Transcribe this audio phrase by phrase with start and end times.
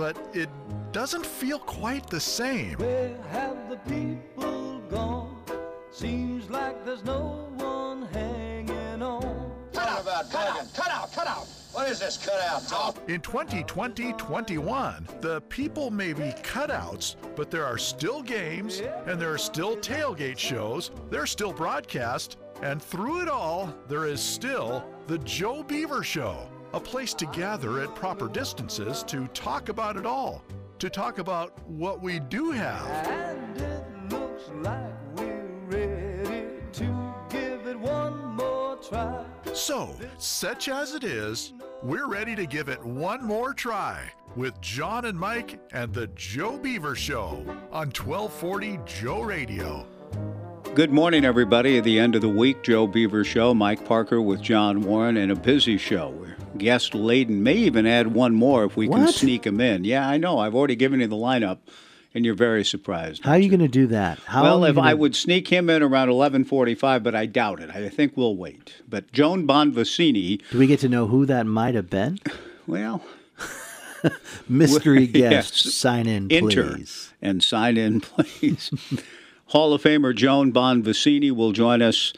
[0.00, 0.48] but it
[0.92, 2.78] doesn't feel quite the same.
[2.78, 5.44] Where have the people gone?
[5.90, 9.52] Seems like there's no one hanging on.
[9.74, 10.70] Talk about begging.
[10.74, 11.46] Cut out, cut out.
[11.72, 12.96] What is this cut out talk?
[13.08, 19.34] In 2020 21, the people may be cutouts, but there are still games and there
[19.34, 25.18] are still tailgate shows, they're still broadcast, and through it all, there is still the
[25.18, 30.42] Joe Beaver Show, a place to gather at proper distances to talk about it all,
[30.78, 32.86] to talk about what we do have.
[33.06, 39.24] And it looks like we're ready to give it one more try.
[39.52, 45.06] So, such as it is, we're ready to give it one more try with John
[45.06, 49.86] and Mike and the Joe Beaver Show on 1240 Joe Radio.
[50.74, 51.78] Good morning, everybody.
[51.78, 55.32] At the end of the week, Joe Beaver Show, Mike Parker with John Warren, and
[55.32, 56.10] a busy show.
[56.10, 57.42] We're guest laden.
[57.42, 59.82] May even add one more if we can sneak him in.
[59.84, 60.38] Yeah, I know.
[60.38, 61.58] I've already given you the lineup,
[62.14, 63.24] and you're very surprised.
[63.24, 64.18] How are you going to do that?
[64.26, 67.70] How well, if gonna- I would sneak him in around 11:45, but I doubt it.
[67.70, 68.74] I think we'll wait.
[68.88, 72.18] But Joan Bonvicini, do we get to know who that might have been?
[72.66, 73.02] well,
[74.48, 75.50] Mystery Yes.
[75.50, 76.34] guest, sign in, please.
[76.42, 76.78] enter
[77.20, 78.70] and sign in, please.
[79.46, 82.12] Hall of Famer Joan Bonvicini will join us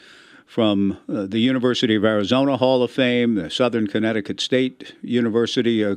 [0.45, 5.95] from uh, the University of Arizona Hall of Fame, the Southern Connecticut State University, uh,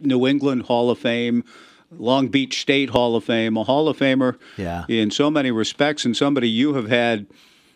[0.00, 1.44] New England Hall of Fame,
[1.90, 4.84] Long Beach State Hall of Fame, a Hall of Famer Yeah.
[4.88, 7.26] in so many respects, and somebody you have had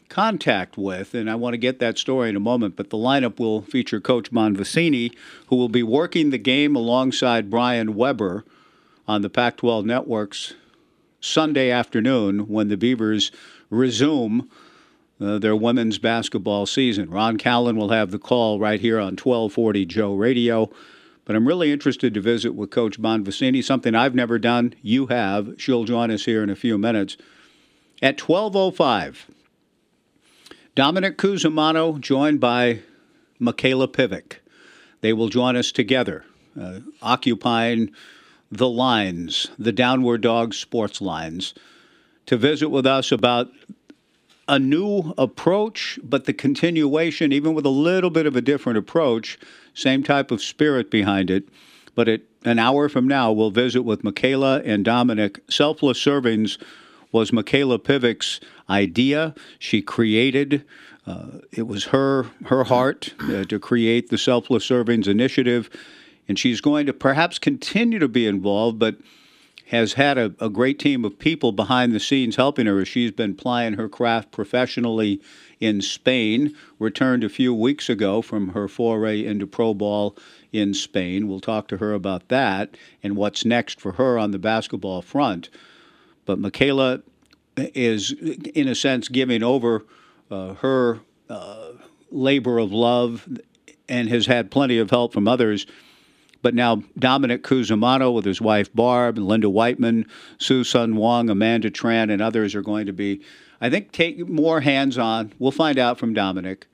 [0.09, 2.77] contact with, and I want to get that story in a moment.
[2.77, 5.13] But the lineup will feature Coach Bonvicini,
[5.47, 8.45] who will be working the game alongside Brian Weber
[9.09, 10.53] on the Pac 12 networks
[11.21, 13.33] Sunday afternoon when the Beavers
[13.71, 14.49] resume
[15.23, 17.09] uh, their women's basketball season.
[17.09, 20.71] Ron Callan will have the call right here on 1240 Joe Radio.
[21.25, 24.75] But I'm really interested to visit with Coach Bonvicini, something I've never done.
[24.83, 25.55] You have.
[25.59, 27.17] She'll join us here in a few minutes.
[28.03, 29.31] At 1205,
[30.75, 32.81] Dominic Cusimano joined by
[33.41, 34.39] Mikayla Pivec.
[35.01, 36.25] They will join us together,
[36.61, 37.93] uh, occupying
[38.51, 41.55] the lines, the Downward Dog sports lines,
[42.27, 43.49] to visit with us about
[44.53, 49.39] a new approach, but the continuation, even with a little bit of a different approach,
[49.73, 51.49] same type of spirit behind it.
[51.95, 55.41] But at an hour from now, we'll visit with Mikayla and Dominic.
[55.49, 56.63] Selfless Servings
[57.13, 59.35] was Mikayla Pivec's idea.
[59.59, 60.67] She created.
[61.07, 65.71] Uh, it was her her heart uh, to create the Selfless Servings initiative,
[66.29, 68.97] and she's going to perhaps continue to be involved, but
[69.73, 73.11] has had a, a great team of people behind the scenes helping her as she's
[73.11, 75.21] been plying her craft professionally
[75.61, 76.55] in Spain.
[76.79, 80.15] Returned a few weeks ago from her foray into pro ball
[80.53, 81.27] in Spain.
[81.27, 85.49] We'll talk to her about that and what's next for her on the basketball front.
[86.27, 87.03] But Mikayla
[87.57, 89.87] is, in a sense, giving over
[90.31, 91.01] uh, her
[91.31, 91.71] uh,
[92.11, 93.27] labor of love
[93.89, 95.67] and has had plenty of help from others.
[96.43, 100.07] But now Dominic Cusimano with his wife Barb, and Linda Whiteman,
[100.39, 103.23] Sue Sun Wong, Amanda Tran, and others are going to be,
[103.61, 105.33] I think, take more hands on.
[105.39, 106.67] We'll find out from Dominic,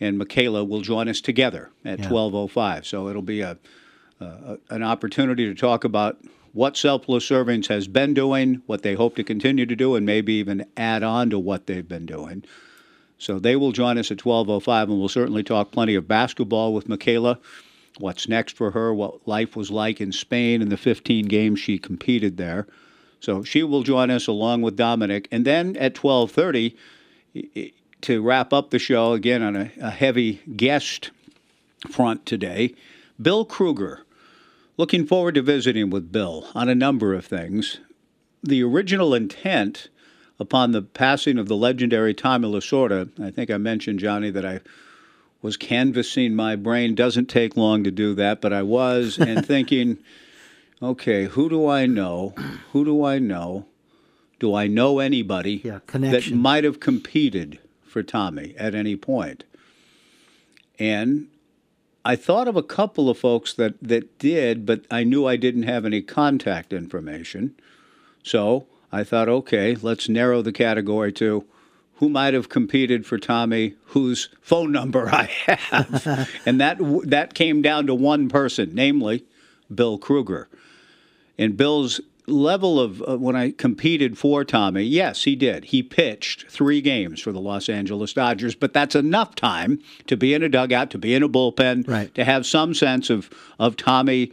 [0.00, 2.08] and Mikayla will join us together at Yeah.
[2.08, 2.84] 12:05.
[2.84, 3.56] So it'll be a,
[4.20, 6.18] a an opportunity to talk about
[6.52, 10.32] what Selfless Servants has been doing, what they hope to continue to do, and maybe
[10.34, 12.42] even add on to what they've been doing.
[13.16, 16.88] So they will join us at 12:05, and we'll certainly talk plenty of basketball with
[16.88, 17.38] Michaela
[17.98, 21.78] what's next for her, what life was like in Spain in the 15 games she
[21.78, 22.66] competed there.
[23.20, 26.76] So she will join us along with Dominic, and then at 12:30
[27.36, 27.72] i- i-
[28.02, 31.10] to wrap up the show again on a, a heavy guest
[31.90, 32.74] front today,
[33.20, 34.04] Bill Krueger.
[34.76, 37.78] Looking forward to visiting with Bill on a number of things.
[38.44, 39.88] The original intent
[40.38, 44.60] upon the passing of the legendary Tommy Lasorda, I think I mentioned, Johnny, that I
[45.42, 46.94] was canvassing my brain.
[46.94, 49.98] Doesn't take long to do that, but I was and thinking,
[50.82, 52.34] okay, who do I know?
[52.72, 53.66] Who do I know?
[54.40, 59.44] Do I know anybody Yeah, that might have competed for Tommy at any point?
[60.78, 61.26] And
[62.04, 65.64] I thought of a couple of folks that, that did, but I knew I didn't
[65.64, 67.54] have any contact information.
[68.22, 71.44] So I thought, okay, let's narrow the category to
[71.98, 77.62] who might have competed for Tommy, whose phone number I have, and that that came
[77.62, 79.24] down to one person, namely
[79.74, 80.48] Bill Krueger.
[81.36, 85.66] And Bill's level of uh, when I competed for Tommy, yes, he did.
[85.66, 90.34] He pitched three games for the Los Angeles Dodgers, but that's enough time to be
[90.34, 92.14] in a dugout, to be in a bullpen, Right.
[92.14, 94.32] to have some sense of of Tommy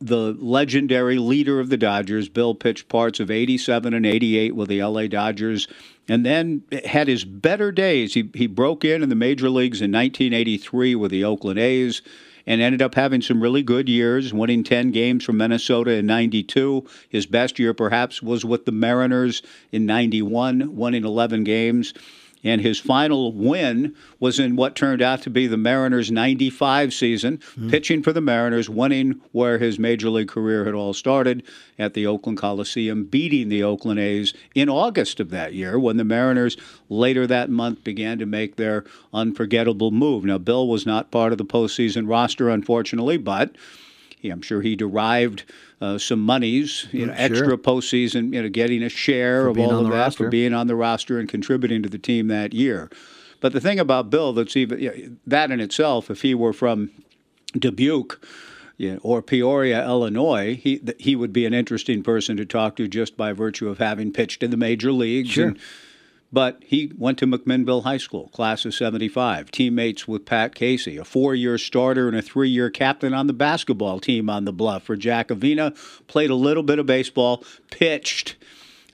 [0.00, 2.28] the legendary leader of the Dodgers.
[2.28, 5.68] Bill pitched parts of 87 and 88 with the LA Dodgers
[6.08, 8.14] and then had his better days.
[8.14, 12.02] He, he broke in in the major leagues in 1983 with the Oakland A's
[12.46, 16.86] and ended up having some really good years, winning 10 games from Minnesota in 92.
[17.08, 21.92] His best year, perhaps, was with the Mariners in 91, winning 11 games.
[22.44, 27.40] And his final win was in what turned out to be the Mariners' 95 season,
[27.58, 27.70] mm.
[27.70, 31.42] pitching for the Mariners, winning where his major league career had all started
[31.78, 36.04] at the Oakland Coliseum, beating the Oakland A's in August of that year when the
[36.04, 36.56] Mariners
[36.88, 40.24] later that month began to make their unforgettable move.
[40.24, 43.56] Now, Bill was not part of the postseason roster, unfortunately, but
[44.32, 45.44] I'm sure he derived
[45.80, 47.22] uh, some monies, you know, sure.
[47.22, 50.24] extra postseason, you know, getting a share for of all of that roster.
[50.24, 52.90] for being on the roster and contributing to the team that year.
[53.40, 56.52] But the thing about Bill that's even you know, that in itself, if he were
[56.52, 56.90] from
[57.58, 58.20] Dubuque.
[58.78, 62.86] You know, or Peoria, Illinois, he he would be an interesting person to talk to
[62.86, 65.48] just by virtue of having pitched in the major leagues sure.
[65.48, 65.58] and
[66.32, 71.04] but he went to McMinnville High School, class of 75, teammates with Pat Casey, a
[71.04, 74.82] four year starter and a three year captain on the basketball team on the bluff
[74.84, 75.74] for Jack Avina.
[76.08, 78.36] Played a little bit of baseball, pitched.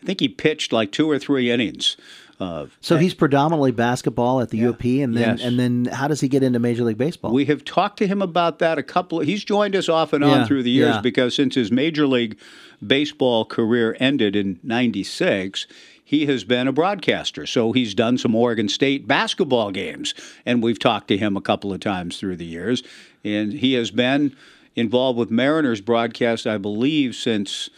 [0.02, 1.96] I think he pitched like two or three innings.
[2.40, 4.70] Uh, so he's predominantly basketball at the Yeah.
[4.70, 5.46] UP, and then Yes.
[5.46, 7.32] and then how does he get into Major League Baseball?
[7.32, 9.20] We have talked to him about that a couple.
[9.20, 11.00] He's joined us off and on Yeah, through the years yeah.
[11.02, 12.36] because since his major league
[12.84, 15.68] baseball career ended in '96,
[16.04, 17.46] he has been a broadcaster.
[17.46, 20.14] So he's done some Oregon State basketball games,
[20.44, 22.82] and we've talked to him a couple of times through the years.
[23.24, 24.36] And he has been
[24.74, 27.70] involved with Mariners broadcast, I believe, since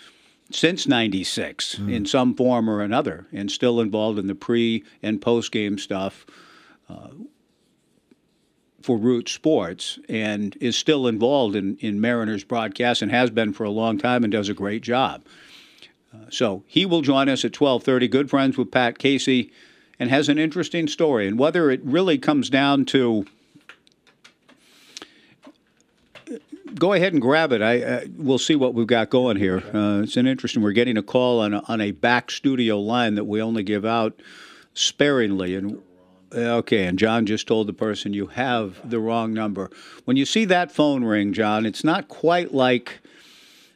[0.51, 5.51] since 96 in some form or another and still involved in the pre and post
[5.51, 6.27] game stuff
[6.89, 7.09] uh,
[8.83, 13.65] for Root Sports and is still involved in, in Mariners broadcast and has been for
[13.65, 15.25] a long time and does a great job.
[16.31, 19.53] So he will join us at 12:30 good friends with Pat Casey
[19.99, 23.27] and has an interesting story and whether it really comes down to
[26.75, 27.63] go ahead and grab it.
[27.63, 29.63] I uh, we'll see what we've got going here.
[29.73, 30.63] Uh, it's an interesting.
[30.63, 33.85] We're getting a call on a, on a back studio line that we only give
[33.85, 34.21] out
[34.75, 35.81] sparingly, and
[36.33, 36.87] okay.
[36.87, 39.71] And John just told the person you have the wrong number.
[40.05, 43.01] When you see that phone ring, John, it's not quite like.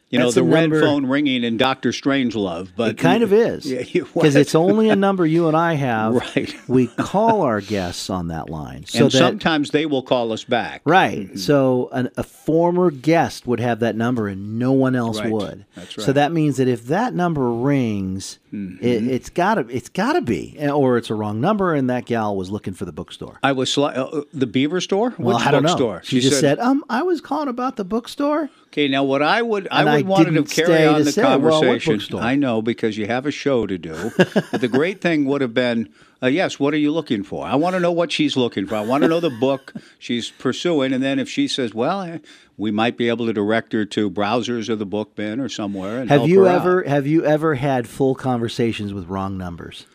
[0.09, 3.65] You know the red number- phone ringing in Doctor Strangelove, but it kind of is
[3.71, 6.13] Yeah, you- because it's only a number you and I have.
[6.35, 6.55] Right.
[6.67, 10.43] we call our guests on that line, so and that sometimes they will call us
[10.43, 10.81] back.
[10.83, 11.37] Right.
[11.37, 15.31] So an, a former guest would have that number and no one else Right.
[15.31, 15.65] would.
[15.75, 16.07] That's So right.
[16.07, 16.13] Mm-hmm.
[16.13, 21.11] that means that if that number rings, it, it's gotta it's gotta be, or it's
[21.11, 23.37] a wrong number, and that gal was looking for the bookstore.
[23.43, 25.13] I was sli- uh, the Beaver store.
[25.19, 25.69] Well, I don't know.
[25.69, 26.01] bookstore?
[26.03, 29.67] She, just said, "Um, I was calling about the bookstore." Okay, now what I would
[29.71, 31.93] I would I want to carry on to the say, conversation.
[31.95, 32.21] bookstore?
[32.21, 34.11] I know because you have a show to do.
[34.17, 35.89] but the great thing would have been,
[36.21, 37.47] uh, yes, what are you looking for?
[37.47, 38.75] I want to know what she's looking for.
[38.75, 42.19] I want to know the book she's pursuing, and then if she says, well, eh,
[42.57, 45.99] we might be able to direct her to browsers or the book bin or somewhere.
[45.99, 46.61] And Have help you her out.
[46.61, 49.87] ever have you ever had full conversations with wrong numbers?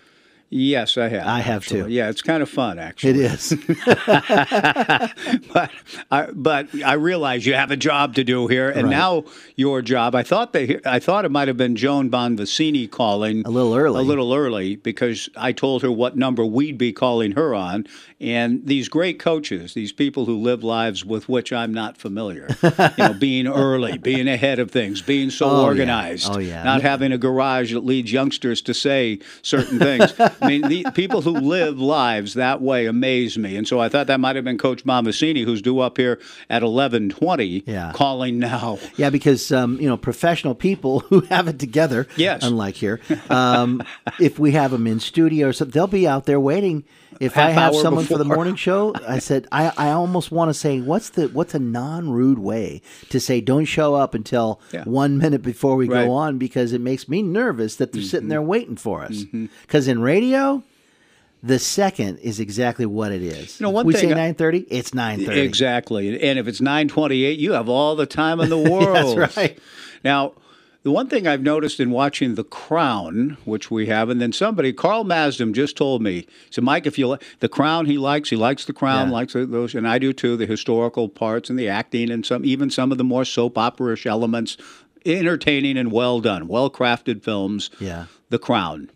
[0.57, 1.27] Yes, I have.
[1.27, 1.83] I have actually.
[1.83, 1.89] too.
[1.89, 3.11] Yeah, it's kind of fun actually.
[3.11, 3.53] It is.
[5.53, 5.71] but
[6.13, 8.91] I, but I realize you have a job to do here, and Right.
[8.91, 9.25] now
[9.57, 10.15] your job.
[10.15, 13.99] I thought they, I thought it might have been Joan Bonvicini calling A little early.
[13.99, 17.87] a little early because I told her what number we'd be calling her on,
[18.21, 22.71] and these great coaches, these people who live lives with which I'm not familiar, you
[22.99, 25.67] know, being early, being ahead of things, being so Oh, yeah.
[25.67, 26.63] organized, Oh, yeah.
[26.63, 30.13] not having a garage that leads youngsters to say certain things.
[30.45, 34.07] I mean, the people who live lives that way amaze me, and so I thought
[34.09, 36.21] that might have been Coach Bonvicini, who's due up here
[36.51, 37.93] at 11:20, Yeah.
[37.95, 38.79] calling now.
[38.97, 42.07] Yeah, because um, you know professional people who have it together.
[42.17, 42.43] Yes.
[42.45, 43.83] Unlike here, um,
[44.21, 46.85] if we have them in studio or something, they'll be out there waiting.
[47.21, 50.55] If I have someone for the morning show, I said I, I almost want to
[50.55, 54.85] say what's the what's a non rude way to say don't show up until Yeah.
[54.85, 55.99] one minute before we Right.
[56.01, 56.09] Mm-hmm.
[56.09, 59.25] go on because it makes me nervous that they're sitting there waiting for us.
[59.63, 60.63] Because in radio.
[61.43, 63.61] The second is exactly what it is.
[63.61, 64.61] You know, one we thing say nine thirty.
[64.71, 65.41] It's nine thirty.
[65.43, 66.19] Exactly.
[66.23, 69.19] And if it's 928, you have all the time in the world.
[69.19, 69.59] That's right.
[70.03, 70.33] Now,
[70.85, 74.73] the one thing I've noticed in watching The Crown, which we have, and then somebody,
[74.73, 78.37] Carl Masdam, just told me, so Mike, if you like The Crown, he likes, he
[78.37, 79.15] likes The Crown, Yeah.
[79.15, 82.71] likes those, and I do too, the historical parts and the acting and some, even
[82.71, 84.57] some of the more soap opera-ish elements,
[85.07, 87.71] entertaining and well done, well crafted films.
[87.81, 88.07] Yeah.
[88.31, 88.91] The Crown,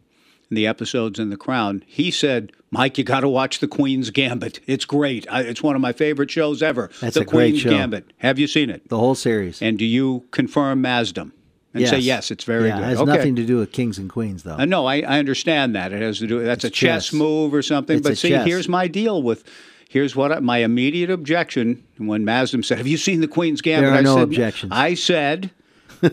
[0.48, 1.84] and the episodes in The Crown.
[1.86, 4.60] He said Mike, you got to watch The Queen's Gambit.
[4.66, 5.26] It's great.
[5.30, 6.90] I, it's one of my favorite shows ever.
[7.00, 7.70] That's the a great Queen's show.
[7.70, 8.12] Gambit.
[8.18, 8.88] Have you seen it?
[8.90, 9.62] The whole series.
[9.62, 11.32] And do you confirm Masdom?
[11.74, 12.84] And say yes, it's very yeah, good.
[12.84, 13.12] It has okay.
[13.12, 14.56] nothing to do with kings and queens, though.
[14.56, 16.42] Uh, no, I, I understand that it has to do.
[16.42, 17.12] That's It's a chess, chess.
[17.12, 17.98] move or something.
[17.98, 18.46] It's but see, chess.
[18.46, 19.44] here's my deal with.
[19.88, 23.88] Here's what I, my immediate objection when Masdom said, "Have you seen the Queen's Gambit?"
[23.88, 24.72] There are I no said, objections.
[24.74, 25.50] I said,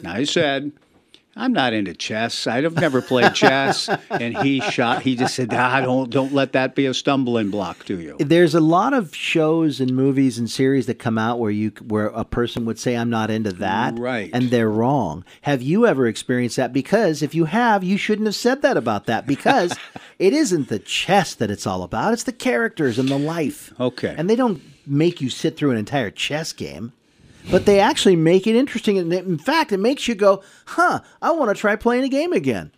[0.06, 0.72] I said,
[1.38, 2.48] I'm not into chess.
[2.48, 3.89] I've never played chess.
[4.10, 5.01] and he shot.
[5.01, 8.56] He just said, ah, "Don't don't let that be a stumbling block to you." There's
[8.56, 12.24] a lot of shows and movies and series that come out where you where a
[12.24, 14.30] person would say I'm not into that, Right.
[14.34, 15.25] And they're wrong.
[15.42, 16.72] Have you ever experienced that?
[16.72, 19.77] Because if you have, you shouldn't have said that about that because
[20.20, 22.13] it isn't the chess that it's all about.
[22.13, 23.74] It's the characters and the life.
[23.80, 24.15] Okay.
[24.18, 26.94] And they don't make you sit through an entire chess game.
[27.52, 31.02] But they actually make it interesting, and in fact, it makes you go, "Huh?
[31.22, 32.72] I want to try playing a game again."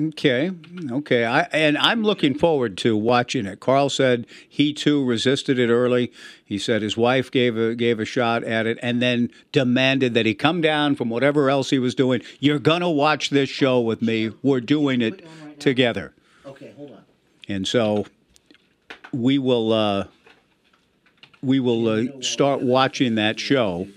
[0.00, 0.52] Okay,
[0.92, 1.24] okay.
[1.24, 3.58] I and I'm looking forward to watching it.
[3.58, 6.12] Carl said he too resisted it early.
[6.44, 10.24] He said his wife gave a gave a shot at it and then demanded that
[10.24, 12.22] he come down from whatever else he was doing.
[12.38, 14.30] You're gonna watch this show with me.
[14.40, 15.26] We're doing it
[15.58, 16.14] together.
[16.46, 17.04] Okay, hold on.
[17.48, 18.06] And so
[19.12, 20.04] we will uh,
[21.42, 23.88] we will uh, start watching that show.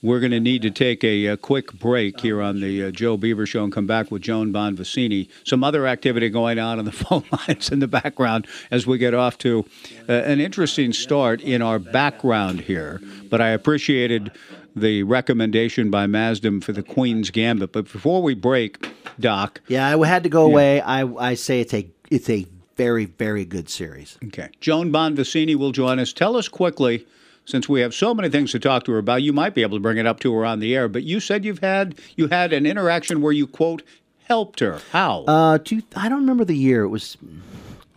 [0.00, 3.16] We're going to need to take a, a quick break here on the uh, Joe
[3.16, 5.28] Beaver Show and come back with Joan Bonvicini.
[5.42, 9.12] Some other activity going on on the phone lines in the background as we get
[9.12, 9.66] off to
[10.08, 13.00] uh, an interesting start in our background here.
[13.28, 14.30] But I appreciated
[14.76, 17.72] the recommendation by Masdom for the Queen's Gambit.
[17.72, 18.88] But before we break,
[19.18, 20.80] Doc, Yeah, I had to go away.
[20.80, 22.46] I I say it's a it's a
[22.78, 24.16] very very good series.
[24.28, 24.48] Okay.
[24.60, 26.12] Joan Bonvicini will join us.
[26.14, 27.04] Tell us quickly,
[27.44, 29.76] since we have so many things to talk to her about, you might be able
[29.76, 32.28] to bring it up to her on the air, but you said you've had you
[32.28, 33.82] had an interaction where you quote
[34.24, 34.80] helped her.
[34.92, 35.24] How?
[35.24, 36.82] Uh, two, I don't remember the year.
[36.84, 37.16] It was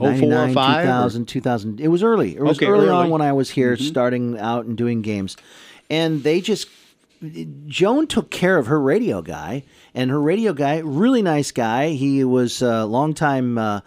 [0.03, 1.79] Oh, four or 99, five, or- 2000, 2000.
[1.79, 2.35] It was early.
[2.35, 3.03] It was Okay, early, on early.
[3.03, 3.11] Mm-hmm.
[3.11, 5.37] when I was here, starting out and doing games,
[5.91, 6.67] and they just
[7.67, 11.89] Joan took care of her radio guy, and her radio guy, really nice guy.
[11.89, 13.81] He was a longtime uh,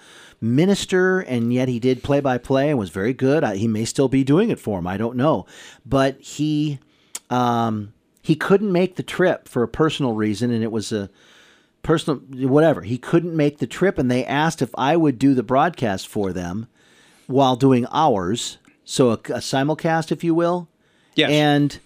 [0.44, 3.42] minister, and yet he did play by play and was very good.
[3.42, 4.86] I, he may still be doing it for him.
[4.86, 5.46] I don't know,
[5.86, 6.78] but he
[7.30, 11.10] um, he couldn't make the trip for a personal reason, and it was a
[11.82, 12.82] personal whatever.
[12.82, 16.32] He couldn't make the trip, and they asked if I would do the broadcast for
[16.32, 16.68] them
[17.26, 20.68] while doing ours, so a, a simulcast, if you will.
[21.14, 21.30] Yes.
[21.30, 21.78] And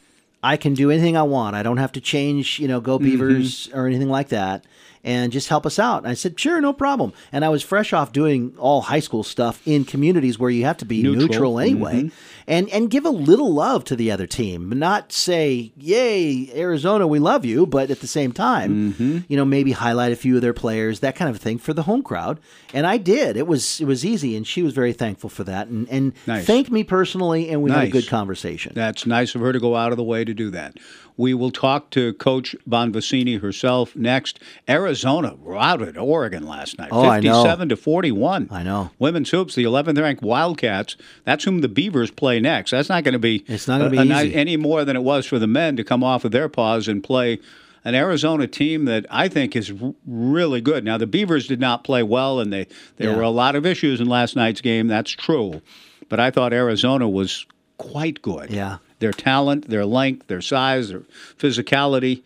[0.42, 1.56] I can do anything I want.
[1.56, 4.64] I don't have to change, you know, Go Beavers or anything like that.
[5.04, 5.98] And just help us out.
[5.98, 7.12] And I said, sure, no problem.
[7.32, 10.76] And I was fresh off doing all high school stuff in communities where you have
[10.78, 11.26] to be Neutral.
[11.28, 11.70] neutral, mm-hmm.
[11.70, 12.10] anyway,
[12.46, 17.18] and and give a little love to the other team, not say, "Yay, Arizona, we
[17.18, 19.18] love you," but at the same time, mm-hmm.
[19.28, 21.82] you know, maybe highlight a few of their players, that kind of thing for the
[21.82, 22.40] home crowd.
[22.74, 23.36] And I did.
[23.36, 26.44] It was it was easy, and she was very thankful for that, and and Nice.
[26.46, 28.72] thanked me personally, and we had a good conversation.
[28.74, 30.76] That's nice of her to go out of the way to do that.
[31.18, 34.38] We will talk to Coach Bonvicini herself next.
[34.68, 37.42] Arizona routed Oregon last night, Oh, I know.
[37.42, 38.48] 57 to 41.
[38.50, 38.90] I know.
[38.98, 40.96] Women's hoops, the 11th ranked Wildcats.
[41.24, 42.70] That's whom the Beavers play next.
[42.70, 45.02] That's not going to be It's not gonna be a night- any more than it
[45.02, 47.40] was for the men to come off of their paws and play
[47.84, 49.72] an Arizona team that I think is
[50.06, 50.84] really good.
[50.84, 53.16] Now the Beavers did not play well, and they there Yeah.
[53.16, 54.86] were a lot of issues in last night's game.
[54.88, 55.62] That's true,
[56.08, 57.46] but I thought Arizona was
[57.76, 58.50] quite good.
[58.50, 58.78] Yeah.
[58.98, 61.02] Their talent, their length, their size, their
[61.38, 62.22] physicality,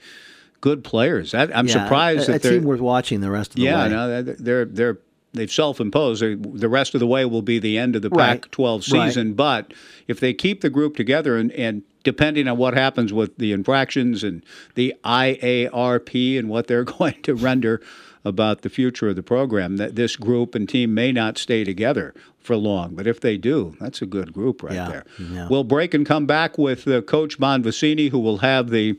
[0.60, 1.32] good players.
[1.32, 3.62] That, I'm Yeah, surprised a, that a they're team worth watching the rest of the
[3.62, 3.88] yeah, way.
[3.90, 4.98] no, they're they're,
[5.34, 6.22] they've self-imposed.
[6.22, 8.40] The rest of the way will be the end of the Right.
[8.42, 9.08] Pac-12 Right.
[9.08, 9.34] season.
[9.34, 9.72] But
[10.06, 14.24] if they keep the group together and, and depending on what happens with the infractions
[14.24, 14.42] and
[14.74, 17.80] the IARP and what they're going to render
[18.24, 22.14] about the future of the program, that this group and team may not stay together
[22.40, 22.94] for long.
[22.94, 25.04] But if they do, that's a good group right Yeah, there.
[25.18, 25.48] yeah.
[25.50, 28.98] We'll break and come back with uh, Coach Bonvicini, who will have the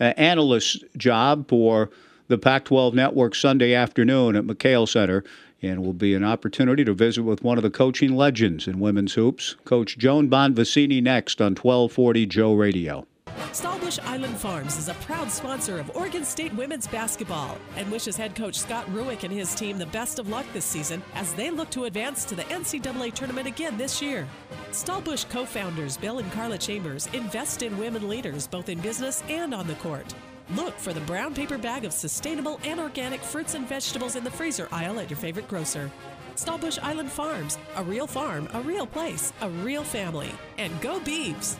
[0.00, 1.90] uh, analyst job for
[2.28, 5.24] the Pac 12 Network Sunday afternoon at McKale Center.
[5.62, 9.12] And will be an opportunity to visit with one of the coaching legends in women's
[9.12, 13.06] hoops, Coach Joan Bonvicini, next on 1240 Joe Radio.
[13.48, 18.36] Stahlbush Island Farms is a proud sponsor of Oregon State women's basketball and wishes head
[18.36, 21.68] coach Scott Rueck and his team the best of luck this season as they look
[21.70, 24.28] to advance to the NCAA tournament again this year.
[24.70, 29.52] Stahlbush co founders Bill and Carla Chambers invest in women leaders both in business and
[29.52, 30.14] on the court.
[30.54, 34.30] Look for the brown paper bag of sustainable and organic fruits and vegetables in the
[34.30, 35.90] freezer aisle at your favorite grocer.
[36.36, 40.30] Stahlbush Island Farms, a real farm, a real place, a real family.
[40.56, 41.58] And go Beavs!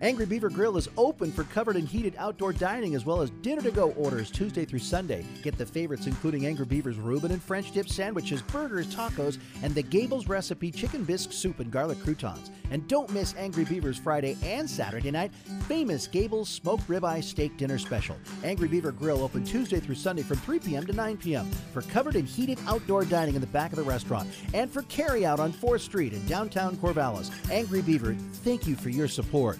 [0.00, 3.62] Angry Beaver Grill is open for covered and heated outdoor dining as well as dinner
[3.62, 5.26] to go orders Tuesday through Sunday.
[5.42, 9.82] Get the favorites including Angry Beaver's Reuben and French dip sandwiches, burgers, tacos, and the
[9.82, 12.52] Gables recipe chicken bisque soup and garlic croutons.
[12.70, 15.32] And don't miss Angry Beaver's Friday and Saturday night
[15.66, 18.14] famous Gables smoked ribeye steak dinner special.
[18.44, 20.86] Angry Beaver Grill open Tuesday through Sunday from 3 p.m.
[20.86, 21.50] to 9 p.m.
[21.72, 25.26] for covered and heated outdoor dining in the back of the restaurant and for carry
[25.26, 27.32] out on 4th Street in downtown Corvallis.
[27.50, 29.58] Angry Beaver, thank you for your support.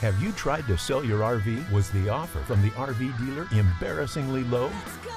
[0.00, 1.72] Have you tried to sell your RV?
[1.72, 4.70] Was the offer from the RV dealer embarrassingly low?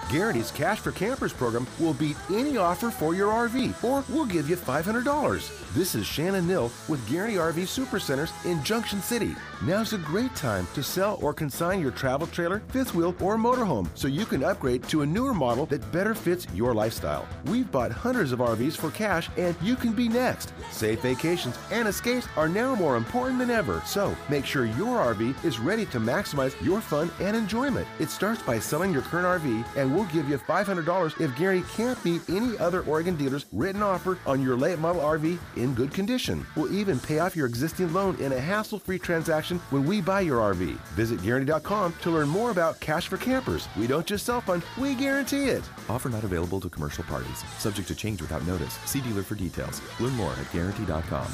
[0.10, 4.50] Guarantee's Cash for Campers program will beat any offer for your RV, or we'll give
[4.50, 5.71] you $500.
[5.74, 9.34] This is Shannon Nill with Guarantee RV Supercenters in Junction City.
[9.62, 13.88] Now's a great time to sell or consign your travel trailer, fifth wheel, or motorhome
[13.96, 17.26] so you can upgrade to a newer model that better fits your lifestyle.
[17.46, 20.52] We've bought hundreds of RVs for cash, and you can be next.
[20.72, 25.46] Safe vacations and escapes are now more important than ever, so make sure your RV
[25.46, 27.88] is ready to maximize your fun and enjoyment.
[27.98, 32.04] It starts by selling your current RV, and we'll give you $500 if Gary can't
[32.04, 36.46] beat any other Oregon dealer's written offer on your late model RV in good condition.
[36.56, 40.22] We'll even pay off your existing loan in a hassle free transaction when we buy
[40.22, 40.76] your RV.
[40.96, 43.68] Visit Guarantee.com to learn more about Cash for Campers.
[43.78, 45.64] We don't just sell fun, we guarantee it.
[45.90, 47.44] Offer not available to commercial parties.
[47.58, 48.74] Subject to change without notice.
[48.86, 49.82] See dealer for details.
[50.00, 51.28] Learn more at Guarantee.com.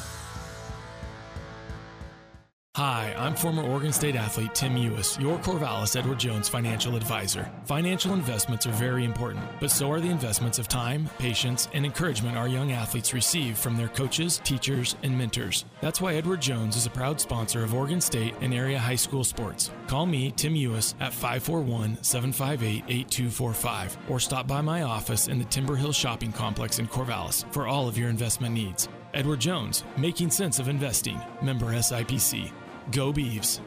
[2.78, 7.52] Hi, I'm former Oregon State athlete Tim Ewis, your Corvallis Edward Jones financial advisor.
[7.66, 12.38] Financial investments are very important, but so are the investments of time, patience, and encouragement
[12.38, 15.66] our young athletes receive from their coaches, teachers, and mentors.
[15.82, 19.24] That's why Edward Jones is a proud sponsor of Oregon State and area high school
[19.24, 19.72] sports.
[19.88, 25.46] Call me, Tim Ewis, at 541 758 8245 or stop by my office in the
[25.46, 28.88] Timber Hill Shopping Complex in Corvallis for all of your investment needs.
[29.16, 31.20] Edward Jones, making sense of investing.
[31.42, 32.52] Member SIPC.
[32.92, 33.62] Go Beeves.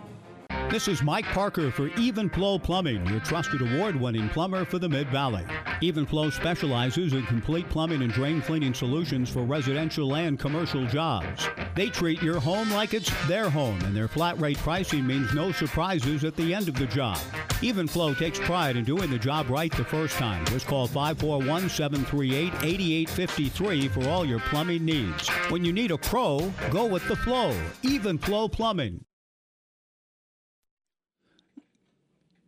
[0.71, 4.89] This is Mike Parker for Even Flow Plumbing, your trusted award winning plumber for the
[4.89, 5.45] Mid Valley.
[5.81, 11.49] Even Flow specializes in complete plumbing and drain cleaning solutions for residential and commercial jobs.
[11.75, 15.51] They treat your home like it's their home, and their flat rate pricing means no
[15.51, 17.19] surprises at the end of the job.
[17.63, 20.45] Even Flow takes pride in doing the job right the first time.
[20.47, 25.29] Just call 541 738 8853 for all your plumbing needs.
[25.51, 27.53] When you need a pro, go with the flow.
[27.83, 29.05] Even Flow Plumbing.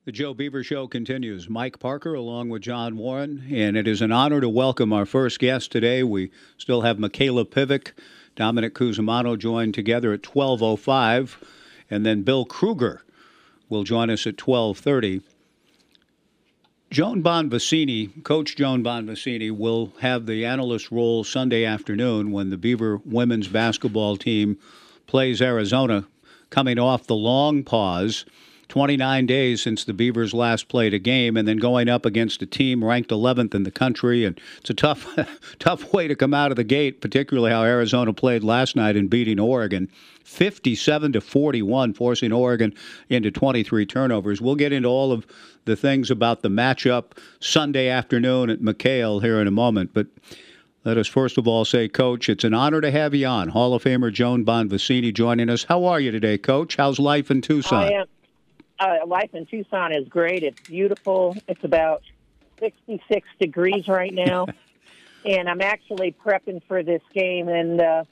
[0.05, 1.49] The Joe Beaver Show continues.
[1.49, 5.39] Mike Parker along with John Warren, and it is an honor to welcome our first
[5.39, 6.03] guest today.
[6.03, 7.93] We still have Mikayla Pivec,
[8.35, 11.37] Dominic Cusimano joined together at 12:05,
[11.89, 13.05] and then Bill Krueger
[13.69, 15.21] will join us at 12:30.
[16.91, 23.01] Joan Bonvicini, Coach Joan Bonvicini, will have the analyst role Sunday afternoon when the Beaver
[23.05, 24.59] women's basketball team
[25.07, 26.07] plays Arizona,
[26.51, 28.25] coming off the long pause
[28.73, 32.47] 29 days since the Beavers last played a game, and then going up against a
[32.47, 34.25] team ranked 11th in the country.
[34.25, 35.07] And it's a tough,
[35.59, 39.09] tough way to come out of the gate, particularly how Arizona played last night in
[39.09, 39.91] beating Oregon,
[40.25, 42.73] 57 to 41, forcing Oregon
[43.11, 44.41] into 23 turnovers.
[44.41, 45.27] We'll get into all of
[45.67, 50.07] the things about the matchup Sunday afternoon at McKale here in a moment, but.
[50.85, 53.51] Let us first of all say, Coach, it's an honor to have you on.
[53.51, 55.63] Hall of Famer Joan Bonvicini joining us.
[55.63, 56.75] How are you today, Coach?
[56.75, 57.89] How's life in Tucson?
[58.79, 60.43] Uh, life in Tucson is great.
[60.43, 61.37] It's beautiful.
[61.47, 62.03] It's about
[62.59, 64.47] 66 degrees right now.
[65.25, 68.05] and I'm actually prepping for this game and uh,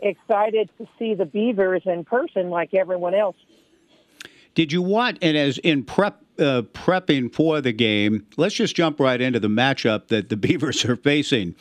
[0.00, 3.36] excited to see the Beavers in person like everyone else.
[4.54, 8.98] Did you want, and as in prep, uh, prepping for the game, let's just jump
[8.98, 11.54] right into the matchup that the Beavers are facing.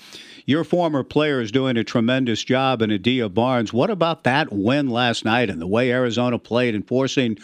[0.46, 3.74] Your former player is doing a tremendous job in Adia Barnes.
[3.74, 7.38] What about that win last night and the way Arizona played and forcing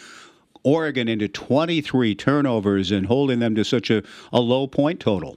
[0.64, 5.36] Oregon into 23 turnovers and holding them to such a, a low point total?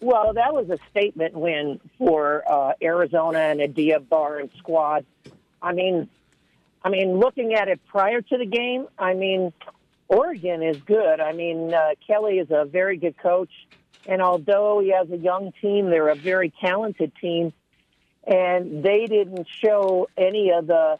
[0.00, 5.06] Well, that was a statement win for uh, Arizona and Adia Barnes squad.
[5.62, 6.10] I mean,
[6.84, 9.50] I mean, looking at it prior to the game, I mean,
[10.08, 11.20] Oregon is good.
[11.20, 13.48] I mean, uh, Kelly is a very good coach,
[14.06, 17.54] and although he has a young team, they're a very talented team,
[18.24, 20.98] and they didn't show any of the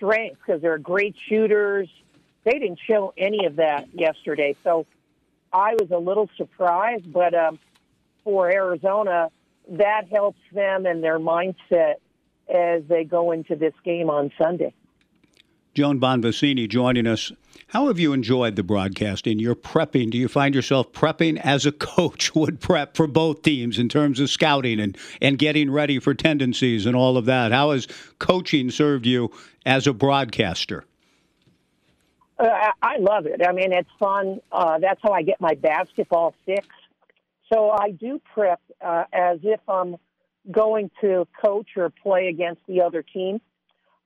[0.00, 1.88] strength because they're great shooters.
[2.44, 4.56] They didn't show any of that yesterday.
[4.64, 4.86] So
[5.52, 7.58] I was a little surprised, but um,
[8.24, 9.30] for Arizona,
[9.68, 11.96] that helps them and their mindset
[12.52, 14.72] as they go into this game on Sunday.
[15.74, 17.30] Joan Bonvicini joining us
[17.68, 19.38] How have you enjoyed the broadcasting?
[19.38, 20.10] You're prepping.
[20.10, 24.20] Do you find yourself prepping as a coach would prep for both teams in terms
[24.20, 27.52] of scouting and, and getting ready for tendencies and all of that?
[27.52, 27.86] How has
[28.18, 29.30] coaching served you
[29.64, 30.84] as a broadcaster?
[32.38, 33.40] Uh, I- love it.
[33.46, 34.40] I mean, it's fun.
[34.50, 36.66] Uh, that's how I get my basketball fix.
[37.52, 39.96] So I do prep uh, as if I'm
[40.50, 43.40] going to coach or play against the other team.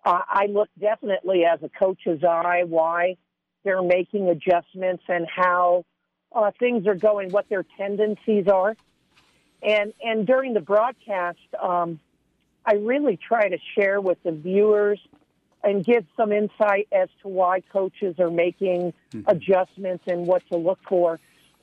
[0.04, 3.16] Uh, I look definitely as a coach's eye why
[3.64, 5.84] they're making adjustments and how
[6.32, 8.76] uh, things are going, what their tendencies are.
[9.62, 11.98] And and during the broadcast, um,
[12.66, 15.00] I really try to share with the viewers
[15.62, 18.92] and give some insight as to why coaches are making
[19.26, 21.18] adjustments and what to look for.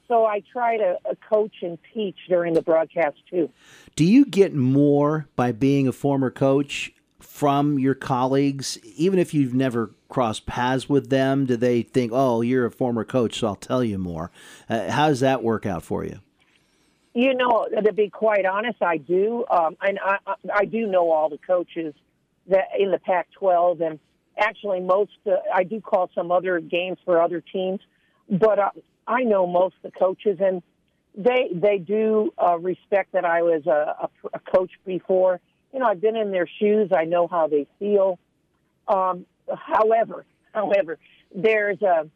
[0.07, 3.49] So I try to uh, coach and teach during the broadcast too.
[3.95, 9.53] Do you get more by being a former coach from your colleagues, even if you've
[9.53, 11.45] never crossed paths with them?
[11.47, 14.29] Do they think, "Oh, you're a former coach, so I'll tell you more"?
[14.69, 16.19] Uh, how does that work out for you?
[17.13, 21.09] You know, to be quite honest, I do, um, and I, I- I do know
[21.11, 21.93] all the coaches
[22.47, 23.99] that in the Pac-12, and
[24.37, 25.11] actually most.
[25.25, 27.79] Uh, I do call some other games for other teams,
[28.29, 28.69] but uh,
[29.07, 30.61] I know most of the coaches, and
[31.15, 35.41] they they do uh, respect that I was a, a, a coach before.
[35.73, 36.91] You know, I've been in their shoes.
[36.95, 38.19] I know how they feel.
[38.87, 40.97] Um, however, however,
[41.33, 42.07] there's a,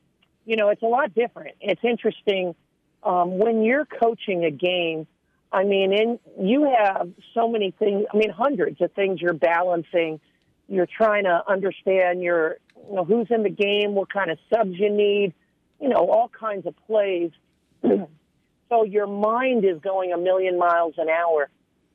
[0.45, 1.55] you know, it's a lot different.
[1.61, 2.55] It's interesting
[3.03, 5.07] um, when you're coaching a game.
[5.51, 8.05] I mean, in you have so many things.
[8.13, 10.19] I mean, hundreds of things you're balancing.
[10.67, 12.57] You're trying to understand your,
[12.89, 15.33] you know, who's in the game, what kind of subs you need,
[15.79, 17.31] you know, all kinds of plays.
[17.83, 21.49] so your mind is going a million miles an hour.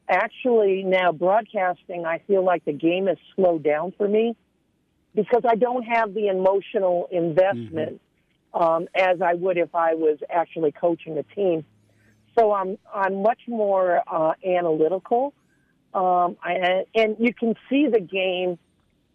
[0.09, 4.37] Actually, now broadcasting, I feel like the game has slowed down for me
[5.14, 8.01] because I don't have the emotional investment
[8.55, 11.64] um, as I would if I was actually coaching a team.
[12.38, 15.35] So I'm I'm much more uh, analytical,
[15.92, 18.59] um, I, and you can see the game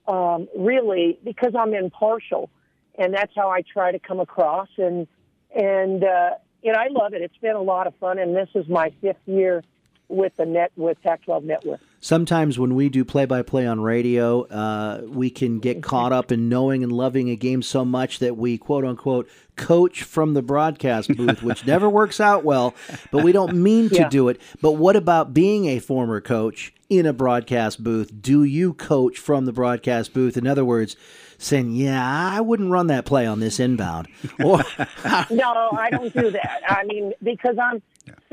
[0.08, 2.50] um, really because I'm impartial,
[2.98, 4.68] and that's how I try to come across.
[4.78, 5.08] And
[5.56, 6.32] and uh,
[6.62, 7.22] you know I love it.
[7.22, 9.64] It's been a lot of fun, and this is my fifth year
[10.10, 11.80] with the net with Pac-12 Network.
[12.00, 16.32] Sometimes when we do play by play on radio, uh, we can get caught up
[16.32, 20.42] in knowing and loving a game so much that we quote unquote coach from the
[20.44, 22.76] broadcast booth, which never works out well,
[23.12, 24.10] but we don't mean to Yeah.
[24.10, 24.40] do it.
[24.62, 28.12] But what about being a former coach in a broadcast booth?
[28.22, 30.38] Do you coach from the broadcast booth?
[30.38, 30.96] In other words,
[31.40, 34.08] saying, yeah, I wouldn't run that play on this inbound.
[34.44, 34.60] Or,
[35.32, 36.62] no, I don't do that.
[36.68, 37.82] I mean, because I'm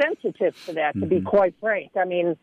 [0.01, 1.93] sensitive to that, to be quite frank.
[1.97, 2.37] I mean,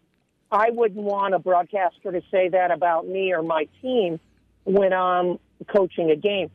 [0.52, 4.20] I wouldn't want a broadcaster to say that about me or my team
[4.64, 6.50] when I'm coaching a game.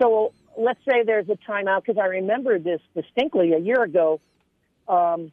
[0.00, 4.20] So let's say there's a timeout, because I remember this distinctly a year ago
[4.88, 5.32] um,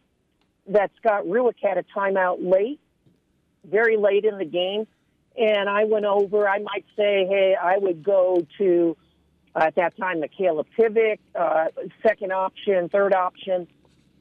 [0.68, 2.80] that Scott Rueck had a timeout late,
[3.64, 4.88] very late in the game.
[5.38, 8.98] And I went over, I might say, hey, I would go to,
[9.56, 11.66] uh, at that time, Mikayla Pivec, uh,
[12.02, 13.68] second option, third option.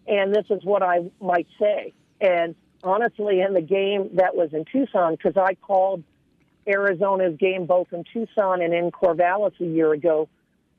[0.06, 1.92] And this is what I might say.
[2.20, 6.02] And honestly, in the game that was in Tucson, because I called
[6.66, 10.28] Arizona's game both in Tucson and in Corvallis a year ago,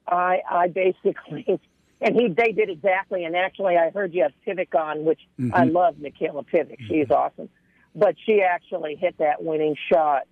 [0.08, 1.46] I, I basically,
[2.02, 3.26] and he, they did exactly.
[3.26, 5.20] And actually, I heard you have Pivec on, which
[5.54, 5.74] I Mhm.
[5.74, 6.78] love Mikayla Pivec.
[6.88, 7.50] She's awesome.
[7.96, 10.24] But she actually hit that winning shot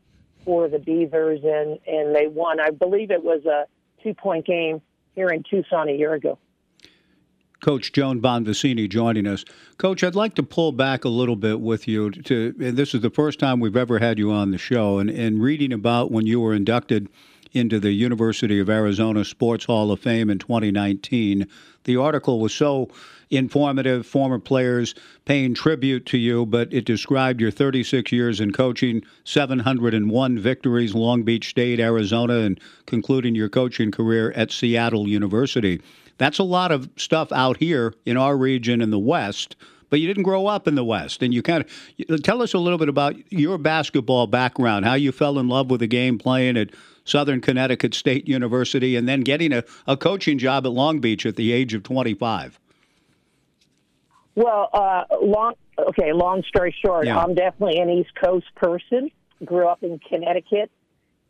[0.45, 2.59] for the Beavers, and, and they won.
[2.59, 3.65] I believe it was a
[4.03, 4.81] two point game
[5.15, 6.37] here in Tucson a year ago.
[7.61, 9.45] Coach Joan Bonvicini joining us.
[9.77, 12.11] Coach, I'd like to pull back a little bit with you.
[12.11, 15.41] To this is the first time we've ever had you on the show, and, and
[15.41, 17.09] reading about when you were inducted
[17.55, 21.47] into the University of Arizona Sports Hall of Fame in 2019.
[21.85, 22.89] The article was so
[23.29, 29.03] informative, former players paying tribute to you, but it described your 36 years in coaching,
[29.23, 35.81] 701 victories, Long Beach State, Arizona, and concluding your coaching career at Seattle University.
[36.17, 39.55] That's a lot of stuff out here in our region in the West,
[39.89, 41.21] but you didn't grow up in the West.
[41.21, 41.65] And you kind
[42.09, 45.69] of tell us a little bit about your basketball background, how you fell in love
[45.69, 46.69] with the game playing at
[47.03, 51.35] Southern Connecticut State University and then getting a, a coaching job at Long Beach at
[51.35, 52.59] the age of 25.
[54.35, 56.11] Well, uh, long okay.
[56.11, 57.17] Long story short, Yeah.
[57.17, 59.09] I'm definitely an East Coast person.
[59.43, 60.71] Grew up in Connecticut,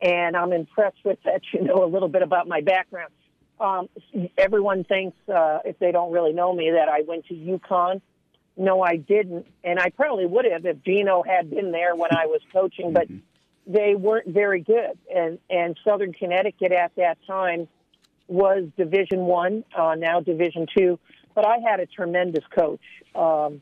[0.01, 1.41] and I'm impressed with that.
[1.53, 3.11] You know a little bit about my background.
[3.59, 3.89] Um,
[4.37, 8.01] everyone thinks uh, if they don't really know me that I went to UConn.
[8.57, 12.25] No, I didn't, and I probably would have if Gino had been there when I
[12.25, 12.93] was coaching.
[12.93, 13.07] But
[13.67, 17.67] they weren't very good, and and Southern Connecticut at that time
[18.27, 20.99] was Division One, uh, now Division Two,
[21.33, 22.79] but I had a tremendous coach.
[23.13, 23.61] Um,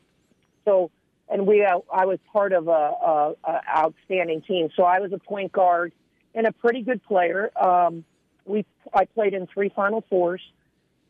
[0.65, 0.91] so,
[1.29, 4.69] and we, uh, I was part of a, a, a outstanding team.
[4.75, 5.91] So I was a point guard
[6.35, 7.51] and a pretty good player.
[7.61, 8.05] Um,
[8.45, 10.41] we, I played in three Final Fours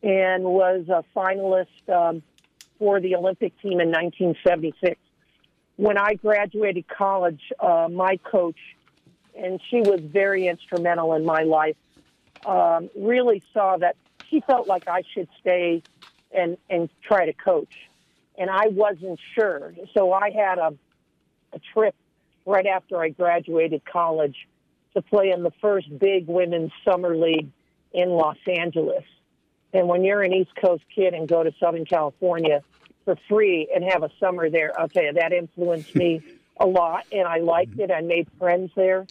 [0.02, 2.22] and was a finalist um,
[2.78, 5.00] for the Olympic team in 1976.
[5.76, 8.58] When I graduated college, uh, my coach,
[9.36, 11.76] and she was very instrumental in my life,
[12.46, 13.96] um, really saw that
[14.28, 15.82] she felt like I should stay
[16.32, 17.74] and, and try to coach.
[18.36, 19.74] And I wasn't sure.
[19.94, 20.74] So I had a,
[21.52, 21.94] a trip
[22.46, 24.36] right after I graduated college
[24.94, 27.50] to play in the first big women's summer league
[27.92, 29.04] in Los Angeles.
[29.72, 32.62] And when you're an East Coast kid and go to Southern California
[33.04, 36.22] for free and have a summer there, I'll tell you, that influenced me
[36.58, 37.06] a lot.
[37.12, 37.90] And I liked it.
[37.90, 39.06] I made friends there.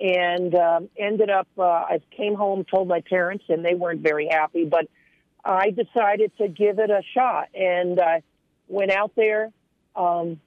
[0.00, 4.26] And um, ended up, uh, I came home, told my parents, and they weren't very
[4.26, 4.64] happy.
[4.64, 4.88] But
[5.44, 8.20] I decided to give it a shot and uh,
[8.66, 9.52] went out there.
[9.94, 10.40] Um,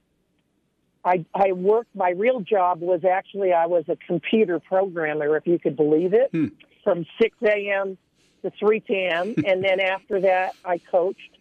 [1.08, 5.58] I, I worked, my real job was actually, I was a computer programmer, if you
[5.58, 6.48] could believe it, Hmm.
[6.84, 7.96] from 6 a.m.
[8.42, 9.34] to 3 p.m.
[9.46, 11.38] and then after that, I coached.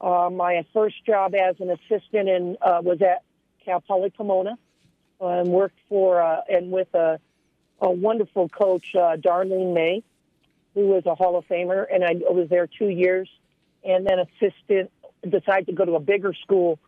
[0.00, 3.22] Uh, my first job as an assistant in, uh, was at
[3.64, 4.58] Cal Poly Pomona
[5.20, 7.18] and worked for, uh, and with a,
[7.80, 10.02] a wonderful coach, uh, Darlene May,
[10.74, 11.86] who was a Hall of Famer.
[11.92, 13.28] And I was there two years
[13.84, 14.90] and then assistant,
[15.28, 16.78] decided to go to a bigger school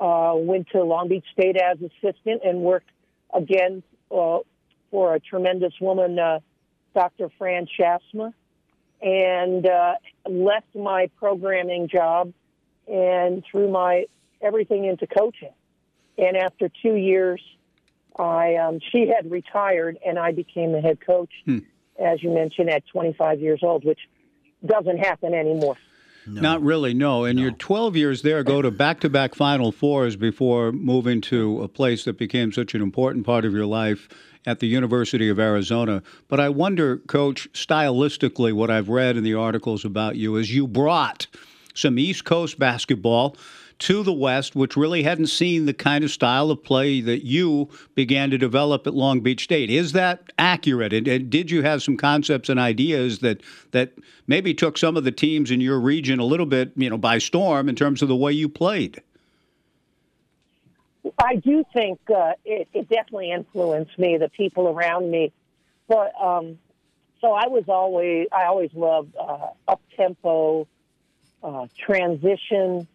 [0.00, 2.90] uh, went to Long Beach State as assistant and worked
[3.32, 4.38] again uh,
[4.90, 6.40] for a tremendous woman, uh,
[6.94, 7.30] Dr.
[7.38, 8.32] Fran Schaafsma,
[9.02, 9.94] and uh,
[10.28, 12.32] left my programming job
[12.86, 14.06] and threw my
[14.40, 15.52] everything into coaching.
[16.16, 17.40] And after two years,
[18.16, 21.32] I um, she had retired, and I became the head coach,
[21.98, 23.98] as you mentioned, at 25 years old, which
[24.64, 25.76] doesn't happen anymore.
[26.26, 27.24] Not really, no.
[27.24, 31.62] And your 12 years there go to back to back Final Fours before moving to
[31.62, 34.08] a place that became such an important part of your life
[34.46, 36.02] at the University of Arizona.
[36.28, 40.66] But I wonder, Coach, stylistically, what I've read in the articles about you is you
[40.66, 41.26] brought
[41.74, 43.36] some East Coast basketball
[43.80, 47.68] to the West, which really hadn't seen the kind of style of play that you
[47.94, 49.70] began to develop at Long Beach State.
[49.70, 50.92] Is that accurate?
[50.92, 53.92] And, and did you have some concepts and ideas that that
[54.26, 57.18] maybe took some of the teams in your region a little bit, you know, by
[57.18, 59.02] storm in terms of the way you played?
[61.18, 65.32] I do think uh, it, it definitely influenced me, the people around me.
[65.86, 66.58] But um,
[67.20, 70.66] so I was always, I always loved uh, up tempo,
[71.42, 72.86] uh, transition,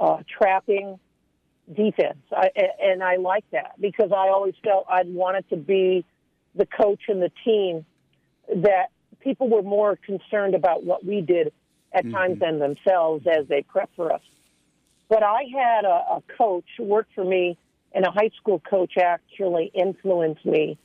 [0.00, 0.98] uh, trapping,
[1.72, 2.18] defense.
[2.32, 2.48] I,
[2.82, 6.04] and I like that because I always felt I'd wanted to be
[6.54, 7.84] the coach and the team
[8.56, 8.86] that
[9.20, 11.52] people were more concerned about what we did
[11.92, 14.22] at times than themselves as they prep for us.
[15.08, 17.58] But I had a, a coach who worked for me,
[17.92, 20.78] and a high school coach actually influenced me.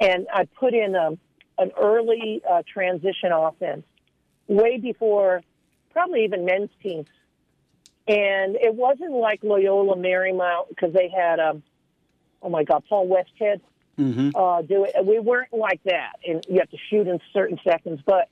[0.00, 1.10] And I put in a,
[1.58, 3.84] an early uh, transition offense
[4.48, 5.42] way before
[5.92, 7.06] probably even men's teams.
[8.08, 11.62] And it wasn't like Loyola Marymount because they had, um,
[12.42, 13.60] oh my God, Paul Westhead
[13.98, 14.36] Mm-hmm.
[14.36, 15.06] uh, do it.
[15.06, 18.02] We weren't like that, and you have to shoot in certain seconds.
[18.04, 18.28] But,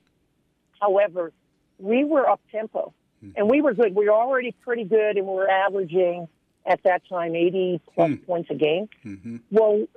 [0.79, 1.33] however,
[1.79, 2.93] we were up tempo,
[3.35, 3.95] and we were good.
[3.95, 6.27] We were already pretty good, and we were averaging
[6.67, 8.89] at that time 80 plus points a game.
[9.49, 9.87] Well,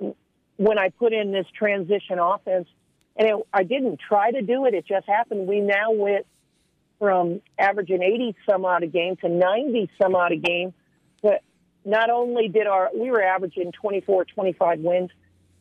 [0.57, 2.67] when I put in this transition offense,
[3.15, 5.47] and it, I didn't try to do it, it just happened.
[5.47, 6.25] We now went
[6.99, 10.73] from averaging 80 some odd a game to 90 some odd a game.
[11.23, 11.41] But
[11.85, 15.09] not only did our, we were averaging 24, 25 wins,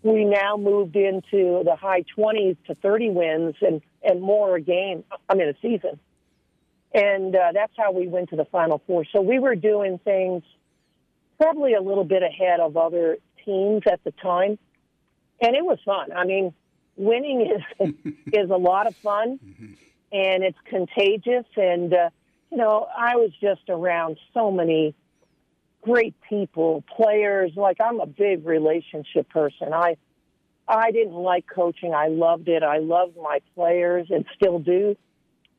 [0.02, 5.04] we now moved into the high 20s to 30 wins and, and more a game,
[5.28, 5.98] I mean, a season.
[6.92, 9.04] And uh, that's how we went to the Final Four.
[9.12, 10.42] So we were doing things
[11.40, 14.58] probably a little bit ahead of other teams at the time.
[15.40, 16.12] And it was fun.
[16.12, 16.54] I mean,
[16.96, 17.94] winning is,
[18.32, 19.38] is a lot of fun
[20.12, 21.46] and it's contagious.
[21.56, 22.10] And, uh,
[22.50, 24.94] you know, I was just around so many
[25.82, 27.52] great people, players.
[27.56, 29.72] Like I'm a big relationship person.
[29.72, 29.96] I
[30.68, 31.94] I didn't like coaching.
[31.94, 32.62] I loved it.
[32.62, 34.96] I loved my players and still do.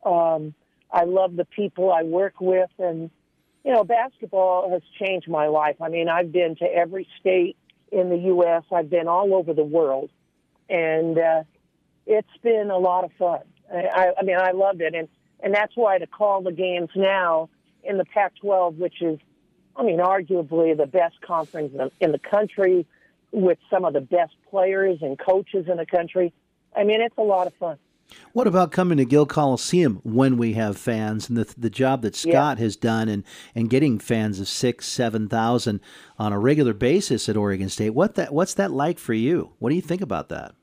[0.06, 0.54] Um,
[0.92, 3.10] I love the people I work with, and
[3.64, 5.78] you know, basketball has changed my life.
[5.82, 7.58] I mean, I've been to every state
[7.92, 8.64] in the U.S.
[8.72, 10.10] I've been all over the world,
[10.70, 11.44] and uh,
[12.06, 13.42] it's been a lot of fun.
[13.72, 15.08] I, I mean, I loved it, and
[15.42, 17.50] and that's why to call the games now
[17.84, 19.20] in the Pac-12, which is
[19.80, 22.86] I mean, arguably the best conference in the, in the country
[23.32, 26.34] with some of the best players and coaches in the country.
[26.76, 27.78] I mean, it's a lot of fun.
[28.34, 32.16] What about coming to Gill Coliseum when we have fans and the the job that
[32.16, 35.80] Scott has done and and getting fans of six, seven thousand
[36.18, 37.92] on a regular basis at Oregon State?
[37.92, 39.54] What that what's that like for you?
[39.60, 40.56] What do you think about that?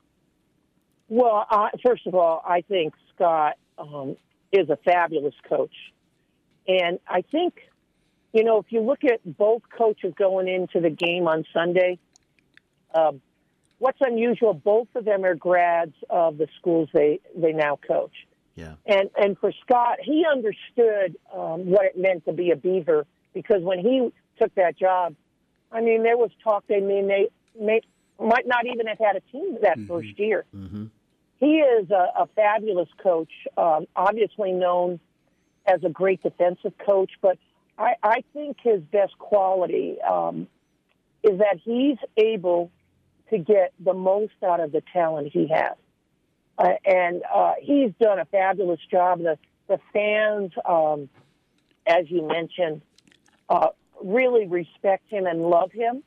[1.09, 4.17] Well, uh, first of all, I think Scott um,
[4.51, 5.73] is a fabulous coach.
[6.67, 7.55] And I think,
[8.33, 11.97] you know, if you look at both coaches going into the game on Sunday,
[12.93, 13.21] um,
[13.79, 18.13] what's unusual, both of them are grads of the schools they, they now coach.
[18.55, 18.73] Yeah.
[18.87, 23.61] And and for Scott, he understood um, what it meant to be a Beaver because
[23.61, 25.15] when he took that job,
[25.71, 26.63] I mean, there was talk.
[26.67, 27.27] They mean they
[27.59, 27.81] may,
[28.19, 30.45] might not even have had a team that first year.
[30.55, 30.85] Mm-hmm.
[31.39, 34.99] He is a, a fabulous coach, um, obviously known
[35.65, 37.37] as a great defensive coach, but
[37.77, 40.47] I, I think his best quality um,
[41.23, 42.71] is that he's able
[43.29, 45.75] to get the most out of the talent he has.
[46.57, 49.19] Uh, and uh, he's done a fabulous job.
[49.19, 51.09] The, the fans, um,
[51.85, 52.81] as you mentioned,
[53.47, 53.67] uh,
[54.03, 56.03] really respect him and love him.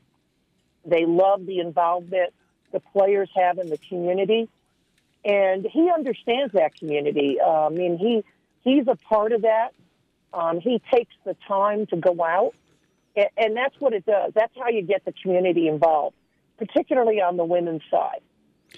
[0.85, 2.33] They love the involvement
[2.73, 4.49] the players have in the community,
[5.25, 7.39] and he understands that community.
[7.41, 8.25] Uh, I mean, he
[8.63, 9.71] he's a part of that.
[10.33, 12.55] Um, he takes the time to go out,
[13.17, 14.33] and, and that's what it does.
[14.35, 16.17] That's how you get the community involved,
[16.59, 18.21] particularly on the women's side.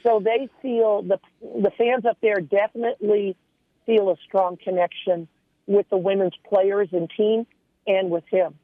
[0.02, 3.37] So they feel the the fans up there definitely
[3.85, 5.28] feel a strong connection
[5.66, 7.46] with the women's players and team,
[7.87, 8.59] and with him.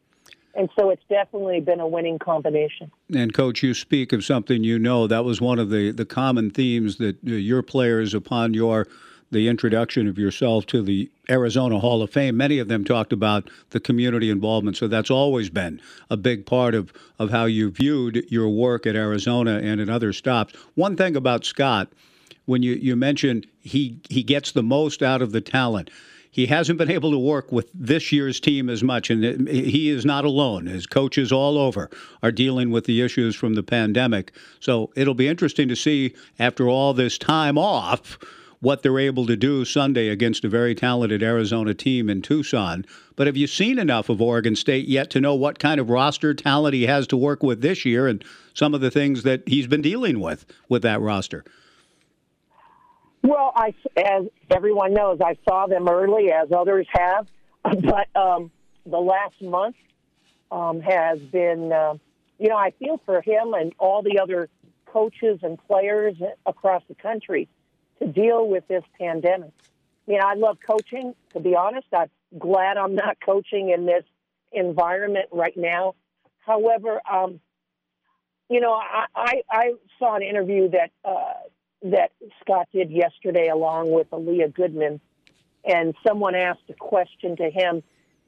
[0.59, 2.91] And so it's definitely been a winning combination.
[3.15, 5.07] And coach, you speak of something you know.
[5.07, 8.89] That was one of the, the common themes that uh, your players, upon your
[9.31, 13.49] the introduction of yourself to the Arizona Hall of Fame, many of them talked about
[13.71, 14.77] the community involvement.
[14.77, 18.97] So that's always been a big part of, of how you viewed your work at
[18.97, 20.55] Arizona and at other stops.
[20.75, 21.93] One thing about Scott,
[22.47, 25.91] when you, you mentioned he he gets the most out of the talent
[26.39, 30.05] he hasn't been able to work with this year's team as much, and he is
[30.05, 30.67] not alone.
[30.67, 31.91] His coaches all over
[32.23, 34.31] are dealing with the issues from the pandemic.
[34.61, 38.21] So it'll be interesting to see after all this time off
[38.61, 42.87] what they're able to do Sunday against a very talented Arizona team in Tucson.
[43.17, 46.35] But have you seen enough of Oregon State yet to know what kind of roster
[46.35, 48.25] talent he has to work with this year and
[48.55, 51.45] some of the things that he's been dealing with with that roster?
[53.29, 57.29] Well, I, as everyone knows, I saw them early, as others have,
[57.63, 58.51] but um,
[58.87, 59.77] the last month
[60.51, 61.99] um, has been, uh,
[62.39, 64.49] you know, I feel for him and all the other
[64.87, 66.15] coaches and players
[66.47, 67.49] across the country
[67.99, 69.53] to deal with this pandemic.
[70.07, 71.15] You know, I love coaching.
[71.35, 74.05] To be honest, I'm glad I'm not coaching in this
[74.53, 75.97] environment right now.
[76.47, 77.41] However, um,
[78.49, 81.35] you know, I, I, I saw an interview that uh,
[81.83, 85.01] that Scott did yesterday along with Aleah Goodman.
[85.65, 87.83] And someone asked a question to him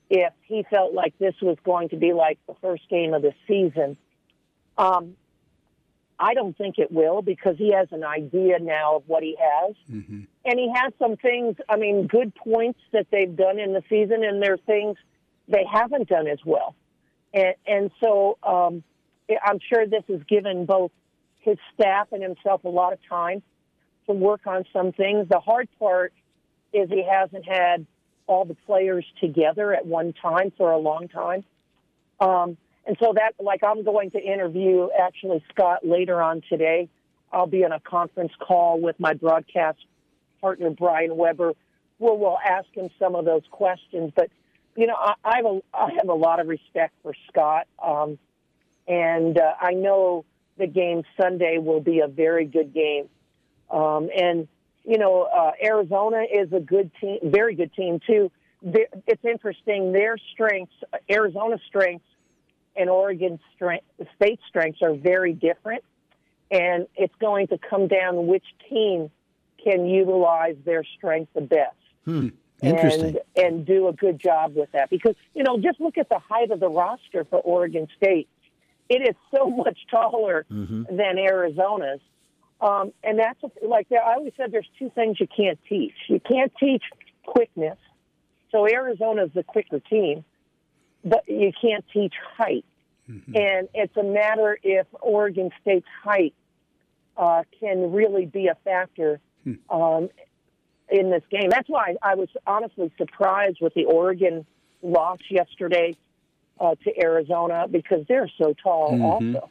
[0.08, 3.32] if he felt like this was going to be like the first game of the
[3.46, 3.96] season.
[4.76, 5.16] Um,
[6.18, 9.74] I don't think it will because he has an idea now of what he has.
[9.90, 10.20] Mm-hmm.
[10.44, 14.22] And he has some things, I mean, good points that they've done in the season,
[14.22, 14.98] and there are things
[15.48, 16.74] they haven't done as well.
[17.32, 18.82] And, and so um,
[19.42, 20.90] I'm sure this has given both
[21.40, 23.42] his staff and himself a lot of time
[24.06, 25.28] to work on some things.
[25.28, 26.12] The hard part
[26.72, 27.86] is he hasn't had
[28.26, 31.44] all the players together at one time for a long time.
[32.20, 36.88] Um, and so that, like, I'm going to interview actually Scott later on today.
[37.32, 39.78] I'll be in a conference call with my broadcast
[40.40, 41.52] partner, Brian Weber,
[41.98, 44.12] where we'll ask him some of those questions.
[44.14, 44.30] But,
[44.76, 47.66] you know, I, I, have, a, I have a lot of respect for Scott.
[47.84, 48.18] Um,
[48.88, 50.24] and uh, I know
[50.60, 53.08] the game Sunday will be a very good game.
[53.70, 54.48] Um, and,
[54.84, 58.30] you know, uh, Arizona is a good team, very good team, too.
[58.62, 59.92] They're, it's interesting.
[59.92, 60.74] Their strengths,
[61.10, 62.06] Arizona's strengths,
[62.76, 63.84] and Oregon's strength,
[64.16, 65.82] state strengths are very different.
[66.50, 69.10] And it's going to come down which team
[69.62, 71.76] can utilize their strength the best.
[72.04, 72.28] Hmm.
[72.62, 73.16] Interesting.
[73.36, 74.90] And, and do a good job with that.
[74.90, 78.28] Because, you know, just look at the height of the roster for Oregon State
[78.90, 80.84] it is so much taller mm-hmm.
[80.94, 82.00] than Arizona's.
[82.60, 85.94] Um, and that's like I always said, there's two things you can't teach.
[86.08, 86.82] You can't teach
[87.24, 87.78] quickness.
[88.50, 90.24] So Arizona's the quicker team,
[91.04, 92.66] but you can't teach height.
[93.08, 93.34] Mm-hmm.
[93.34, 96.34] And it's a matter if Oregon State's height
[97.16, 99.54] uh, can really be a factor Hmm.
[99.70, 100.08] um,
[100.90, 101.48] in this game.
[101.48, 104.44] That's why I was honestly surprised with the Oregon
[104.82, 105.96] loss yesterday
[106.60, 109.02] uh, to Arizona because they're so tall Mhm.
[109.34, 109.50] also.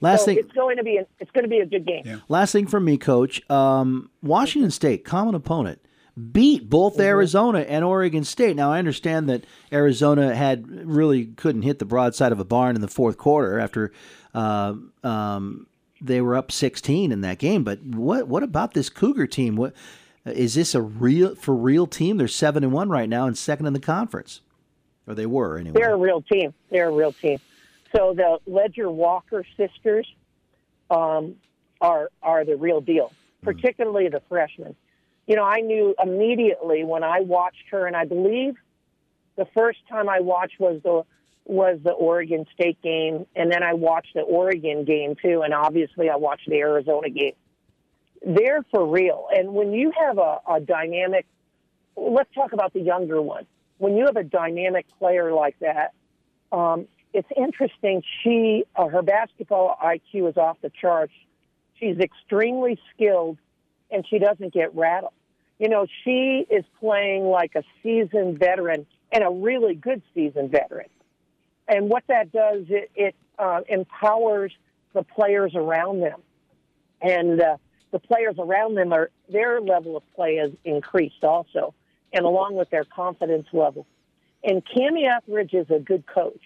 [0.00, 2.20] Last so thing, it's going to be a, it's going to be a good game.
[2.28, 3.42] last thing from me, Coach.
[3.50, 5.80] Um, Washington State, common opponent,
[6.32, 7.02] beat both Mm-hmm.
[7.02, 8.54] Arizona and Oregon State.
[8.56, 12.82] Now I understand that Arizona had really couldn't hit the broadside of a barn in
[12.82, 13.92] the fourth quarter after
[14.34, 15.66] uh, um,
[16.02, 17.64] they were up 16 in that game.
[17.64, 19.56] But what what about this Cougar team?
[19.56, 19.72] What
[20.26, 22.18] is this a real for real team?
[22.18, 24.42] They're seven and one right now and second in the conference,
[25.06, 25.78] or they were anyway.
[25.80, 26.54] They're a real team.
[26.70, 27.38] They're a real team.
[27.94, 30.06] So the Leger-Walker sisters
[30.90, 31.36] um,
[31.80, 34.74] are are the real deal, particularly the freshmen.
[35.26, 38.56] You know, I knew immediately when I watched her, and I believe
[39.36, 41.02] the first time I watched was the
[41.44, 46.10] was the Oregon State game, and then I watched the Oregon game too, and obviously
[46.10, 47.34] I watched the Arizona game.
[48.26, 51.26] They're for real, and when you have a, a dynamic,
[51.96, 53.46] let's talk about the younger one.
[53.78, 55.92] When you have a dynamic player like that,
[56.52, 58.02] um, it's interesting.
[58.22, 61.12] She, uh, her basketball IQ is off the charts.
[61.78, 63.38] She's extremely skilled,
[63.90, 65.12] and she doesn't get rattled.
[65.58, 70.88] You know, she is playing like a seasoned veteran and a really good seasoned veteran.
[71.68, 74.52] And what that does, it, it uh, empowers
[74.92, 76.20] the players around them,
[77.00, 77.56] and uh,
[77.92, 81.74] the players around them are their level of play has increased also,
[82.16, 83.86] and along with their confidence level.
[84.42, 86.40] And Kamie Ethridge is a good coach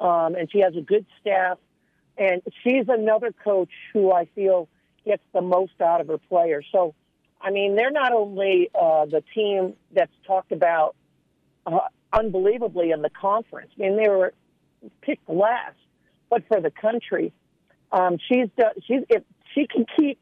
[0.00, 1.58] um, and she has a good staff.
[2.16, 4.68] And she's another coach who I feel
[5.04, 6.66] gets the most out of her players.
[6.72, 6.94] So,
[7.40, 10.96] I mean, they're not only uh, the team that's talked about
[11.66, 11.78] uh,
[12.12, 13.70] unbelievably in the conference.
[13.78, 14.34] I mean, they were
[15.02, 15.76] picked last,
[16.28, 17.32] but for the country,
[17.92, 18.48] um, she's
[18.86, 19.22] she's if
[19.54, 20.18] she can keep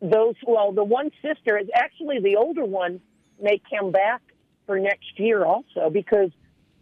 [0.00, 0.34] those.
[0.44, 3.00] Well, the one sister is actually the older one
[3.40, 4.22] may come back
[4.66, 6.30] for next year also because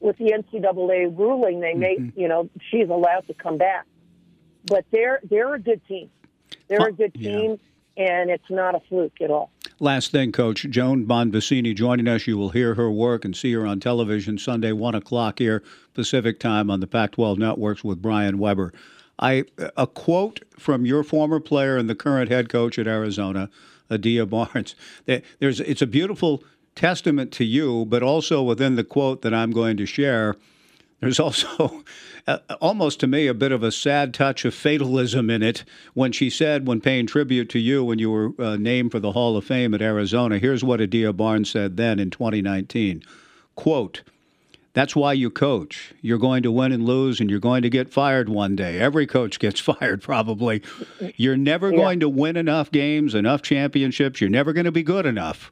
[0.01, 2.19] with the NCAA ruling, they may, mm-hmm.
[2.19, 3.87] you know, she's allowed to come back.
[4.67, 6.11] But they're they're a good team.
[6.69, 7.59] They're a good team,
[7.97, 9.51] and it's not a fluke at all.
[9.81, 12.27] Last thing, Coach Joan Bonvicini joining us.
[12.27, 15.63] You will hear her work and see her on television Sunday, one o'clock here
[15.95, 18.73] Pacific time on the Pac-12 networks with Brian Weber.
[19.19, 19.45] I
[19.77, 23.51] a quote from your former player and the current head coach at Arizona,
[23.91, 24.75] Adia Barnes.
[25.07, 26.43] There's it's a beautiful
[26.75, 30.37] testament to you, but also within the quote that I'm going to share,
[31.01, 31.85] there's also
[32.27, 36.13] uh, almost to me a bit of a sad touch of fatalism in it when
[36.13, 39.37] she said, when paying tribute to you when you were uh, named for the Hall
[39.37, 43.03] of Fame at Arizona, here's what Adia Barnes said then in 2019
[43.55, 44.03] quote,
[44.75, 45.95] that's why you coach.
[46.03, 48.81] You're going to win and lose, and you're going to get fired one day.
[48.81, 50.63] Every coach gets fired, probably.
[51.17, 51.77] You're never yeah.
[51.77, 54.21] going to win enough games, enough championships.
[54.21, 55.51] You're never going to be good enough.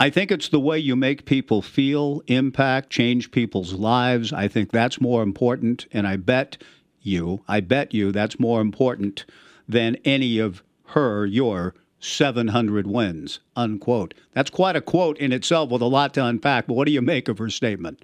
[0.00, 4.32] I think it's the way you make people feel, impact, change people's lives.
[4.32, 5.86] I think that's more important.
[5.92, 6.62] And I bet
[7.00, 9.24] you, I bet you that's more important
[9.68, 14.14] than any of her, your 700 wins, unquote.
[14.32, 16.66] That's quite a quote in itself with a lot to unpack.
[16.66, 18.02] But what do you make of her statement?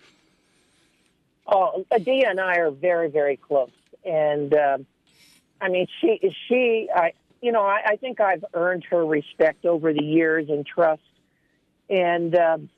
[1.47, 3.71] Oh, Adia and I are very, very close.
[4.05, 4.87] And, um,
[5.61, 9.93] I mean, she, she, I, you know, I, I think I've earned her respect over
[9.93, 11.03] the years and trust
[11.89, 12.71] and um,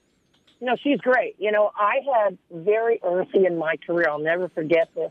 [0.61, 1.37] you know she's great.
[1.39, 4.07] You know, I had very early in my career.
[4.09, 5.11] I'll never forget this.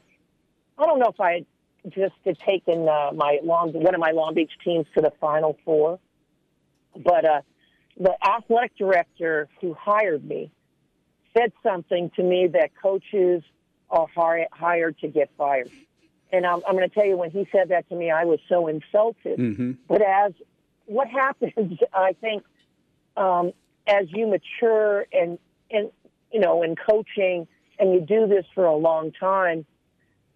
[0.77, 1.45] I don't know if I had
[1.93, 5.57] just had taken uh, my long one of my Long Beach teams to the Final
[5.63, 5.99] Four,
[6.95, 7.41] but uh,
[7.97, 10.51] the athletic director who hired me
[11.37, 13.43] said something to me that coaches
[13.89, 14.07] are
[14.51, 15.69] hired to get fired.
[16.31, 18.39] And I'm, I'm going to tell you, when he said that to me, I was
[18.49, 19.39] so insulted.
[19.39, 19.71] Mm-hmm.
[19.87, 20.33] But as
[20.85, 22.43] what happens, I think
[23.15, 23.53] um,
[23.87, 25.37] as you mature and
[25.71, 25.91] and
[26.31, 27.47] you know in coaching
[27.79, 29.65] and you do this for a long time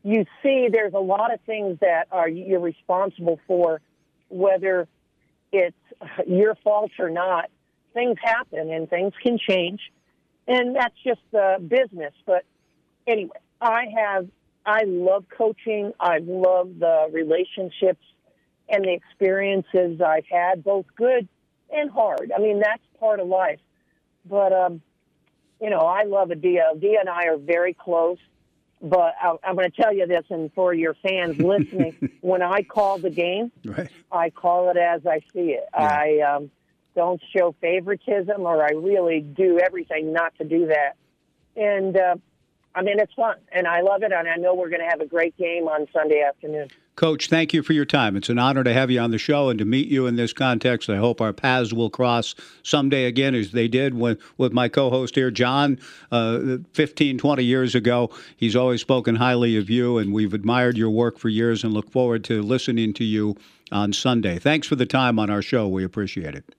[0.03, 3.81] you see there's a lot of things that are you're responsible for
[4.29, 4.87] whether
[5.51, 5.75] it's
[6.27, 7.49] your fault or not
[7.93, 9.91] things happen and things can change
[10.49, 12.43] and that's just the business but
[13.07, 14.27] anyway i have
[14.65, 18.03] i love coaching i love the relationships
[18.67, 21.27] and the experiences i've had both good
[21.71, 22.31] and hard.
[22.35, 23.59] I mean, that's part of life.
[24.25, 24.81] But, um,
[25.61, 26.67] you know, I love Adia.
[26.75, 28.17] Adia and I are very close.
[28.81, 32.61] But I, I'm going to tell you this, and for your fans listening, when I
[32.63, 33.89] call the game, right.
[34.09, 35.65] I call it as I see it.
[35.73, 35.85] Yeah.
[35.85, 36.51] I um,
[36.99, 40.97] don't show favoritism, or I really do everything not to do that.
[41.55, 42.15] And uh,
[42.75, 44.99] I mean, it's fun, and I love it, and I know we're going to have
[44.99, 46.67] a great game on Sunday afternoon.
[46.97, 48.17] Coach, thank you for your time.
[48.17, 50.33] It's an honor to have you on the show and to meet you in this
[50.33, 50.89] context.
[50.89, 54.89] I hope our paths will cross someday again, as they did with, with my co
[54.89, 55.79] host here, John,
[56.11, 58.09] uh, 15, 20 years ago.
[58.35, 61.89] He's always spoken highly of you, and we've admired your work for years and look
[61.89, 63.37] forward to listening to you
[63.71, 64.37] on Sunday.
[64.37, 65.65] Thanks for the time on our show.
[65.65, 66.53] We appreciate it.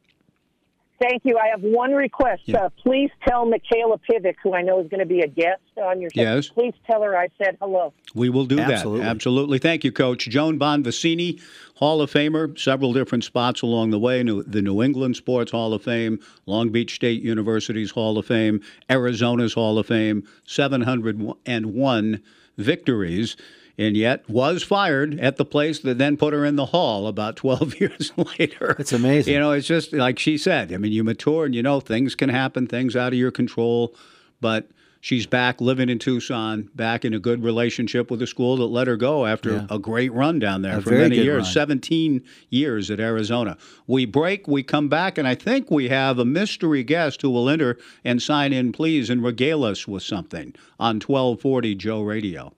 [1.00, 1.38] Thank you.
[1.38, 2.42] I have one request.
[2.44, 2.64] Yeah.
[2.64, 5.98] Uh, please tell Mikayla Pivec, who I know is going to be a guest on
[6.00, 6.20] your show.
[6.20, 6.48] Yes.
[6.48, 7.94] Please tell her I said hello.
[8.14, 9.00] We will do Absolutely.
[9.00, 9.08] that.
[9.08, 9.58] Absolutely.
[9.58, 10.28] Thank you, Coach.
[10.28, 11.40] Joan Bonvicini,
[11.76, 14.22] Hall of Famer, several different spots along the way.
[14.22, 18.60] New, the New England Sports Hall of Fame, Long Beach State University's Hall of Fame,
[18.90, 22.22] Arizona's Hall of Fame, 701
[22.58, 23.36] victories.
[23.80, 27.36] And yet was fired at the place that then put her in the hall about
[27.36, 28.76] 12 years later.
[28.78, 29.32] It's amazing.
[29.34, 30.72] You know, it's just like she said.
[30.72, 33.94] I mean, you mature and you know things can happen, things out of your control,
[34.40, 34.68] but
[35.00, 38.86] she's back living in Tucson, back in a good relationship with a school that let
[38.86, 39.66] her go after Yeah.
[39.70, 41.52] a great run down there A for many years, run.
[41.52, 43.56] 17 years at Arizona.
[43.86, 47.48] We break, we come back, and I think we have a mystery guest who will
[47.48, 52.52] enter and sign in, please, and regale us with something on 1240 Joe Radio.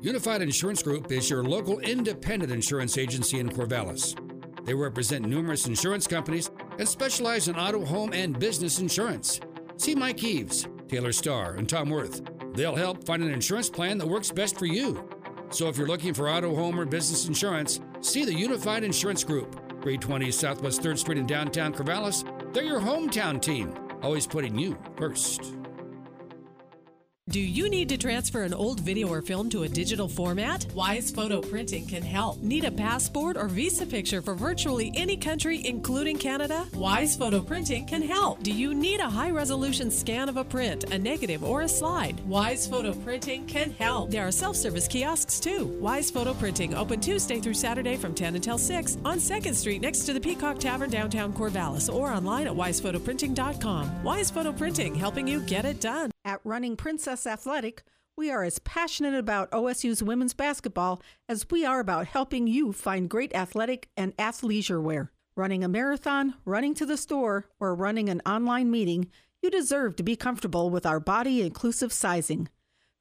[0.00, 4.14] Unified Insurance Group is your local independent insurance agency in Corvallis.
[4.64, 9.40] They represent numerous insurance companies and specialize in auto, home, and business insurance.
[9.76, 12.22] See Mike Eves, Taylor Starr, and Tom Worth.
[12.54, 15.08] They'll help find an insurance plan that works best for you.
[15.50, 19.52] So if you're looking for auto, home, or business insurance, see the Unified Insurance Group,
[19.82, 22.24] 320 Southwest 3rd Street in downtown Corvallis.
[22.54, 25.57] They're your hometown team, always putting you first.
[27.28, 30.64] Do you need to transfer an old video or film to a digital format?
[30.74, 32.38] Wise Photo Printing can help.
[32.40, 36.66] Need a passport or visa picture for virtually any country, including Canada?
[36.72, 38.42] Wise Photo Printing can help.
[38.42, 42.18] Do you need a high resolution scan of a print, a negative, or a slide?
[42.20, 44.10] Wise Photo Printing can help.
[44.10, 45.66] There are self service kiosks too.
[45.82, 50.06] Wise Photo Printing open Tuesday through Saturday from 10 until 6 on 2nd Street next
[50.06, 54.02] to the Peacock Tavern downtown Corvallis or online at wisephotoPrinting.com.
[54.02, 56.10] Wise Photo Printing, helping you get it done.
[56.28, 61.80] At Running Princess Athletic, we are as passionate about OSU's women's basketball as we are
[61.80, 65.10] about helping you find great athletic and athleisure wear.
[65.36, 69.08] Running a marathon, running to the store, or running an online meeting,
[69.40, 72.50] you deserve to be comfortable with our body inclusive sizing.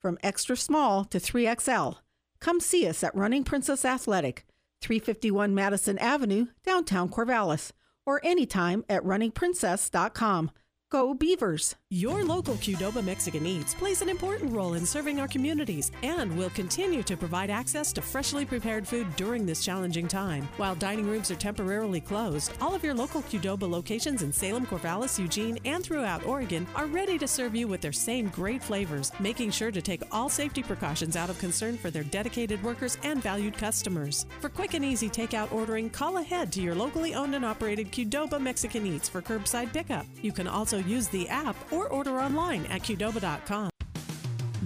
[0.02, 1.98] From extra small to 3XL,
[2.40, 4.46] come see us at Running Princess Athletic,
[4.80, 7.74] 351 Madison Avenue, downtown Corvallis,
[8.06, 10.50] or anytime at runningprincess.com.
[10.90, 11.76] Go Beavers!
[11.90, 16.50] Your local Qdoba Mexican Eats plays an important role in serving our communities and will
[16.52, 20.48] continue to provide access to freshly prepared food during this challenging time.
[20.56, 25.20] While dining rooms are temporarily closed, all of your local Qdoba locations in Salem, Corvallis,
[25.20, 29.52] Eugene, and throughout Oregon are ready to serve you with their same great flavors, making
[29.52, 33.58] sure to take all safety precautions out of concern for their dedicated workers and valued
[33.58, 34.26] customers.
[34.40, 38.40] For quick and easy takeout ordering, call ahead to your locally owned and operated Qdoba
[38.40, 40.06] Mexican Eats for curbside pickup.
[40.22, 43.77] You can also use the app or order online at qdoba.com.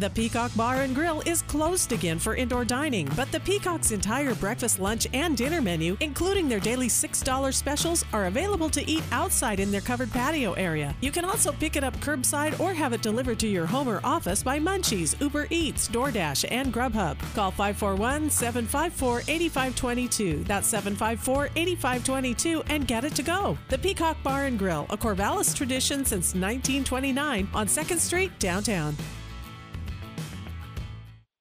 [0.02, 4.34] The Peacock Bar and Grill is closed again for indoor dining, but the Peacock's entire
[4.34, 9.60] breakfast, lunch, and dinner menu, including their daily $6 specials, are available to eat outside
[9.60, 10.96] in their covered patio area.
[11.02, 14.02] You can also pick it up curbside or have it delivered to your home or
[14.04, 17.20] office by Munchies, Uber Eats, DoorDash, and Grubhub.
[17.36, 20.44] Call 541 754 8522.
[20.46, 23.56] That's 754 8522 and get it to go.
[23.70, 28.98] The Peacock Bar and Grill, a Corvallis tradition since 1929 on 2nd Street, downtown.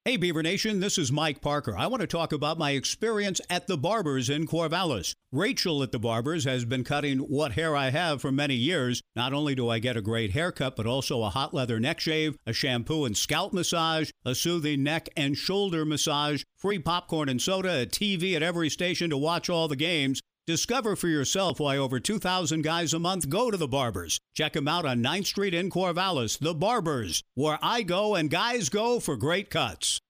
[0.03, 1.77] Hey, Beaver Nation, this is Mike Parker.
[1.77, 5.13] I want to talk about my experience at the Barbers in Corvallis.
[5.31, 9.03] Rachel at the Barbers has been cutting what hair I have for many years.
[9.15, 12.35] Not only do I get a great haircut, but also a hot leather neck shave,
[12.47, 17.83] a shampoo and scalp massage, a soothing neck and shoulder massage, free popcorn and soda,
[17.83, 20.19] a TV at every station to watch all the games.
[20.51, 24.19] Discover for yourself why over 2,000 guys a month go to the Barbers.
[24.35, 28.67] Check them out on 9th Street in Corvallis, the Barbers, where I go and guys
[28.67, 30.01] go for great cuts.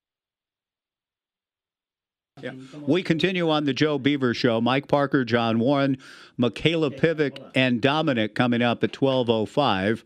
[2.42, 2.54] Yeah.
[2.88, 4.60] We continue on the Joe Beaver Show.
[4.60, 6.00] Mike Parker, John Warren,
[6.40, 10.02] Mikayla Pivec, and Dominic coming up at 12.05.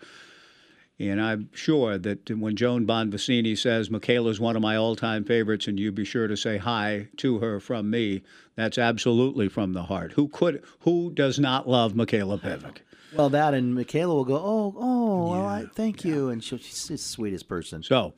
[0.97, 5.77] And I'm sure that when Joan Bonvicini says Mikayla's one of my all-time favorites, and
[5.77, 8.23] you be sure to say hi to her from me,
[8.55, 10.13] that's absolutely from the heart.
[10.13, 10.63] Who could?
[10.81, 12.77] Who does not love Mikayla Pivec?
[13.13, 16.87] Well, that and Mikayla will go, oh, oh, well, I, thank you, and she'll, she's
[16.87, 17.81] the sweetest person.
[17.81, 18.13] So,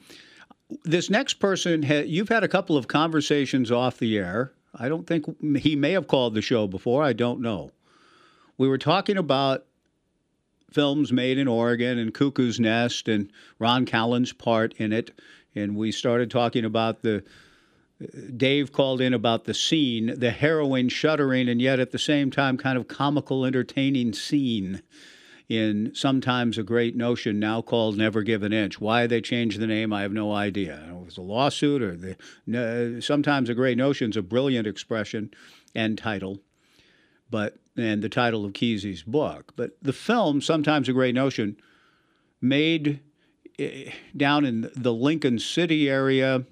[0.84, 4.54] this next person, you've had a couple of conversations off the air.
[4.74, 5.26] I don't think
[5.58, 7.04] he may have called the show before.
[7.04, 7.72] I don't know.
[8.58, 9.67] We were talking about
[10.72, 15.12] films made in Oregon and Cuckoo's Nest and Ron Callan's part in it.
[15.56, 17.24] And we started talking about the.
[18.36, 22.56] Dave called in about the scene, the harrowing, shuddering, and yet at the same time
[22.56, 24.84] kind of comical, entertaining scene
[25.50, 28.80] in sometimes a great notion now called Never Give an Inch.
[28.82, 30.88] Why they changed the name, I have no idea.
[30.90, 35.32] It was a lawsuit or the no, sometimes a great notion is a brilliant expression
[35.74, 36.42] and title,
[37.30, 39.54] but and the title of Kesey's book.
[39.56, 41.58] But the film, sometimes a great notion,
[42.42, 43.00] made
[43.60, 46.44] eh, down in the Lincoln City area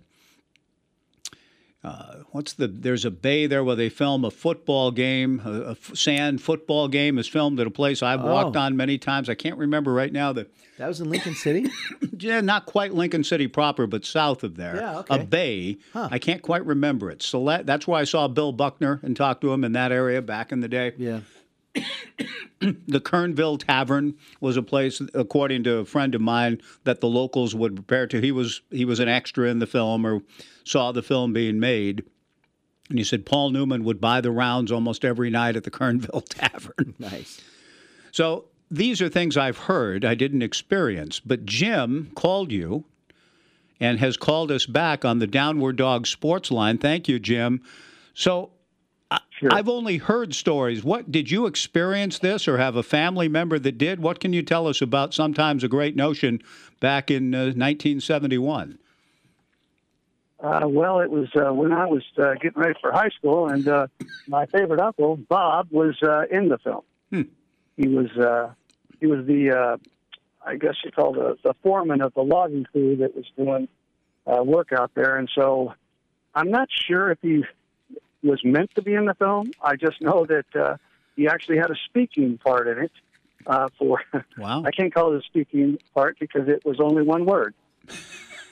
[1.85, 5.71] uh, what's the there's a bay there where they film a football game a, a
[5.71, 8.59] f- sand football game is filmed at a place i've walked Oh.
[8.61, 9.29] on many times.
[9.29, 11.69] I can't remember right now that That was in Lincoln City.
[12.19, 14.75] yeah not quite lincoln city proper but south of there.
[14.77, 15.21] Yeah, okay.
[15.21, 17.21] a bay i can't quite remember it.
[17.21, 20.21] So that, that's where i saw bill buckner and talked to him in that area
[20.21, 20.93] back in the day.
[20.97, 21.19] Yeah
[22.59, 27.53] the Kernville Tavern was a place, according to a friend of mine, that the locals
[27.53, 28.21] would prepare to.
[28.21, 30.21] He was he was an extra in the film or
[30.63, 32.03] saw the film being made,
[32.89, 36.25] and he said Paul Newman would buy the rounds almost every night at the Kernville
[36.29, 36.95] Tavern.
[36.99, 37.41] nice.
[38.11, 40.05] So these are things I've heard.
[40.05, 42.85] I didn't experience, but Jim called you
[43.79, 46.77] and has called us back on the Downward Dog Sports Line.
[46.77, 47.61] Thank you, Jim.
[48.13, 48.51] So.
[49.15, 50.83] I- I've only heard stories.
[50.83, 53.99] What did you experience this, or have a family member that did?
[53.99, 56.41] What can you tell us about sometimes a great notion
[56.79, 58.77] back in uh, 1971?
[60.39, 63.67] Uh, well, it was uh, when I was uh, getting ready for high school, and
[63.67, 63.87] uh,
[64.27, 66.81] my favorite uncle Bob was uh, in the film.
[67.09, 67.21] Hmm.
[67.77, 68.51] He was uh,
[68.99, 69.77] he was the uh,
[70.45, 73.67] I guess you call the the foreman of the logging crew that was doing
[74.27, 75.73] uh, work out there, and so
[76.35, 77.43] I'm not sure if he
[78.25, 79.51] was meant to be in the film.
[79.61, 80.77] I just know that uh,
[81.15, 82.91] he actually had a speaking part in it.
[83.47, 84.01] Uh, for
[84.37, 87.53] wow, I can't call it a speaking part because it was only one word.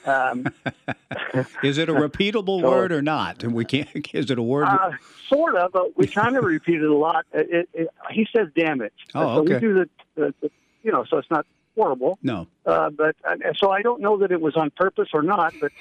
[0.06, 0.46] Um,
[1.62, 3.42] Is it a repeatable So- word or not?
[3.42, 3.88] And we can't.
[4.14, 4.64] Is it a word?
[4.66, 4.90] Uh,
[5.28, 7.24] sort of, but we kind of repeat it a lot.
[7.32, 9.54] It, it, he says "damn it," Oh, so okay.
[9.54, 10.50] we do the, the, the,
[10.82, 12.18] you know, so it's not horrible.
[12.22, 12.46] no.
[12.66, 15.72] Uh, but uh, so I don't know that it was on purpose or not, but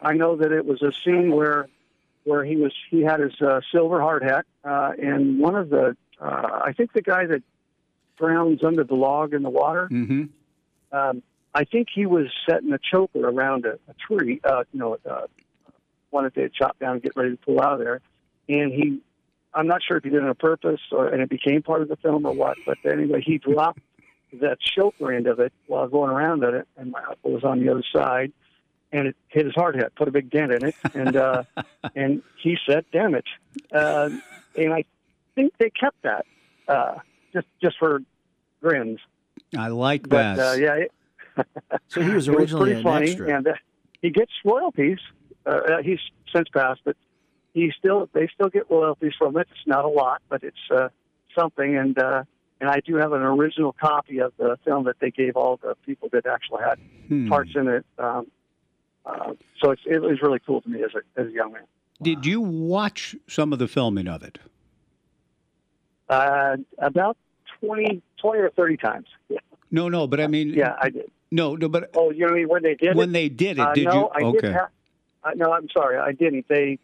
[0.00, 1.66] I know that it was a scene where
[2.24, 5.96] where he was he had his uh, silver hard hat, uh, and one of the
[6.20, 7.42] uh, I think the guy that
[8.18, 9.88] drowns under the log in the water.
[9.90, 10.24] Mm-hmm.
[10.92, 11.22] Um,
[11.54, 15.22] I think he was setting a choker around a, a tree, uh, you know, uh,
[16.10, 18.00] one that they had chopped down and get ready to pull out of there.
[18.48, 19.00] And he,
[19.54, 21.88] I'm not sure if he did it on purpose or and it became part of
[21.88, 23.80] the film or what, but anyway, he dropped
[24.40, 27.60] that choker end of it while going around at it, and my uncle was on
[27.60, 28.32] the other side,
[28.92, 31.42] and it hit his hard hat, put a big dent in it, and uh,
[31.94, 33.24] and he said, "Damn it!"
[33.74, 34.10] Uh,
[34.56, 34.84] and I
[35.34, 36.26] think they kept that
[36.68, 36.94] uh,
[37.32, 38.00] just just for
[38.62, 38.98] grins.
[39.56, 40.38] I like But that.
[40.38, 41.46] uh, yeah, it,
[41.88, 43.36] So he was it originally pretty an funny, extra.
[43.36, 43.52] and uh,
[44.02, 44.98] he gets royalties.
[45.46, 45.98] Uh, uh, he's
[46.34, 46.96] since passed, but
[47.54, 49.46] he still they still get royalties from it.
[49.50, 50.88] It's not a lot, but it's uh,
[51.38, 51.76] something.
[51.76, 52.24] And uh,
[52.60, 55.76] and I do have an original copy of the film that they gave all the
[55.86, 56.78] people that actually had
[57.08, 57.28] Hmm.
[57.28, 57.84] parts in it.
[57.98, 58.26] Um,
[59.06, 61.62] uh, so it's, it was really cool to me as a as a young man.
[62.02, 64.38] Did you watch some of the filming of it?
[66.08, 67.16] Uh, about
[67.60, 69.06] 20, 20 or thirty times.
[69.28, 69.38] Yeah,
[69.70, 71.10] No, no, but I mean, yeah, I did.
[71.30, 72.48] no, no, but Oh, you know what I mean?
[72.48, 73.12] when they did it when it?
[73.12, 74.08] they did it, Uh, did no, you?
[74.08, 74.52] I okay.
[74.52, 74.68] have,
[75.22, 76.46] uh, no, I'm sorry, I didn't.
[76.48, 76.78] They,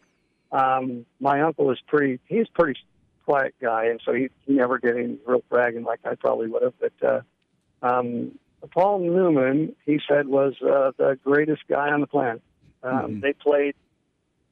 [0.51, 2.19] um, my uncle is pretty.
[2.27, 2.79] He's a pretty
[3.25, 6.63] quiet guy, and so he, he never did any real bragging like I probably would
[6.63, 6.73] have.
[6.79, 7.21] But uh,
[7.85, 8.37] um,
[8.71, 12.41] Paul Newman, he said, was uh, the greatest guy on the planet.
[12.83, 13.75] Um, They played.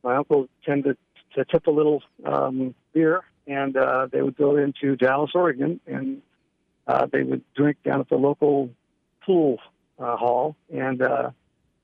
[0.04, 0.98] My uncle tended
[1.34, 6.22] to tip a little um, beer, and uh, they would go into Dallas, Oregon, and
[6.88, 8.70] uh, they would drink down at the local
[9.26, 9.60] pool
[10.00, 11.32] uh, hall, and uh,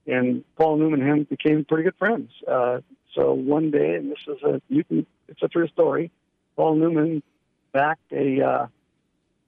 [0.06, 2.32] and Paul Newman and him became pretty good friends.
[2.48, 2.82] Uh,
[3.16, 6.12] so one day, and this is a you can it's a true story.
[6.56, 7.24] Paul Newman
[7.72, 8.68] backed a uh,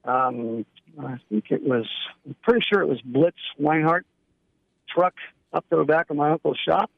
[0.05, 0.65] um,
[0.99, 1.87] I think it was
[2.25, 4.05] I'm pretty sure it was Blitz Weinhard
[4.89, 5.13] truck
[5.53, 6.89] up to the back of my uncle's shop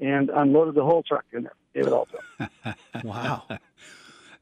[0.00, 1.54] and unloaded the whole truck in there.
[1.74, 2.74] Gave it all to him.
[3.04, 3.44] wow.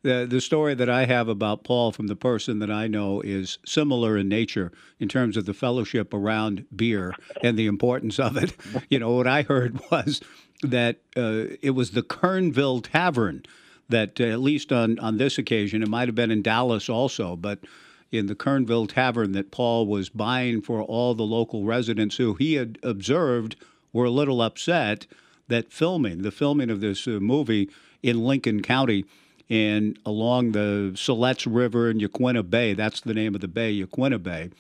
[0.03, 3.59] The, the story that I have about Paul from the person that I know is
[3.65, 8.53] similar in nature in terms of the fellowship around beer and the importance of it.
[8.91, 10.21] You know, what I heard was
[10.63, 13.45] that uh, it was the Kernville Tavern
[13.89, 17.37] that, uh, at least on, on this occasion, it might have been in Dallas also,
[17.37, 17.61] but
[18.13, 22.55] in the Kernville Tavern that Paul was buying for all the local residents who he
[22.55, 23.57] had observed
[23.93, 25.07] were a little upset
[25.49, 27.69] that filming, the filming of this uh, movie
[28.03, 29.05] in Lincoln County,
[29.49, 32.75] and along the Siletz River and Yaquina Bay.
[32.75, 34.51] That's the name of the bay, Yaquina Bay,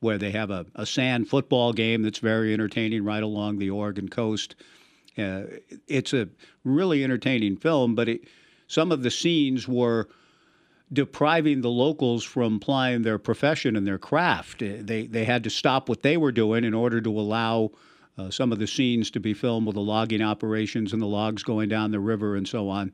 [0.00, 4.08] where they have a, a sand football game that's very entertaining right along the Oregon
[4.08, 4.54] coast.
[5.16, 5.42] Uh,
[5.86, 6.28] it's a
[6.64, 8.22] really entertaining film, but it,
[8.66, 10.08] some of the scenes were
[10.92, 14.62] depriving the locals from plying their profession and their craft.
[14.62, 17.70] Uh, They they had to stop what they were doing in order to allow
[18.18, 21.42] uh, some of the scenes to be filmed with the logging operations and the logs
[21.42, 22.92] going down the river and so on.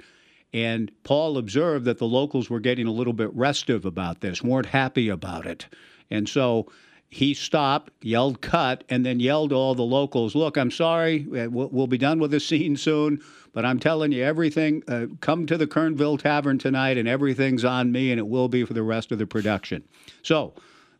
[0.54, 4.66] And Paul observed that the locals were getting a little bit restive about this, weren't
[4.66, 5.66] happy about it.
[6.10, 6.68] And so
[7.10, 11.48] he stopped, yelled cut, and then yelled to all the locals, Look, I'm sorry, uh,
[11.50, 13.20] we'll, we'll be done with this scene soon,
[13.52, 17.92] but I'm telling you, everything, uh, come to the Kernville Tavern tonight, and everything's on
[17.92, 19.84] me, and it will be for the rest of the production.
[20.22, 20.54] So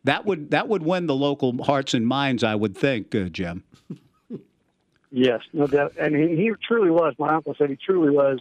[0.04, 3.64] that would that would win the local hearts and minds, I would think, uh, Jim.
[5.10, 5.94] Yes, no doubt.
[5.98, 7.14] And he, he truly was.
[7.18, 8.40] My uncle said he truly was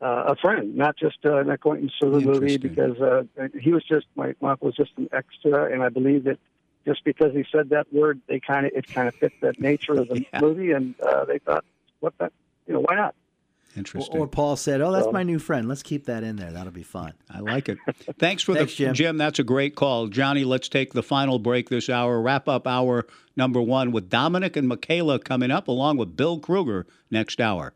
[0.00, 2.56] uh, a friend, not just uh, an acquaintance of the movie.
[2.56, 3.24] Because uh,
[3.58, 6.38] he was just my, my uncle was just an extra, and I believe that
[6.86, 9.94] just because he said that word, they kind of it kind of fit the nature
[9.94, 11.64] of the movie, and uh, they thought,
[12.00, 12.32] what that,
[12.66, 13.14] you know, why not?
[13.76, 14.18] Interesting.
[14.18, 15.68] Or Paul said, "Oh, that's So- my new friend.
[15.68, 16.50] Let's keep that in there.
[16.50, 17.78] That'll be fun." I like it.
[18.18, 19.16] Thanks for Thanks, the Jim.
[19.16, 20.42] That's a great call, Johnny.
[20.42, 22.20] Let's take the final break this hour.
[22.20, 23.06] Wrap up hour
[23.36, 27.72] number one with Dominic and Mikayla coming up, along with Bill Krueger next hour.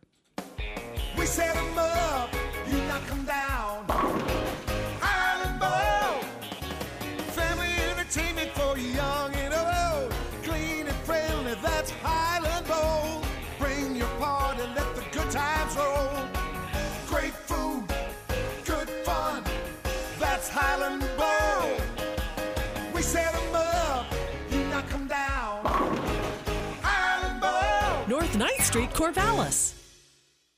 [28.94, 29.83] Corvallis.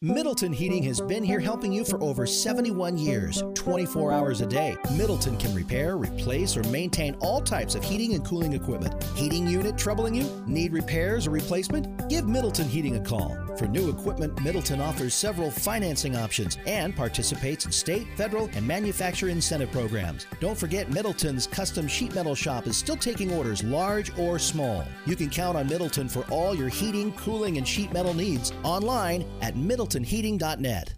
[0.03, 4.76] Middleton Heating has been here helping you for over 71 years, 24 hours a day.
[4.94, 9.03] Middleton can repair, replace, or maintain all types of heating and cooling equipment.
[9.14, 10.30] Heating unit troubling you?
[10.47, 12.11] Need repairs or replacement?
[12.11, 13.38] Give Middleton Heating a call.
[13.57, 19.30] For new equipment, Middleton offers several financing options and participates in state, federal, and manufacturer
[19.30, 20.26] incentive programs.
[20.40, 24.84] Don't forget Middleton's custom sheet metal shop is still taking orders, large or small.
[25.07, 29.24] You can count on Middleton for all your heating, cooling, and sheet metal needs online
[29.40, 29.57] at
[29.87, 30.95] middletonheating.net.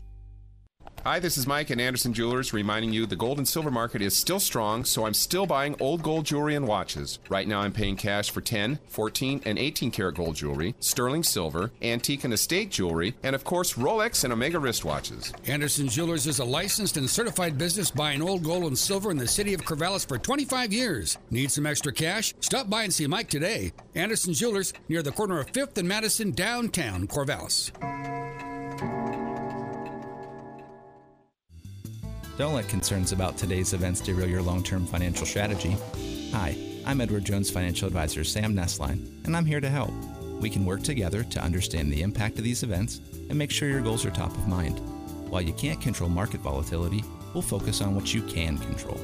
[1.05, 4.17] Hi, this is Mike at Anderson Jewelers reminding you the gold and silver market is
[4.17, 7.21] still strong, so I'm still buying old gold jewelry and watches.
[7.29, 11.71] Right now, I'm paying cash for 10, 14, and 18 karat gold jewelry, sterling silver,
[11.83, 15.33] antique and estate jewelry, and of course, Rolex and Omega wristwatches.
[15.49, 19.27] Anderson Jewelers is a licensed and certified business buying old gold and silver in the
[19.27, 21.17] city of Corvallis for 25 years.
[21.31, 22.35] Need some extra cash?
[22.41, 23.73] Stop by and see Mike today.
[23.95, 27.71] Anderson Jewelers near the corner of 5th and Madison, downtown Corvallis.
[32.39, 35.77] Don't let concerns about today's events derail your long term financial strategy.
[36.31, 39.91] Hi, I'm Edward Jones Financial Advisor Sam Nestline, and I'm here to help.
[40.41, 43.81] We can work together to understand the impact of these events and make sure your
[43.81, 44.79] goals are top of mind.
[45.29, 47.03] While you can't control market volatility,
[47.35, 49.01] we'll focus on what you can control.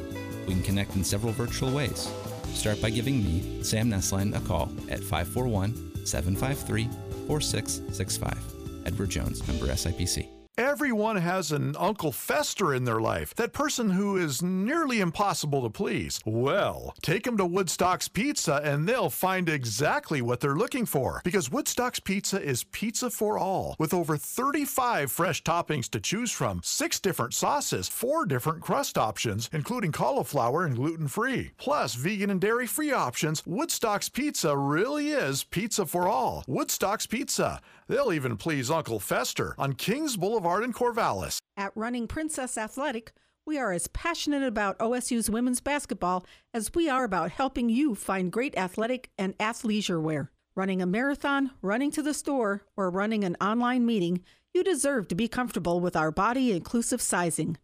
[0.47, 2.09] We can connect in several virtual ways.
[2.53, 6.89] Start by giving me, Sam Nestline, a call at 541 753
[7.26, 8.87] 4665.
[8.87, 10.34] Edward Jones, member SIPC.
[10.57, 15.68] Everyone has an Uncle Fester in their life, that person who is nearly impossible to
[15.68, 16.20] please.
[16.24, 21.22] Well, take them to Woodstock's Pizza and they'll find exactly what they're looking for.
[21.24, 26.61] Because Woodstock's Pizza is pizza for all, with over 35 fresh toppings to choose from,
[26.62, 32.40] six different sauces, four different crust options, including cauliflower and gluten free, plus vegan and
[32.40, 33.42] dairy free options.
[33.44, 36.44] Woodstock's Pizza really is pizza for all.
[36.46, 37.61] Woodstock's Pizza.
[37.89, 41.39] They'll even please Uncle Fester on Kings Boulevard in Corvallis.
[41.57, 43.12] At Running Princess Athletic,
[43.47, 46.24] we are as passionate about OSU's women's basketball
[46.55, 50.30] as we are about helping you find great athletic and athleisure wear.
[50.57, 54.22] Running a marathon, running to the store, or running an online meeting,
[54.55, 57.59] you deserve to be comfortable with our body inclusive sizing.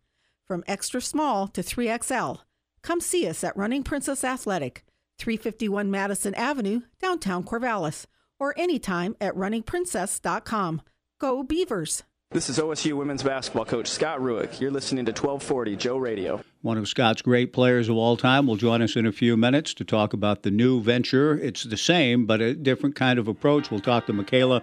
[0.46, 2.40] From extra small to 3XL.
[2.82, 4.84] Come see us at Running Princess Athletic,
[5.18, 8.06] 351 Madison Avenue, downtown Corvallis,
[8.40, 10.82] or anytime at runningprincess.com.
[11.20, 12.02] Go Beavers!
[12.32, 14.60] This is OSU women's basketball coach Scott Rueck.
[14.60, 16.40] You're listening to 1240 Joe Radio.
[16.62, 19.74] One of Scott's great players of all time will join us in a few minutes
[19.74, 21.36] to talk about the new venture.
[21.36, 23.72] It's the same, but a different kind of approach.
[23.72, 24.62] We'll talk to Mikayla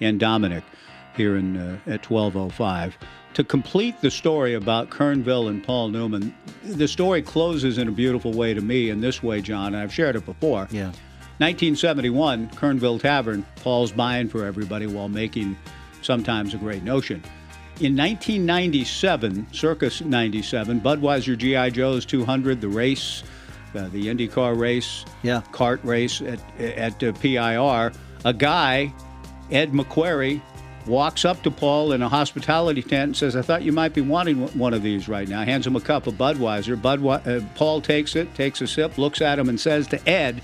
[0.00, 0.64] and Dominic
[1.16, 2.94] here in uh, at 12:05
[3.34, 6.34] to complete the story about Kernville and Paul Newman.
[6.64, 9.74] The story closes in a beautiful way to me in this way, John.
[9.74, 10.66] And I've shared it before.
[10.72, 10.90] Yeah.
[11.38, 13.44] 1971, Kernville Tavern.
[13.56, 15.56] Paul's buying for everybody while making
[16.00, 17.22] sometimes a great notion.
[17.80, 23.24] In 1997, Circus 97, Budweiser GI Joe's 200, the race,
[23.74, 27.92] uh, the IndyCar race, yeah, kart race at at uh, PIR,
[28.24, 28.94] a guy,
[29.50, 30.40] Ed McQuarrie,
[30.86, 34.02] walks up to Paul in a hospitality tent and says, "I thought you might be
[34.02, 36.80] wanting one of these right now." Hands him a cup of Budweiser.
[36.80, 40.40] Budwe- uh, Paul takes it, takes a sip, looks at him, and says to Ed,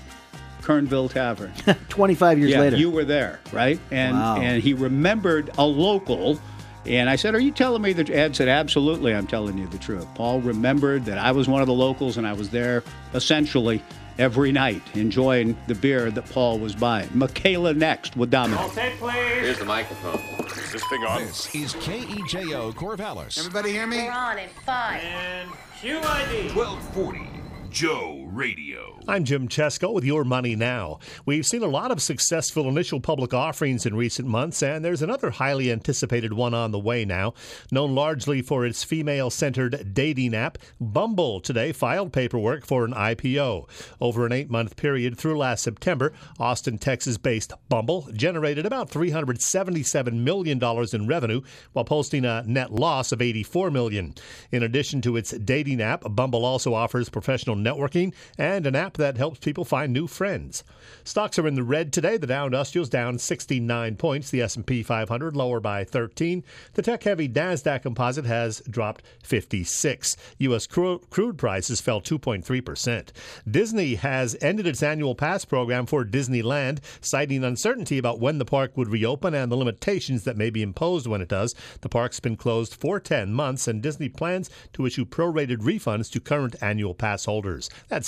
[0.61, 1.51] "Kernville Tavern."
[1.89, 2.77] 25 years yeah, later.
[2.77, 3.79] you were there, right?
[3.91, 4.37] And Wow.
[4.37, 6.39] and he remembered a local.
[6.85, 9.77] And I said, "Are you telling me that?" Ed said, "Absolutely, I'm telling you the
[9.77, 12.83] truth." Paul remembered that I was one of the locals, and I was there
[13.13, 13.83] essentially
[14.17, 17.07] every night enjoying the beer that Paul was buying.
[17.09, 18.71] Mikayla next with Dominic.
[18.71, 19.13] Take, please.
[19.13, 20.19] Here's the microphone.
[20.47, 21.21] Is this thing on?
[21.21, 23.37] This is KEJO Corvallis.
[23.39, 23.97] Everybody hear me?
[24.03, 25.01] We're on in five.
[25.03, 25.49] And
[25.81, 26.55] QID.
[26.55, 27.27] 1240
[27.69, 28.99] Joe Radio.
[29.07, 30.99] I'm Jim Chesko with Your Money Now.
[31.25, 35.31] We've seen a lot of successful initial public offerings in recent months, and there's another
[35.31, 37.33] highly anticipated one on the way now.
[37.71, 43.67] Known largely for its female centered dating app, Bumble today filed paperwork for an IPO.
[43.99, 50.13] Over an eight month period through last September, Austin, Texas based Bumble generated about $377
[50.13, 50.59] million
[50.93, 51.41] in revenue
[51.73, 54.15] while posting a net loss of 84 million.
[54.51, 59.17] In addition to its dating app, Bumble also offers professional networking and an app that
[59.17, 60.63] helps people find new friends.
[61.03, 62.17] Stocks are in the red today.
[62.17, 64.29] The Dow Industrials down 69 points.
[64.29, 66.43] The S&P 500 lower by 13.
[66.73, 70.17] The tech-heavy Nasdaq Composite has dropped 56.
[70.39, 70.67] U.S.
[70.67, 73.09] cru- crude prices fell 2.3%.
[73.49, 78.77] Disney has ended its annual pass program for Disneyland, citing uncertainty about when the park
[78.77, 81.55] would reopen and the limitations that may be imposed when it does.
[81.81, 86.19] The park's been closed for 10 months, and Disney plans to issue prorated refunds to
[86.19, 87.69] current annual pass holders.
[87.87, 88.07] That's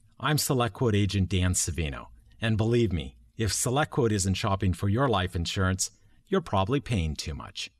[0.23, 2.07] I'm SelectQuote agent Dan Savino.
[2.39, 5.89] And believe me, if SelectQuote isn't shopping for your life insurance,
[6.27, 7.71] you're probably paying too much.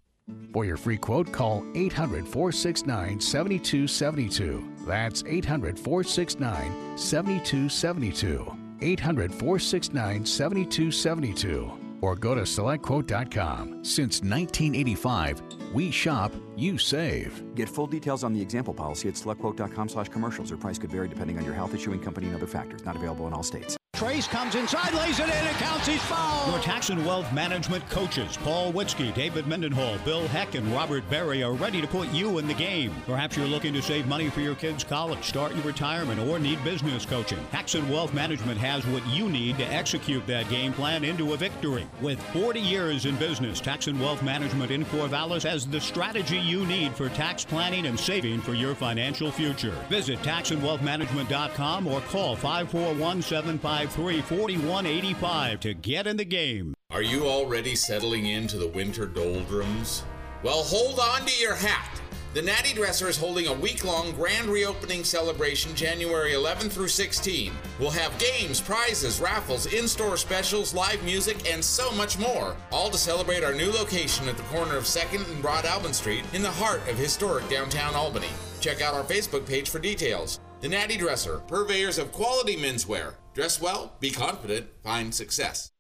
[0.52, 4.86] For your free quote, call 800 469 7272.
[4.88, 8.58] That's 800 469 7272.
[8.82, 11.72] 800 469 7272.
[12.02, 13.84] Or go to selectquote.com.
[13.84, 17.55] Since 1985, we shop, you save.
[17.55, 20.49] Get full details on the example policy at selectquote.com slash commercials.
[20.49, 22.86] Your price could vary depending on your health issuing company and other factors.
[22.86, 23.78] Not available in all states.
[24.02, 25.86] Trace comes inside, lays it in, and counts.
[25.86, 26.49] He's fouled.
[26.49, 31.43] Your tax and wealth management coaches, Paul Witzke, David Mendenhall, Bill Heck, and Robert Berry,
[31.43, 32.95] are ready to put you in the game.
[33.06, 36.64] Perhaps you're looking to save money for your kids' college, start your retirement, or need
[36.64, 37.38] business coaching.
[37.52, 41.38] Tax and Wealth Management has what you need to execute that game plan into a
[41.38, 41.86] victory.
[42.02, 46.66] With 40 years in business, Tax and Wealth Management in Corvallis has the strategy you
[46.66, 49.78] need for tax planning and saving for your financial future.
[49.89, 56.74] Visit taxandwealthmanagement.com or call 541 753 4185 to get in the game.
[56.92, 60.04] Are you already settling into the winter doldrums?
[60.44, 62.02] Well, hold on to your hat.
[62.34, 67.52] The Natty Dresser is holding a week long grand reopening celebration January 11 through 16.
[67.78, 72.56] We'll have games, prizes, raffles, in store specials, live music, and so much more.
[72.72, 76.42] All to celebrate our new location at the corner of 2nd and Broadalbin Street in
[76.42, 78.30] the heart of historic downtown Albany.
[78.62, 80.39] Check out our Facebook page for details.
[80.62, 83.16] The Natty Dresser, purveyors of quality menswear.
[83.34, 85.72] Dress well, be confident, find success.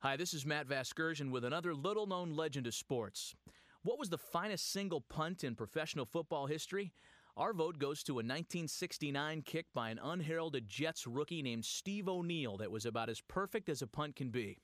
[0.00, 3.34] Hi, this is Matt Vasgersian with another little known legend of sports.
[3.82, 6.92] What was the finest single punt in professional football history?
[7.34, 12.58] Our vote goes to a 1969 kick by an unheralded Jets rookie named Steve O'Neill
[12.58, 14.58] that was about as perfect as a punt can be.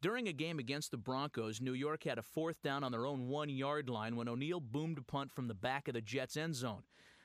[0.00, 3.26] During a game against the Broncos, New York had a fourth down on their own
[3.26, 6.54] one yard line when O'Neill boomed a punt from the back of the Jets' end
[6.54, 6.84] zone.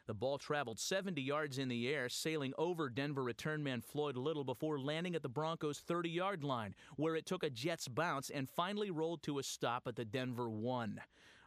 [0.10, 4.44] The ball traveled 70 yards in the air, sailing over Denver return man Floyd Little
[4.44, 8.50] before landing at the Broncos' 30 yard line, where it took a Jets bounce and
[8.50, 11.00] finally rolled to a stop at the Denver 1.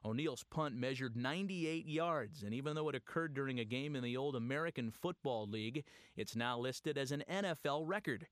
[0.04, 4.16] O'Neill's punt measured 98 yards, and even though it occurred during a game in the
[4.16, 5.82] old American Football League,
[6.16, 8.28] it's now listed as an NFL record.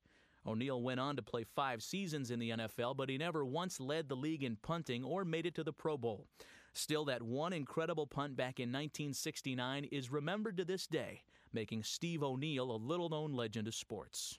[0.46, 4.08] O'Neill went on to play five seasons in the NFL, but he never once led
[4.08, 6.28] the league in punting or made it to the Pro Bowl.
[6.72, 12.22] Still, that one incredible punt back in 1969 is remembered to this day, making Steve
[12.22, 14.38] O'Neill a little known legend of sports.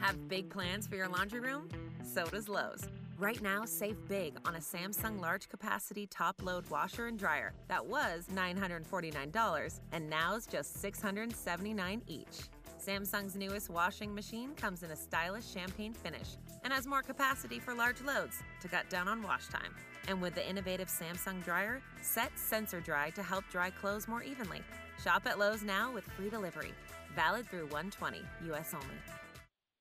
[0.00, 1.68] Have big plans for your laundry room?
[2.02, 2.86] So does Lowe's.
[3.18, 7.84] Right now, save big on a Samsung large capacity top load washer and dryer that
[7.84, 12.50] was $949 and now's just 679 each.
[12.86, 17.74] Samsung's newest washing machine comes in a stylish champagne finish and has more capacity for
[17.74, 19.74] large loads to cut down on wash time.
[20.08, 24.62] And with the innovative Samsung dryer, set sensor dry to help dry clothes more evenly.
[25.02, 26.72] Shop at Lowe's now with free delivery.
[27.14, 28.74] Valid through 120, U.S.
[28.74, 28.94] only.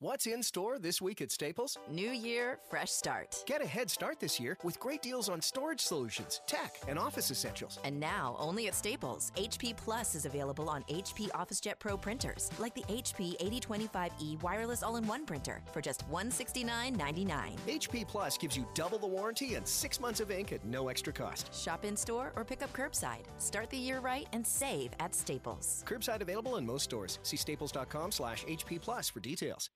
[0.05, 1.79] What's in store this week at Staples?
[1.89, 3.43] New year, fresh start.
[3.47, 7.31] Get a head start this year with great deals on storage solutions, tech, and office
[7.31, 7.79] essentials.
[7.83, 12.75] And now, only at Staples, HP Plus is available on HP OfficeJet Pro printers, like
[12.75, 17.55] the HP 8025E wireless all-in-one printer for just $169.99.
[17.65, 21.11] HP Plus gives you double the warranty and six months of ink at no extra
[21.11, 21.51] cost.
[21.51, 23.25] Shop in store or pick up curbside.
[23.39, 25.83] Start the year right and save at Staples.
[25.87, 27.17] Curbside available in most stores.
[27.23, 29.71] See staples.com slash HP Plus for details.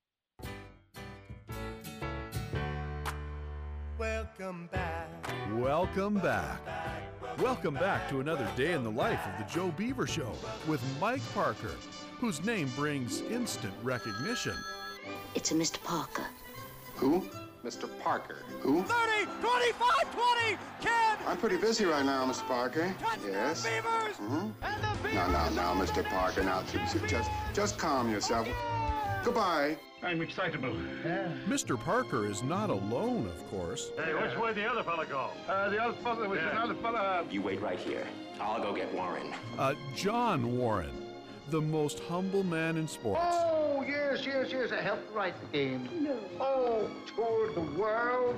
[3.97, 5.09] Welcome back.
[5.55, 6.59] Welcome back.
[7.39, 10.31] Welcome back to another day in the life of the Joe Beaver Show
[10.67, 11.71] with Mike Parker,
[12.19, 14.55] whose name brings instant recognition.
[15.35, 15.83] It's a Mr.
[15.83, 16.25] Parker.
[16.95, 17.25] Who?
[17.63, 17.89] Mr.
[17.99, 18.37] Parker.
[18.61, 18.83] Who?
[18.83, 20.15] 30, 25,
[20.45, 20.89] 20, kid!
[21.27, 22.47] I'm pretty busy right now, Mr.
[22.47, 22.95] Parker.
[23.25, 23.65] yes.
[23.65, 24.15] Beavers!
[24.17, 24.53] Mhm.
[24.61, 25.13] And the Beavers!
[25.13, 26.03] Now, now, now, Mr.
[26.05, 26.43] Parker.
[26.43, 28.47] Now, just, just, just calm yourself.
[29.23, 29.77] Goodbye.
[30.01, 30.73] I'm excitable.
[31.47, 31.77] Mr.
[31.79, 33.91] Parker is not alone, of course.
[33.97, 35.29] Hey, which way the other fella go?
[35.47, 37.25] Uh, the other fella, was another fella.
[37.29, 38.07] You wait right here.
[38.39, 39.33] I'll go get Warren.
[39.57, 41.05] Uh, John Warren,
[41.49, 43.21] the most humble man in sports.
[43.25, 44.71] Oh, yes, yes, yes.
[44.71, 45.89] I helped write the game.
[46.01, 46.17] No.
[46.39, 48.37] Oh, toured the world,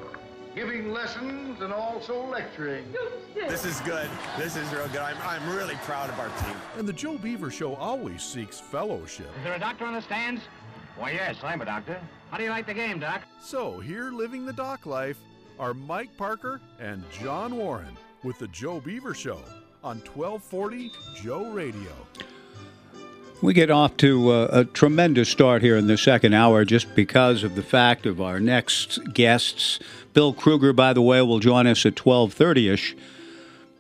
[0.56, 2.86] giving lessons and also lecturing.
[3.36, 4.10] This is good.
[4.38, 5.02] This is real good.
[5.02, 6.56] I'm, I'm really proud of our team.
[6.78, 9.30] And the Joe Beaver Show always seeks fellowship.
[9.38, 10.42] Is there a doctor on the stands?
[11.02, 12.00] Why, yes, I'm a doctor.
[12.30, 13.24] How do you like the game, Doc?
[13.42, 15.18] So, here living the doc life
[15.58, 19.40] are Mike Parker and John Warren with the Joe Beaver Show
[19.84, 21.90] on 1240 Joe Radio.
[23.42, 27.44] We get off to a, a, tremendous start here in the second hour just because
[27.44, 29.80] of the fact of our next guests.
[30.14, 32.96] Bill Krueger, by the way, will join us at 1230ish.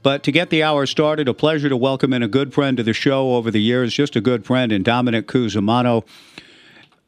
[0.01, 2.83] But to get the hour started, a pleasure to welcome in a good friend to
[2.83, 6.03] the show over the years, just a good friend, and Dominic Cusimano,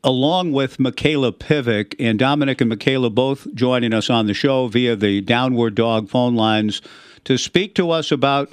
[0.03, 1.95] along with Mikayla Pivec.
[1.99, 6.35] And Dominic and Mikayla both joining us on the show via the Downward Dog phone
[6.35, 6.81] lines
[7.23, 8.51] to speak to us about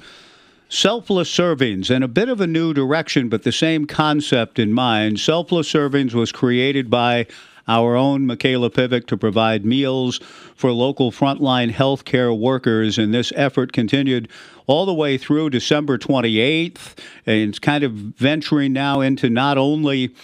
[0.72, 5.18] Selfless servings and a bit of a new direction, but the same concept in mind.
[5.18, 7.26] Selfless servings was created by
[7.66, 10.18] our own Mikayla Pivec to provide meals
[10.54, 14.28] for local frontline healthcare workers, and this effort continued
[14.68, 16.96] all the way through December 28th,
[17.26, 20.14] and it's kind of venturing now into not only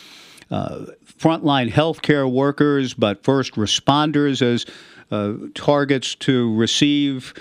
[0.49, 0.87] uh,
[1.19, 4.67] frontline healthcare workers, but first responders as
[5.11, 7.33] uh, targets to receive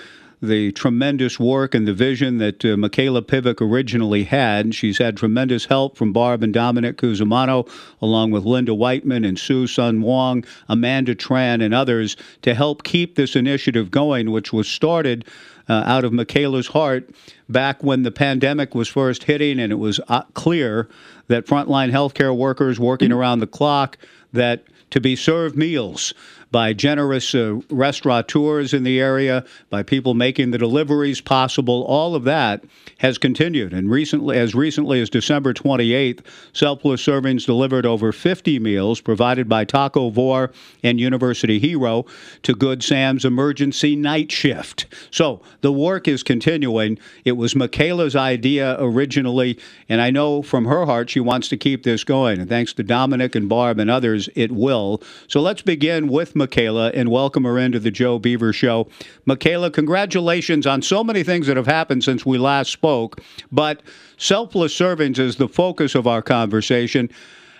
[0.42, 4.74] the tremendous work and the vision that uh, Mikayla Pivec originally had.
[4.74, 7.68] She's had tremendous help from Barb and Dominic Cusimano,
[8.02, 13.14] along with Linda Whiteman and Sue Sun Wong, Amanda Tran, and others to help keep
[13.14, 15.24] this initiative going, which was started
[15.68, 17.08] uh, out of Mikayla's heart
[17.48, 20.88] back when the pandemic was first hitting, and it was uh, clear
[21.28, 23.98] that frontline healthcare workers working around the clock
[24.32, 26.14] that to be served meals
[26.50, 31.84] by generous uh, restaurateurs in the area, by people making the deliveries possible.
[31.84, 32.64] All of that
[32.98, 33.72] has continued.
[33.72, 36.20] And recently, as recently as December 28th,
[36.52, 42.06] Selfless Servings delivered over 50 meals provided by Taco Vor and University Hero
[42.42, 44.86] to Good Sam's emergency night shift.
[45.10, 46.98] So the work is continuing.
[47.24, 51.82] It was Mikayla's idea originally, and I know from her heart she wants to keep
[51.82, 52.38] this going.
[52.40, 55.02] And thanks to Dominic and Barb and others, it will.
[55.28, 58.88] So let's begin with Mikayla and welcome her into the Joe Beaver Show.
[59.26, 63.20] Mikayla, congratulations on so many things that have happened since we last spoke,
[63.50, 63.82] but
[64.18, 67.10] selfless servings is the focus of our conversation.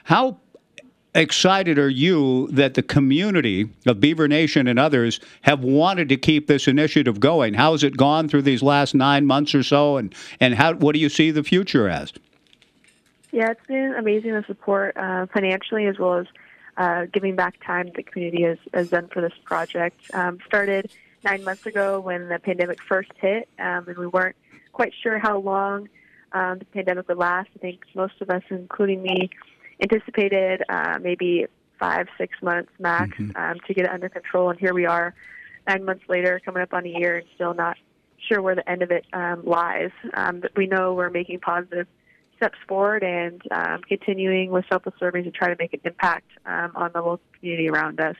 [0.04, 0.38] How
[1.14, 6.46] excited are you that the community of Beaver Nation and others have wanted to keep
[6.46, 7.54] this initiative going?
[7.54, 10.94] How has it gone through these last nine months or so, and, and how, what
[10.94, 12.12] do you see the future as?
[13.32, 16.26] Yeah, it's been amazing the support uh, financially as well as
[16.76, 20.00] uh, giving back time the community has, has done for this project.
[20.12, 20.90] Um, started
[21.24, 24.36] nine months ago when the pandemic first hit, um, and we weren't
[24.72, 25.88] quite sure how long
[26.32, 27.48] um, the pandemic would last.
[27.56, 29.30] I think most of us, including me,
[29.80, 31.46] anticipated uh, maybe
[31.78, 33.36] five, six months max Mm-hmm.
[33.36, 35.14] um, to get it under control, and here we are,
[35.66, 37.76] nine months later, coming up on a year, and still not
[38.28, 39.90] sure where the end of it um, lies.
[40.14, 41.86] Um, but we know we're making positive
[42.36, 46.72] steps forward and um, continuing with selfless servings to try to make an impact um,
[46.74, 48.16] on the local community around us.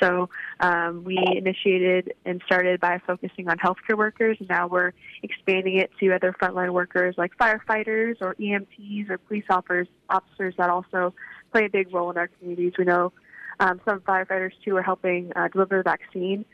[0.00, 0.28] So
[0.60, 4.92] um, we initiated and started by focusing on healthcare workers, and now we're
[5.22, 10.70] expanding it to other frontline workers like firefighters or EMTs or police officers, officers that
[10.70, 11.14] also
[11.52, 12.74] play a big role in our communities.
[12.78, 13.12] We know
[13.60, 16.44] um, some firefighters too are helping uh, deliver the vaccine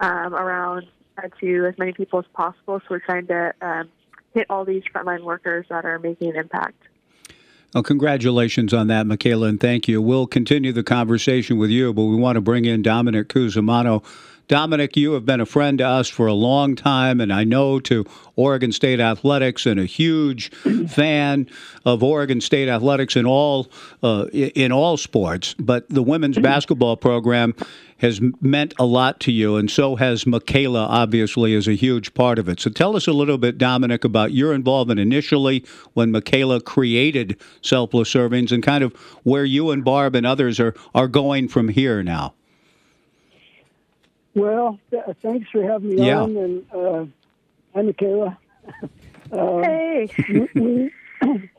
[0.00, 0.86] um, around
[1.16, 2.80] uh, to as many people as possible.
[2.80, 3.88] So we're trying to um,
[4.32, 6.76] hit all these frontline workers that are making an impact.
[7.74, 10.02] Well, congratulations on that, Mikayla, and thank you.
[10.02, 14.04] We'll continue the conversation with you, but we want to bring in Dominic Cusimano.
[14.48, 17.78] Dominic, you have been a friend to us for a long time, and I know
[17.78, 18.04] to
[18.34, 20.50] Oregon State athletics, and a huge
[20.88, 21.46] fan
[21.84, 23.68] of Oregon State athletics in all
[24.02, 25.54] uh, in all sports.
[25.56, 27.54] But the women's basketball program
[28.00, 30.86] has meant a lot to you, and so has Mikayla.
[30.88, 32.58] Obviously, is a huge part of it.
[32.60, 38.12] So tell us a little bit, Dominic, about your involvement initially when Mikayla created Selfless
[38.12, 42.02] Servings, and kind of where you and Barb and others are are going from here
[42.02, 42.34] now.
[44.34, 46.20] Well, th- thanks for having me Yeah.
[46.22, 47.04] on, and uh,
[47.74, 48.36] hi, Mikayla.
[49.32, 50.08] um, Hey.
[50.28, 51.50] we, we,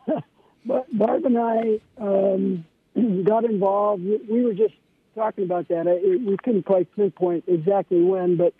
[0.93, 2.65] Barb and I um,
[3.25, 4.03] got involved.
[4.03, 4.73] We, we were just
[5.15, 5.87] talking about that.
[5.87, 5.95] I,
[6.29, 8.53] we couldn't quite pinpoint exactly when, but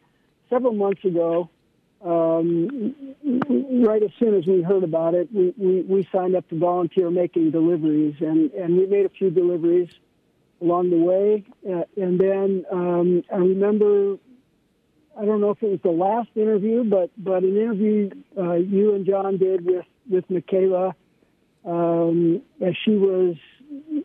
[0.49, 1.49] several months ago,
[2.03, 2.95] um,
[3.85, 7.11] right as soon as we heard about it, we, we, we signed up to volunteer
[7.11, 9.89] making deliveries, and, and we made a few deliveries
[10.61, 11.43] along the way.
[11.67, 14.17] Uh, and then um, I remember,
[15.19, 18.95] I don't know if it was the last interview, but but an interview uh, you
[18.95, 20.93] and John did with with Mikayla
[21.65, 23.35] um, as she was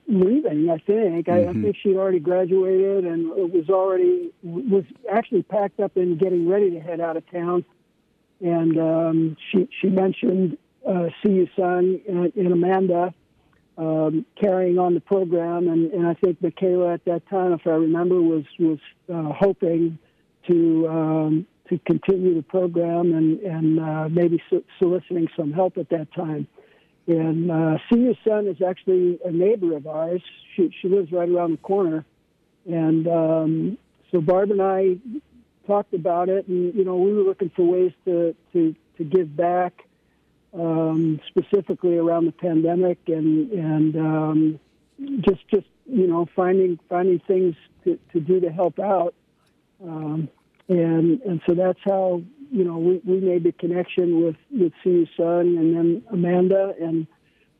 [0.08, 0.70] leaving.
[0.70, 1.62] I think I, I Mhm.
[1.62, 6.70] think she'd already graduated and it was already was actually packed up and getting ready
[6.70, 7.64] to head out of town.
[8.40, 13.12] And um, she she mentioned uh, see you son and, and Amanda
[13.78, 17.70] um, carrying on the program, and, and I think Mikayla at that time, if I
[17.70, 18.78] remember, was was
[19.12, 19.98] uh, hoping
[20.48, 25.88] to um, to continue the program and and uh, maybe so- soliciting some help at
[25.90, 26.46] that time.
[27.06, 30.22] And uh, Senior Son is actually a neighbor of ours.
[30.54, 32.04] She she lives right around the corner,
[32.68, 33.78] and um,
[34.10, 34.96] so Barb and I
[35.66, 39.36] talked about it, and you know we were looking for ways to to to give
[39.36, 39.84] back
[40.52, 44.60] um, specifically around the pandemic and and um,
[45.20, 47.54] just just you know finding finding things
[47.84, 49.14] to, to do to help out
[49.82, 50.28] um,
[50.68, 55.08] and and so that's how you know we, we made the connection with with Sue's
[55.16, 57.06] son and then Amanda and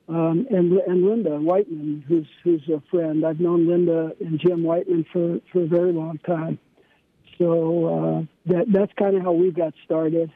[0.08, 5.06] um, and and Linda Whiteman who's who's a friend I've known Linda and Jim Whiteman
[5.12, 6.58] for for a very long time
[7.38, 10.32] so uh, that that's kind of how we got started.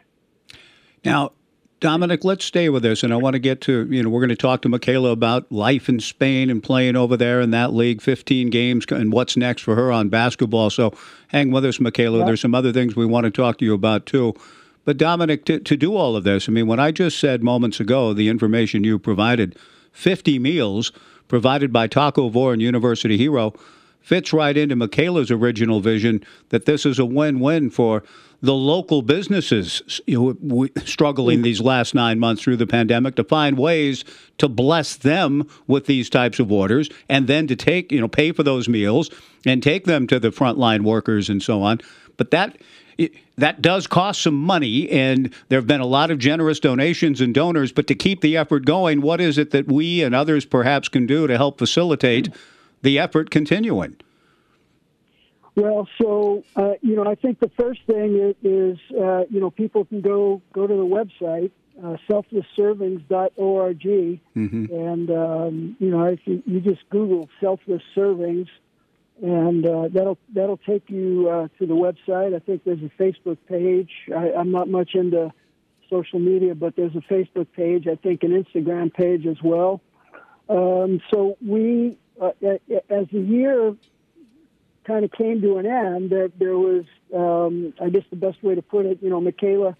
[1.04, 1.32] Now,
[1.80, 4.28] Dominic, let's stay with this, and I want to get to you know we're going
[4.28, 8.02] to talk to Mikayla about life in Spain and playing over there in that league,
[8.02, 10.68] 15 games, and what's next for her on basketball.
[10.68, 10.92] So
[11.28, 12.18] hang with us, Mikayla.
[12.18, 12.24] Yeah.
[12.26, 14.34] There's some other things we want to talk to you about too.
[14.84, 17.80] But Dominic, to, to do all of this, I mean, when I just said moments
[17.80, 19.56] ago, the information you provided,
[19.92, 20.92] 50 meals
[21.28, 23.54] provided by Taco Vor and University Hero,
[24.00, 28.02] fits right into Mikayla's original vision that this is a win-win for
[28.42, 31.42] the local businesses you know, struggling mm.
[31.42, 34.04] these last nine months through the pandemic to find ways
[34.38, 38.32] to bless them with these types of orders and then to take you know pay
[38.32, 39.10] for those meals
[39.44, 41.80] and take them to the frontline workers and so on.
[42.16, 42.58] But that
[42.98, 47.20] it- that does cost some money and there have been a lot of generous donations
[47.20, 50.44] and donors but to keep the effort going what is it that we and others
[50.44, 52.36] perhaps can do to help facilitate mm.
[52.82, 53.96] the effort continuing
[55.56, 59.50] Well, so uh, you know, I think the first thing is, is uh, you know
[59.50, 61.50] people can go go to the website
[61.82, 64.74] uh, selflessservings.org, Mm-hmm.
[64.74, 68.48] and um, you know if you, you just Google selfless servings,
[69.22, 72.34] and uh, that'll that'll take you uh, to the website.
[72.34, 73.90] I think there's a Facebook page.
[74.14, 75.32] I, I'm not much into
[75.88, 77.86] social media, but there's a Facebook page.
[77.86, 79.80] I think an Instagram page as well.
[80.48, 82.30] Um, so we, uh,
[82.90, 83.74] as the year
[84.90, 86.84] kind of came to an end, That there was,
[87.14, 89.76] um, I guess the best way to put it, you know, Mikayla,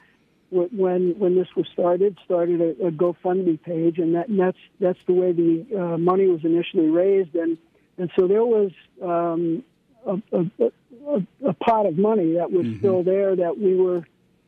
[0.50, 4.98] when when this was started, started a, a GoFundMe page, and, that, and that's that's
[5.06, 7.56] the way the uh, money was initially raised, and
[7.98, 9.62] and so there was um,
[10.04, 10.72] a, a,
[11.06, 14.04] a, a pot of money that was still there that we were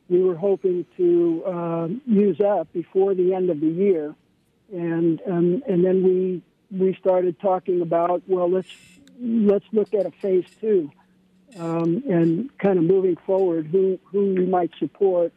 [0.09, 4.13] we were hoping to um, use up before the end of the year,
[4.73, 8.67] and um, and then we we started talking about well let's
[9.23, 10.91] let's look at a phase two
[11.57, 15.31] um, and kind of moving forward who who we might support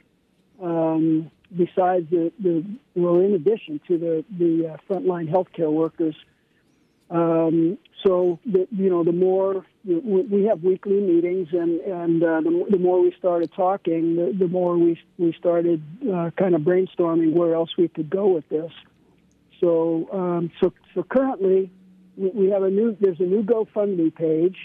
[0.63, 2.65] um, besides the, the
[2.95, 6.17] well in addition to the the uh, frontline healthcare workers
[7.09, 12.41] Um, so the, you know, the more we we have weekly meetings, and and uh,
[12.47, 16.63] the, the more we started talking, the, the more we we started uh, kind of
[16.63, 18.73] brainstorming where else we could go with this.
[19.61, 21.71] So um, so so currently,
[22.17, 24.57] we, we have a new there's a new GoFundMe page,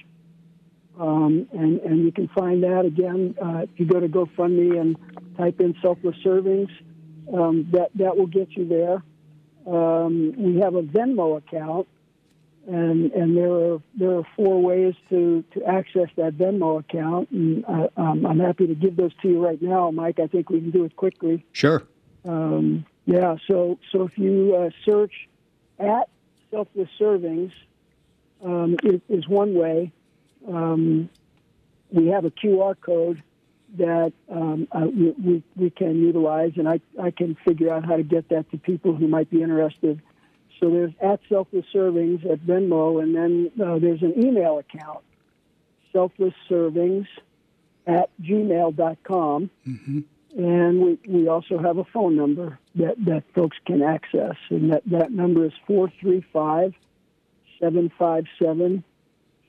[1.00, 4.96] um, and and you can find that again uh, if you go to GoFundMe and
[5.38, 6.70] type in selfless servings.
[7.34, 9.04] Um, that that will get you there.
[9.66, 11.88] Um, we have a Venmo account,
[12.68, 17.64] and and there are there are four ways to to access that Venmo account, and
[17.66, 20.20] uh, um, I'm happy to give those to you right now, Mike.
[20.20, 21.46] I think we can do it quickly.
[21.52, 21.84] Sure.
[22.26, 23.36] Um, yeah.
[23.48, 25.14] So so if you uh, search
[25.80, 26.10] at
[26.52, 27.52] selfless servings,
[28.44, 29.92] um, is, is one way.
[30.48, 31.10] Um,
[31.92, 33.24] we have a QR code
[33.78, 37.96] that um, uh, we, we, we can utilize, and I, I can figure out how
[37.98, 40.02] to get that to people who might be interested.
[40.60, 45.00] So there's at Selfless Servings at Venmo, and then uh, there's an email account,
[45.92, 47.08] Selfless Servings
[47.88, 49.50] at gmail.com.
[49.68, 50.00] Mm-hmm.
[50.38, 54.84] And we, we also have a phone number that, that folks can access, and that,
[54.86, 56.74] that number is 435
[57.60, 58.84] 757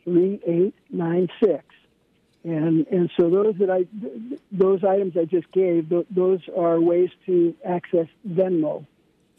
[0.04, 1.64] 3896
[2.44, 3.86] and and so those that I
[4.50, 8.84] those items I just gave those are ways to access Venmo,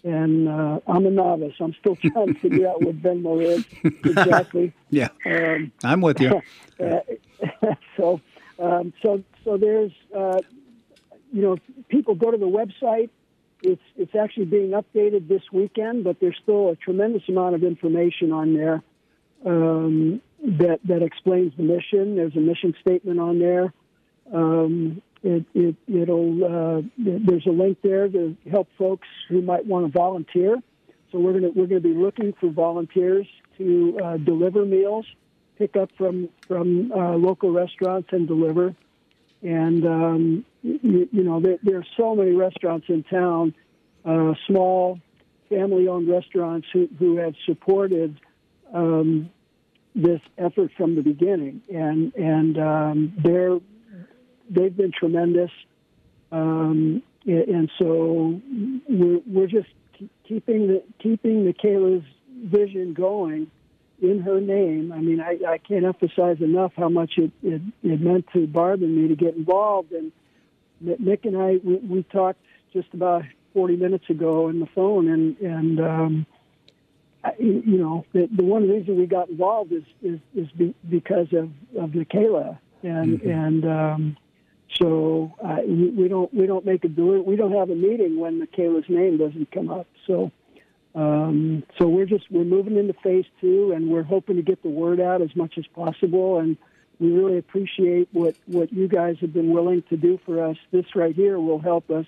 [0.03, 1.55] and uh, I'm a novice.
[1.59, 4.73] I'm still trying to figure out what Venmo is exactly.
[4.89, 6.41] yeah, um, I'm with you.
[6.79, 6.99] Uh,
[7.97, 8.19] so
[8.57, 10.39] um, so so there's uh,
[11.33, 11.57] you know
[11.89, 13.09] people go to the website.
[13.61, 18.31] It's it's actually being updated this weekend, but there's still a tremendous amount of information
[18.31, 18.83] on there.
[19.45, 22.15] Um, that that explains the mission.
[22.15, 23.73] There's a mission statement on there.
[24.33, 29.85] Um, it, it it'll uh, there's a link there to help folks who might want
[29.85, 30.57] to volunteer.
[31.11, 33.25] So we're gonna we're gonna be looking for volunteers
[33.57, 35.05] to uh, deliver meals,
[35.57, 38.75] pick up from from uh, local restaurants and deliver.
[39.43, 43.53] And um, you, you, know there, there, are so many restaurants in town,
[44.05, 44.99] uh, small
[45.49, 48.19] family-owned restaurants who who have supported.
[48.73, 49.29] Um,
[49.95, 53.59] this effort from the beginning, and and um, they're
[54.49, 55.51] they've been tremendous,
[56.31, 58.41] um, and so
[58.89, 59.69] we're we're just
[60.27, 62.05] keeping the keeping Mikayla's
[62.43, 63.51] vision going
[64.01, 64.91] in her name.
[64.91, 68.81] I mean, I, I can't emphasize enough how much it, it, it meant to Barb
[68.81, 69.91] and me to get involved.
[69.91, 70.11] And
[70.81, 72.39] Nick and I we, we talked
[72.73, 76.25] just about 40 minutes ago on the phone, and and um,
[77.23, 81.27] I, you know, the, the one reason we got involved is is, is be, because
[81.33, 83.29] of of Mikayla, and mm-hmm.
[83.29, 84.17] and um,
[84.75, 88.19] so uh, we, we don't we don't make a do we don't have a meeting
[88.19, 89.87] when Mikayla's name doesn't come up.
[90.07, 90.31] So
[90.95, 94.69] um, so we're just we're moving into phase two, and we're hoping to get the
[94.69, 96.39] word out as much as possible.
[96.39, 96.57] And
[96.99, 100.57] we really appreciate what what you guys have been willing to do for us.
[100.71, 102.05] This right here will help us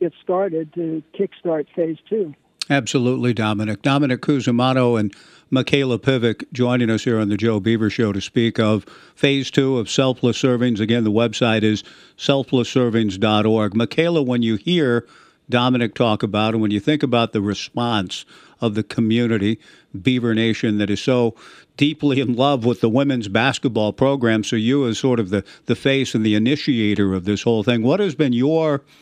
[0.00, 2.34] get started to kickstart phase two.
[2.70, 3.82] Absolutely, Dominic.
[3.82, 5.14] Dominic Cusimano and
[5.52, 8.84] Mikayla Pivec joining us here on the Joe Beaver Show to speak of
[9.14, 10.80] phase two of selfless servings.
[10.80, 11.84] Again, the website is
[12.16, 13.74] selflessservings.org.
[13.74, 15.06] Mikayla, when you hear
[15.48, 18.24] Dominic talk about and when you think about the response
[18.60, 19.58] of the community,
[20.00, 21.34] Beaver Nation, that is so
[21.76, 25.76] deeply in love with the women's basketball program, so you as sort of the, the
[25.76, 28.82] face and the initiator of this whole thing, what has been your–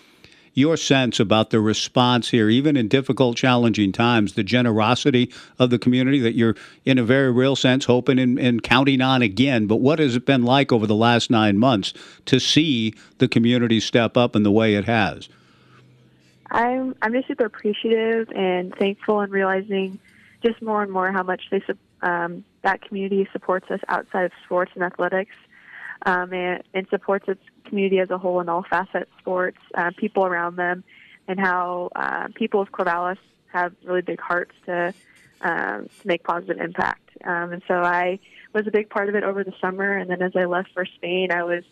[0.55, 5.79] your sense about the response here, even in difficult, challenging times, the generosity of the
[5.79, 6.55] community that you're,
[6.85, 9.67] in a very real sense, hoping and, and counting on again.
[9.67, 11.95] But what has it been like over the last nine months
[12.27, 15.29] to see the community step up in the way it has?
[16.53, 19.99] I'm I'm just super appreciative and thankful and realizing
[20.45, 21.63] just more and more how much they
[22.03, 25.35] um, that community supports us outside of sports and athletics
[26.05, 30.27] um, and, and supports its community as a whole in all facets, sports, uh, people
[30.27, 30.85] around them,
[31.27, 33.19] and how uh, people of Corvallis
[33.53, 34.93] have really big hearts to
[35.41, 37.09] um, to make positive impact.
[37.25, 38.19] Um, and so I
[38.53, 39.97] was a big part of it over the summer.
[39.97, 41.65] And then as I left for Spain, I was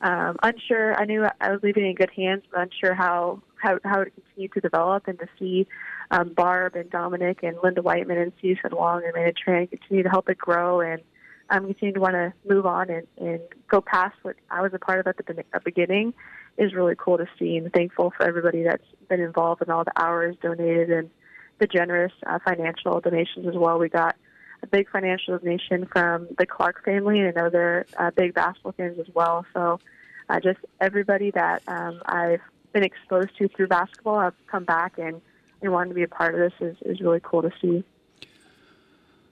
[0.00, 0.94] um, unsure.
[0.94, 4.52] I knew I was leaving in good hands, but unsure how how how it continued
[4.54, 5.66] to develop and to see
[6.10, 10.08] um, Barb and Dominic and Linda Whiteman and Susan Long and Amanda Tran continue to
[10.08, 11.02] help it grow and
[11.50, 14.78] um, continue to want to move on and, and go past what I was a
[14.78, 16.14] part of at the, the beginning
[16.56, 19.92] is really cool to see and thankful for everybody that's been involved and all the
[19.96, 21.10] hours donated and
[21.58, 23.78] the generous uh, financial donations as well.
[23.78, 24.16] We got
[24.62, 28.72] a big financial donation from the Clark family, and I know they're uh, big basketball
[28.72, 29.46] fans as well.
[29.54, 29.80] So,
[30.28, 32.40] uh, just everybody that um, I've
[32.72, 35.20] been exposed to through basketball, I've come back and,
[35.62, 37.84] and wanted to be a part of this is, is really cool to see.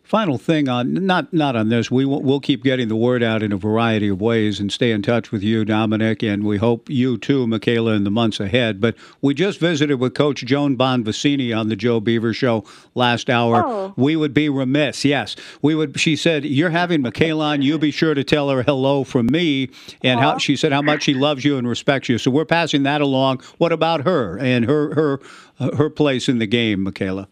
[0.07, 1.91] Final thing on not not on this.
[1.91, 4.93] We will, we'll keep getting the word out in a variety of ways and stay
[4.93, 8.81] in touch with you, Dominic, and we hope you too, Mikayla, in the months ahead.
[8.81, 12.65] But we just visited with Coach Joan Bonvicini on the Joe Beaver Show
[12.95, 13.65] last hour.
[13.67, 13.95] Oh.
[13.97, 15.05] We would be remiss.
[15.05, 15.99] Yes, we would.
[15.99, 17.63] She said, "You're having Mikayla on.
[17.63, 19.71] You be sure to tell her hello from me."
[20.05, 22.19] And how she said how much she loves you and respects you.
[22.19, 23.43] So we're passing that along.
[23.59, 25.21] What about her and her her
[25.59, 27.27] uh, her place in the game, Mikayla?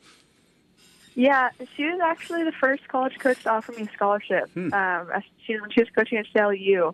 [1.14, 4.50] Yeah, she was actually the first college coach to offer me a scholarship.
[4.72, 5.10] Um,
[5.46, 6.92] she, when she was coaching at CLU.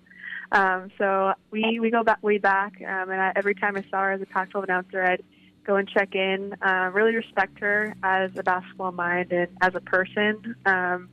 [0.52, 4.02] Um, so we, we go back way back, um, and I, every time I saw
[4.02, 5.22] her as a Pac-12 announcer, I'd
[5.64, 6.55] go and check in.
[6.60, 10.56] Uh, really respect her as a basketball mind and as a person.
[10.66, 11.09] Um,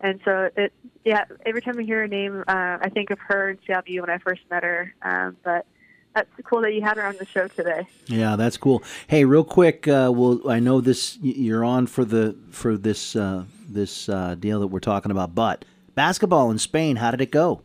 [0.00, 0.72] and so it,
[1.04, 4.10] yeah, every time I hear her name, uh, I think of her in CLU when
[4.10, 4.94] I first met her.
[5.02, 5.66] Um, but
[6.14, 7.86] that's cool that you had her on the show today.
[8.06, 8.82] Yeah, that's cool.
[9.08, 13.44] Hey, real quick, uh, well, I know this you're on for the for this uh,
[13.68, 15.64] this uh, deal that we're talking about, but
[15.94, 17.62] basketball in Spain, how did it go?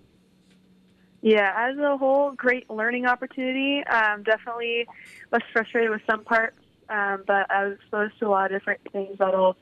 [1.21, 3.83] Yeah, as a whole, great learning opportunity.
[3.83, 4.87] Um, definitely
[5.31, 6.57] was frustrated with some parts,
[6.89, 9.57] um, but I was exposed to a lot of different things that'll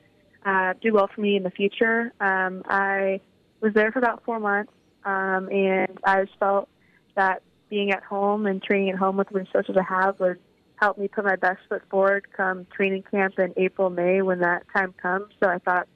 [0.46, 2.12] uh, do well for me in the future.
[2.20, 3.20] Um, I
[3.60, 4.72] was there for about four months,
[5.04, 6.68] um, and I just felt
[7.16, 10.38] that being at home and training at home with the resources I have would
[10.76, 14.64] help me put my best foot forward come training camp in April, May when that
[14.74, 15.32] time comes.
[15.42, 15.88] So I thought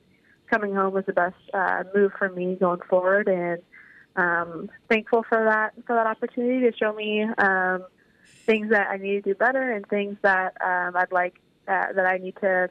[0.48, 3.62] coming home was the best uh, move for me going forward, and
[4.16, 7.84] um, thankful for that for that opportunity to show me um,
[8.44, 12.06] things that I need to do better and things that um, I'd like uh, that
[12.06, 12.68] I need to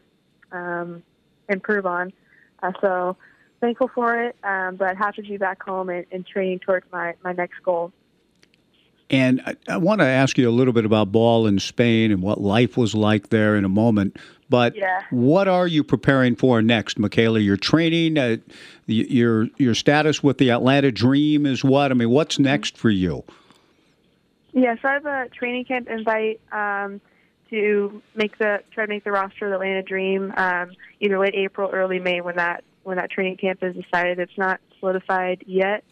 [0.52, 1.04] um,
[1.50, 2.14] improve on.
[2.62, 3.18] Uh, so
[3.62, 7.14] thankful for it, um, but happy to be back home and, and training towards my,
[7.24, 7.94] my next goal.
[9.12, 12.22] And I, I want to ask you a little bit about ball in Spain and
[12.22, 14.18] what life was like there in a moment.
[14.50, 15.02] But Yeah.
[15.12, 17.44] what are you preparing for next, Mikayla?
[17.44, 18.38] Your training, uh,
[18.88, 21.92] your your status with the Atlanta Dream is what?
[21.92, 23.24] I mean, what's next for you?
[24.54, 27.00] Yeah, so I have a training camp invite um,
[27.50, 31.36] to make the try to make the roster of the Atlanta Dream um, either late
[31.36, 34.20] April, early May when that when that training camp is decided.
[34.20, 35.84] It's not solidified yet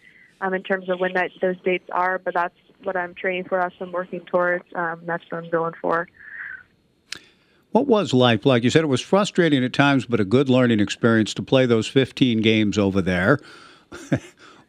[0.41, 3.60] um, in terms of when that those dates are, but that's what I'm training for.
[3.60, 4.65] That's what I'm working towards.
[4.76, 6.07] Um, that's what I'm going for.
[7.72, 8.64] What was life like?
[8.64, 11.88] You said it was frustrating at times, but a good learning experience to play those
[11.88, 13.39] 15 games over there.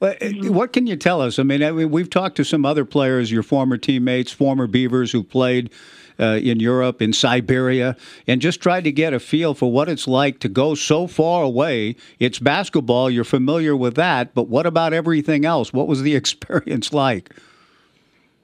[0.01, 1.39] What what can you tell us?
[1.39, 5.12] I mean, I mean, we've talked to some other players, your former teammates, former Beavers
[5.12, 5.70] who played
[6.19, 7.97] uh, in Europe, in Siberia,
[8.27, 11.43] and just tried to get a feel for what it's like to go so far
[11.43, 11.97] away.
[12.19, 15.70] It's basketball, you're familiar with that, but what about everything else?
[15.70, 17.35] What was the experience like?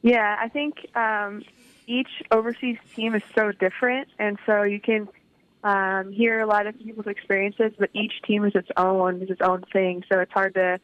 [0.07, 1.43] Yeah, I think um,
[1.89, 5.09] each overseas team is so different, and so you can
[5.65, 9.41] um, hear a lot of people's experiences, but each team is its own, is its
[9.41, 10.05] own thing.
[10.09, 10.79] So it's hard to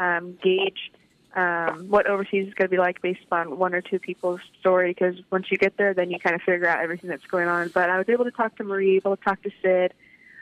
[0.00, 0.90] um, gauge
[1.36, 4.90] um, what overseas is going to be like based on one or two people's story.
[4.90, 7.68] Because once you get there, then you kind of figure out everything that's going on.
[7.68, 9.94] But I was able to talk to Marie, able to talk to Sid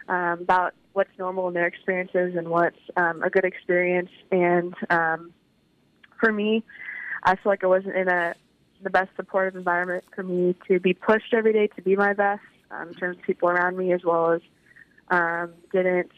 [0.09, 4.11] um, about what's normal in their experiences and what's um, a good experience.
[4.31, 5.35] And um,
[6.19, 6.65] for me,
[7.23, 8.35] I feel like I wasn't in a
[8.83, 12.43] the best supportive environment for me to be pushed every day to be my best
[12.71, 14.41] um, in terms of people around me, as well as
[15.09, 16.11] um, didn't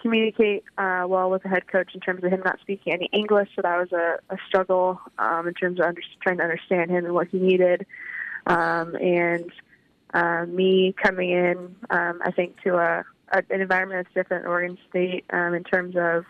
[0.00, 3.48] communicate uh, well with the head coach in terms of him not speaking any English.
[3.54, 7.04] So that was a, a struggle um, in terms of under, trying to understand him
[7.04, 7.86] and what he needed.
[8.46, 9.52] Um, and
[10.14, 14.50] uh, me coming in, um, I think, to a, a, an environment that's different in
[14.50, 16.24] Oregon State um, in terms of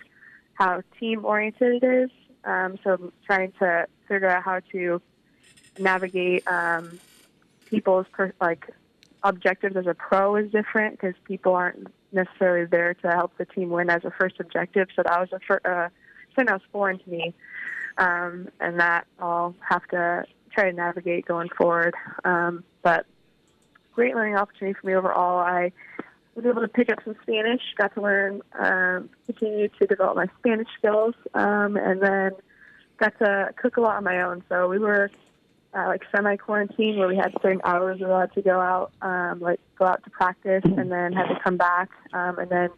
[0.54, 2.10] how team oriented it is.
[2.44, 5.00] Um, so trying to figure out how to
[5.78, 6.98] navigate um,
[7.66, 8.66] people's per- like
[9.22, 13.70] objectives as a pro is different because people aren't necessarily there to help the team
[13.70, 14.88] win as a first objective.
[14.96, 15.88] So that was a fir- uh,
[16.34, 17.34] something that was foreign to me,
[17.98, 21.94] um, and that I'll have to try to navigate going forward.
[22.24, 23.06] Um, but
[23.92, 25.38] great learning opportunity for me overall.
[25.38, 25.72] I
[26.34, 30.26] was able to pick up some Spanish, got to learn, um, continue to develop my
[30.38, 32.32] Spanish skills, um, and then
[33.00, 34.44] got to cook a lot on my own.
[34.48, 35.10] So we were
[35.74, 38.92] uh, like semi quarantine where we had certain hours we were allowed to go out,
[39.02, 41.90] um, like go out to practice, and then had to come back.
[42.12, 42.70] Um, and then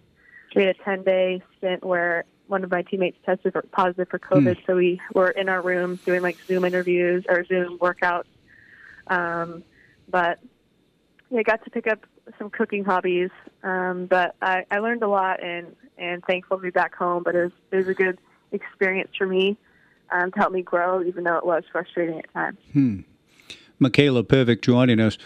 [0.54, 4.18] we had a ten day stint where one of my teammates tested for, positive for
[4.18, 8.24] COVID, so we were in our room doing like Zoom interviews or Zoom workouts.
[9.06, 9.64] Um,
[10.08, 10.38] but
[11.30, 12.04] yeah, I got to pick up
[12.38, 13.30] some cooking hobbies.
[13.62, 17.22] Um, but I, I learned a lot and and thankful to be back home.
[17.22, 18.18] But it was it was a good
[18.52, 19.56] experience for me
[20.12, 22.58] um, to help me grow, even though it was frustrating at times.
[22.72, 23.00] Hmm.
[23.80, 25.18] Mikayla Pivec joining us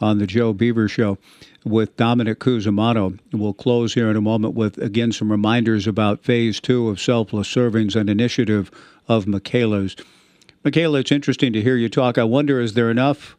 [0.00, 1.18] on the Joe Beaver Show
[1.64, 3.18] with Dominic Cusimano.
[3.32, 7.54] We'll close here in a moment with, again, some reminders about phase two of selfless
[7.54, 8.70] servings and initiative
[9.06, 9.96] of Mikayla's.
[10.64, 12.18] Mikayla, it's interesting to hear you talk.
[12.18, 13.36] I wonder, is there enough?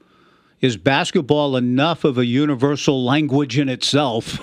[0.62, 4.40] Is basketball enough of a universal language in itself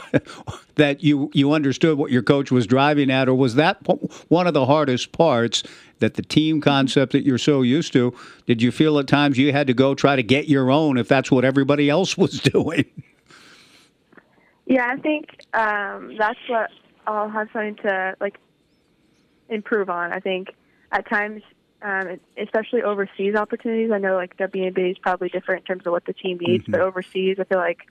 [0.75, 3.79] that you, you understood what your coach was driving at, or was that
[4.29, 5.63] one of the hardest parts
[6.01, 8.13] that the team concept that you're so used to?
[8.47, 11.07] Did you feel at times you had to go try to get your own if
[11.07, 12.85] that's what everybody else was doing?
[14.67, 16.71] Yeah, I think um, that's what
[17.07, 18.39] I'll have something to like
[19.49, 20.13] improve on.
[20.13, 20.49] I think
[20.93, 21.43] at times,
[21.83, 26.05] um, especially overseas opportunities, I know like WNBA is probably different in terms of what
[26.05, 26.73] the team needs, mm-hmm.
[26.73, 27.91] but overseas, I feel like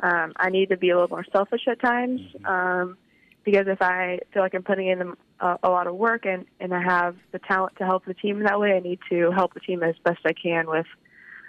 [0.00, 2.98] um, I need to be a little more selfish at times um,
[3.44, 6.74] because if I feel like I'm putting in a, a lot of work and and
[6.74, 9.54] I have the talent to help the team in that way, I need to help
[9.54, 10.86] the team as best I can with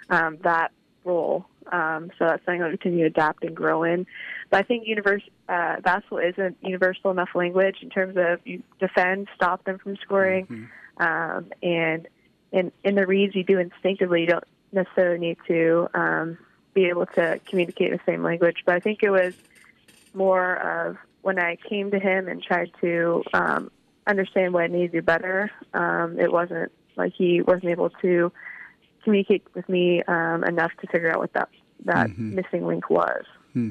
[0.08, 0.72] um, that
[1.04, 1.44] role.
[1.70, 4.06] Um, so that's something I'll continue to adapt and grow in.
[4.50, 9.28] But I think universe, uh, basketball isn't universal enough language in terms of you defend,
[9.34, 10.64] stop them from scoring, mm-hmm.
[10.98, 12.08] Um, and
[12.52, 14.22] in in the reads you do instinctively.
[14.22, 16.38] You don't necessarily need to um,
[16.74, 18.62] be able to communicate the same language.
[18.64, 19.34] But I think it was
[20.14, 23.70] more of when I came to him and tried to um,
[24.06, 25.50] understand what I needed to do better.
[25.74, 28.32] Um, it wasn't like he wasn't able to
[29.04, 31.48] communicate with me um, enough to figure out what that
[31.84, 32.34] that mm-hmm.
[32.34, 33.24] missing link was.
[33.52, 33.70] Hmm.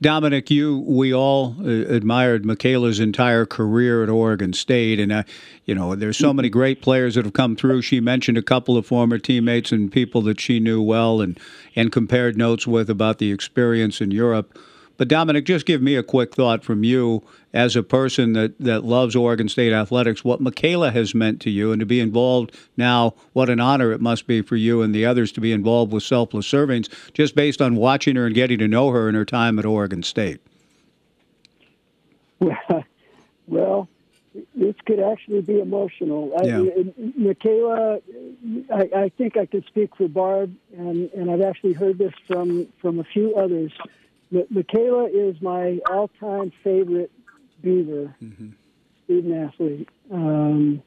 [0.00, 5.22] Dominic, you we all uh, admired Mikayla's entire career at Oregon State, and uh,
[5.64, 7.82] you know there's so many great players that have come through.
[7.82, 11.38] She mentioned a couple of former teammates and people that she knew well, and
[11.76, 14.58] and compared notes with about the experience in Europe.
[14.96, 17.22] But Dominic, just give me a quick thought from you
[17.52, 21.72] as a person that, that loves Oregon State athletics, what Mikayla has meant to you,
[21.72, 25.04] and to be involved now, what an honor it must be for you and the
[25.04, 28.68] others to be involved with selfless servings, just based on watching her and getting to
[28.68, 30.40] know her in her time at Oregon State.
[33.46, 33.88] Well,
[34.54, 36.32] this could actually be emotional.
[36.42, 36.60] Yeah.
[36.60, 36.62] I,
[37.18, 38.02] Mikayla,
[38.72, 42.66] I, I think I could speak for Barb, and, and I've actually heard this from,
[42.80, 43.72] from a few others
[44.34, 47.10] Mikayla is my all-time favorite
[47.62, 48.50] Beaver mm-hmm.
[49.04, 50.82] student athlete, um,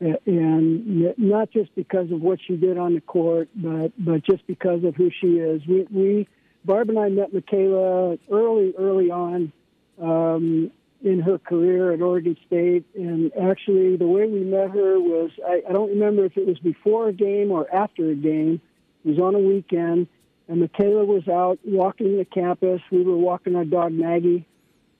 [0.00, 4.84] and not just because of what she did on the court, but but just because
[4.84, 5.62] of who she is.
[5.66, 6.28] We, we
[6.64, 9.52] Barb and I met Mikayla early, early on
[10.00, 10.70] um,
[11.02, 15.62] in her career at Oregon State, and actually the way we met her was I,
[15.68, 18.60] I don't remember if it was before a game or after a game.
[19.04, 20.06] It was on a weekend
[20.48, 22.80] and Mikayla was out walking the campus.
[22.90, 24.46] We were walking our dog Maggie.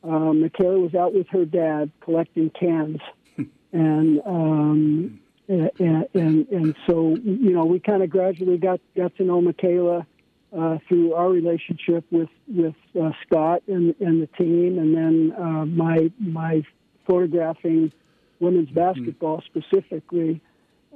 [0.02, 3.00] Um, Mikayla was out with her dad collecting cans,
[3.72, 5.70] and um, and,
[6.14, 10.06] and and so you know we kind of gradually got got to know Michaela
[10.56, 15.64] uh, through our relationship with with uh, Scott and and the team, and then uh,
[15.66, 16.62] my my
[17.06, 17.92] photographing
[18.40, 18.76] women's mm-hmm.
[18.76, 20.40] basketball specifically.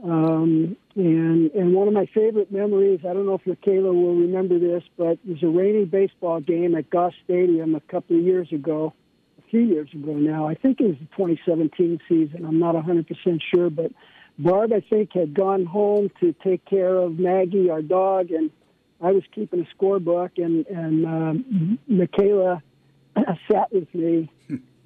[0.02, 4.58] Um, and and one of my favorite memories, I don't know if Mikayla will remember
[4.58, 8.52] this, but it was a rainy baseball game at Goss Stadium a couple of years
[8.52, 8.94] ago,
[9.38, 10.46] a few years ago now.
[10.46, 12.44] I think it was the 2017 season.
[12.44, 13.90] I'm not 100% sure, but
[14.38, 18.50] Barb, I think, had gone home to take care of Maggie, our dog, and
[19.00, 22.62] I was keeping a scorebook, and and um, Mikayla
[23.50, 24.30] sat with me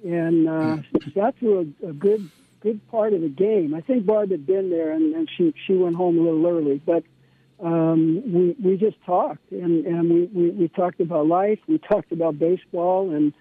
[0.03, 0.77] and uh,
[1.13, 2.29] sat through a, a good
[2.63, 3.75] good part of the game.
[3.75, 6.81] I think Barb had been there, and, and she she went home a little early,
[6.83, 7.03] but
[7.61, 11.59] um, we we just talked, and and we, we we talked about life.
[11.67, 13.33] We talked about baseball, and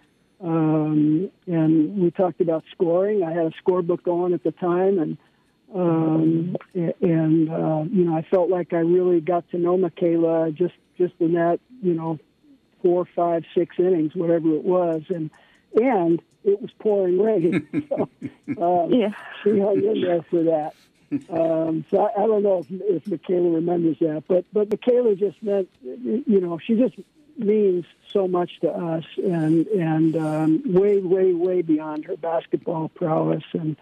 [0.42, 3.22] um, and we talked about scoring.
[3.22, 5.18] I had a scorebook going at the time, and
[5.74, 10.74] um, and uh, you know I felt like I really got to know Mikayla just
[10.98, 12.18] just in that you know
[12.82, 15.30] four, five, six innings, whatever it was, and
[15.80, 17.66] and it was pouring rain.
[17.88, 18.08] so,
[18.62, 19.12] um, yeah.
[19.42, 20.74] She hung in there for that.
[21.30, 25.42] Um, so I, I don't know if, if Mikayla remembers that, but but Mikayla just
[25.42, 26.94] meant, you know, she just
[27.36, 33.44] means so much to us, and and um, way way way beyond her basketball prowess,
[33.52, 33.76] and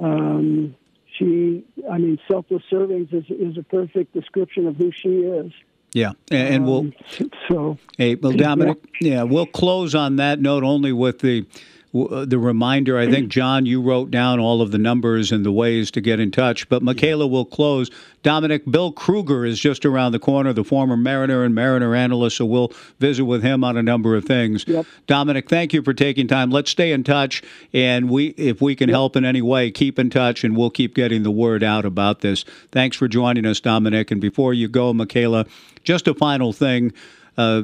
[0.00, 0.74] um,
[1.18, 5.52] she, I mean, selfless servings is is a perfect description of who she is.
[5.94, 6.94] Yeah, and, we'll um,
[7.48, 7.78] so.
[7.98, 9.10] Hey, well, Dominic, yeah.
[9.10, 11.46] yeah, we'll close on that note only with the
[11.92, 12.98] the reminder.
[12.98, 16.20] I think, John, you wrote down all of the numbers and the ways to get
[16.20, 16.68] in touch.
[16.68, 17.90] But Mikayla will close.
[18.22, 22.46] Dominic, Bill Krueger is just around the corner, the former Mariner and Mariner analyst, so
[22.46, 24.64] we'll visit with him on a number of things.
[24.66, 24.86] Yep.
[25.06, 26.50] Dominic, thank you for taking time.
[26.50, 27.42] Let's stay in touch,
[27.72, 28.94] and we, if we can yep.
[28.94, 32.20] help in any way, keep in touch, and we'll keep getting the word out about
[32.20, 32.44] this.
[32.70, 34.10] Thanks for joining us, Dominic.
[34.10, 35.48] And before you go, Mikayla,
[35.82, 36.92] just a final thing.
[37.36, 37.62] Uh,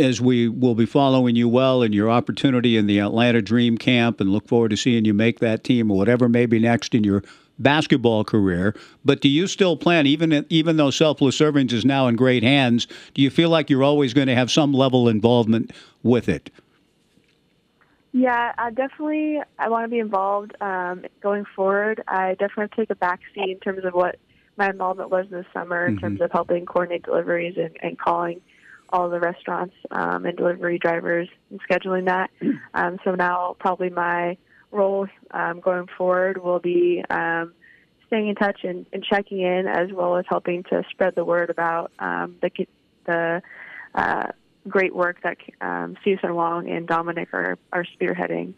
[0.00, 4.20] as we will be following you well in your opportunity in the Atlanta Dream Camp
[4.20, 7.04] and look forward to seeing you make that team or whatever may be next in
[7.04, 7.22] your
[7.58, 8.74] basketball career.
[9.04, 12.86] But do you still plan, even even though Selfless Servings is now in great hands,
[13.14, 15.72] do you feel like you're always going to have some level of involvement
[16.02, 16.50] with it?
[18.12, 19.40] Yeah, I definitely.
[19.58, 22.02] I want to be involved um, going forward.
[22.08, 24.16] I definitely take a backseat in terms of what
[24.56, 26.00] my involvement was this summer in mm-hmm.
[26.00, 28.40] terms of helping coordinate deliveries and, and calling
[28.92, 32.30] all the restaurants um, and delivery drivers and scheduling that.
[32.72, 34.36] Um, so now probably my
[34.70, 37.52] role um, going forward will be um,
[38.06, 41.50] staying in touch and, and, checking in, as well as helping to spread the word
[41.50, 42.50] about um, the
[43.06, 43.42] the
[43.94, 44.26] uh,
[44.68, 48.54] great work that um, Susan Wong and Dominic are, are spearheading.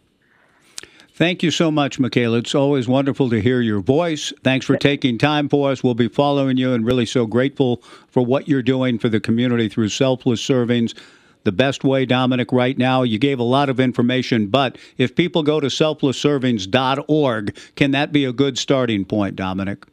[1.23, 2.39] Thank you so much, Mikayla.
[2.39, 4.32] It's always wonderful to hear your voice.
[4.43, 5.81] Thanks for taking time for us.
[5.81, 7.77] We'll be following you and really so grateful
[8.09, 10.99] for what you're doing for the community through selfless servings.
[11.44, 15.44] The best way, Dominic, right now, you gave a lot of information, but if people
[15.44, 19.85] go to selflessservings.org, can that be a good starting point, Dominic?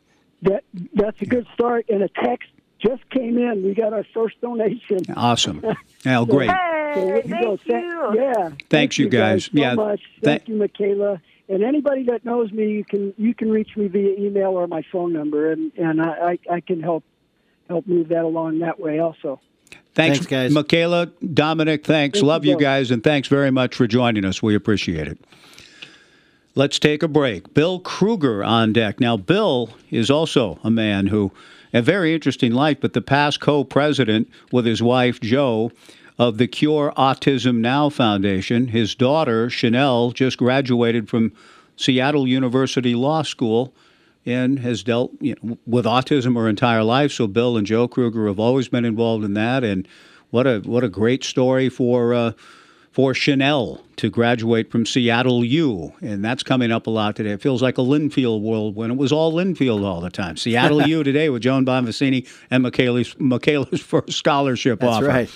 [0.42, 0.64] That
[0.96, 1.86] That's a good start.
[1.90, 2.50] And a text
[2.80, 3.64] just came in.
[3.64, 5.00] We got our first donation.
[5.16, 5.64] Awesome.
[6.06, 6.50] Oh, great.
[6.50, 7.92] Hey, so thank you.
[7.92, 8.14] Go.
[8.14, 8.34] yeah.
[8.34, 9.50] Thanks, thank you guys.
[9.50, 9.74] guys so yeah.
[9.74, 10.02] much.
[10.24, 11.20] Thank you, Mikayla.
[11.50, 14.82] And anybody that knows me, you can you can reach me via email or my
[14.94, 17.04] phone number, and and I I can help
[17.68, 19.42] help move that along that way also.
[19.94, 20.54] Thanks, thanks guys.
[20.54, 22.20] Mikayla, Dominic, thanks.
[22.20, 24.42] Thank Love you, you guys, and thanks very much for joining us.
[24.42, 25.20] We appreciate it.
[26.56, 27.54] Let's take a break.
[27.54, 29.00] Bill Krueger on deck.
[29.00, 31.32] Now, Bill is also a man who
[31.74, 35.72] a very interesting life, but the past co president with his wife, Joe,
[36.18, 38.68] of the Cure Autism Now Foundation.
[38.68, 41.32] His daughter, Chanel, just graduated from
[41.78, 43.74] Seattle University Law School
[44.26, 47.12] and has dealt you know, with autism her entire life.
[47.14, 49.88] So Bill and Joe Krueger have always been involved in that, and
[50.30, 52.32] what a what a great story for uh,
[52.92, 57.32] for Chanel to graduate from Seattle U, and that's coming up a lot today.
[57.32, 60.38] It feels like a Linfield world when it was all Linfield all the time.
[60.38, 65.08] Seattle U today with Joan Bonvicini and Mikayla's, Mikayla's first scholarship that's offer.
[65.08, 65.30] Right.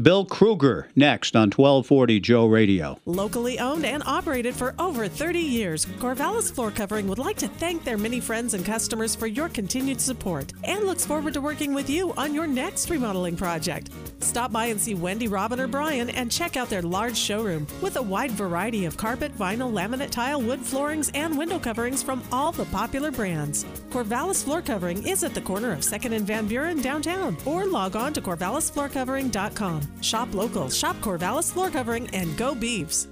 [0.00, 2.98] Bill Krueger next on 1240 Joe Radio.
[3.04, 7.84] Locally owned and operated for over 30 years, Corvallis Floor Covering would like to thank
[7.84, 11.90] their many friends and customers for your continued support and looks forward to working with
[11.90, 13.90] you on your next remodeling project.
[14.20, 17.96] Stop by and see Wendy, Robin, or Brian and check out their large showroom with
[17.96, 22.52] a wide variety of carpet, vinyl, laminate tile, wood floorings, and window coverings from all
[22.52, 23.64] the popular brands.
[23.90, 27.96] Corvallis Floor Covering is at the corner of 2nd and Van Buren downtown or log
[27.96, 29.89] on to corvallisfloorcovering.com.
[30.00, 33.09] Shop local, shop Corvallis floor covering, and go Beavs.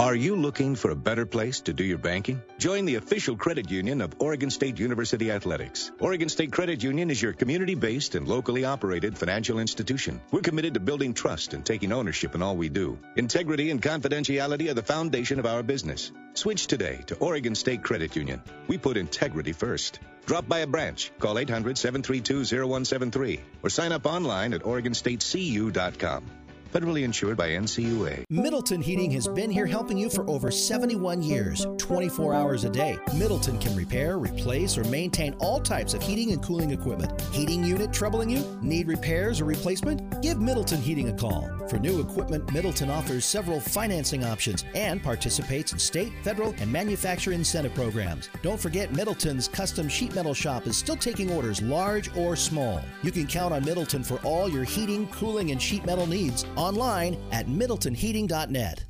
[0.00, 2.40] Are you looking for a better place to do your banking?
[2.56, 5.92] Join the official credit union of Oregon State University Athletics.
[6.00, 10.18] Oregon State Credit Union is your community based and locally operated financial institution.
[10.30, 12.98] We're committed to building trust and taking ownership in all we do.
[13.14, 16.12] Integrity and confidentiality are the foundation of our business.
[16.32, 18.40] Switch today to Oregon State Credit Union.
[18.68, 20.00] We put integrity first.
[20.24, 26.39] Drop by a branch, call 800 732 0173, or sign up online at OregonStateCU.com.
[26.72, 28.24] Federally insured by NCUA.
[28.30, 32.96] Middleton Heating has been here helping you for over 71 years, 24 hours a day.
[33.16, 37.20] Middleton can repair, replace, or maintain all types of heating and cooling equipment.
[37.32, 38.58] Heating unit troubling you?
[38.62, 40.22] Need repairs or replacement?
[40.22, 41.50] Give Middleton Heating a call.
[41.68, 47.32] For new equipment, Middleton offers several financing options and participates in state, federal, and manufacturer
[47.32, 48.28] incentive programs.
[48.42, 52.80] Don't forget Middleton's custom sheet metal shop is still taking orders large or small.
[53.02, 57.16] You can count on Middleton for all your heating, cooling, and sheet metal needs online
[57.32, 58.84] at middletonheating.net.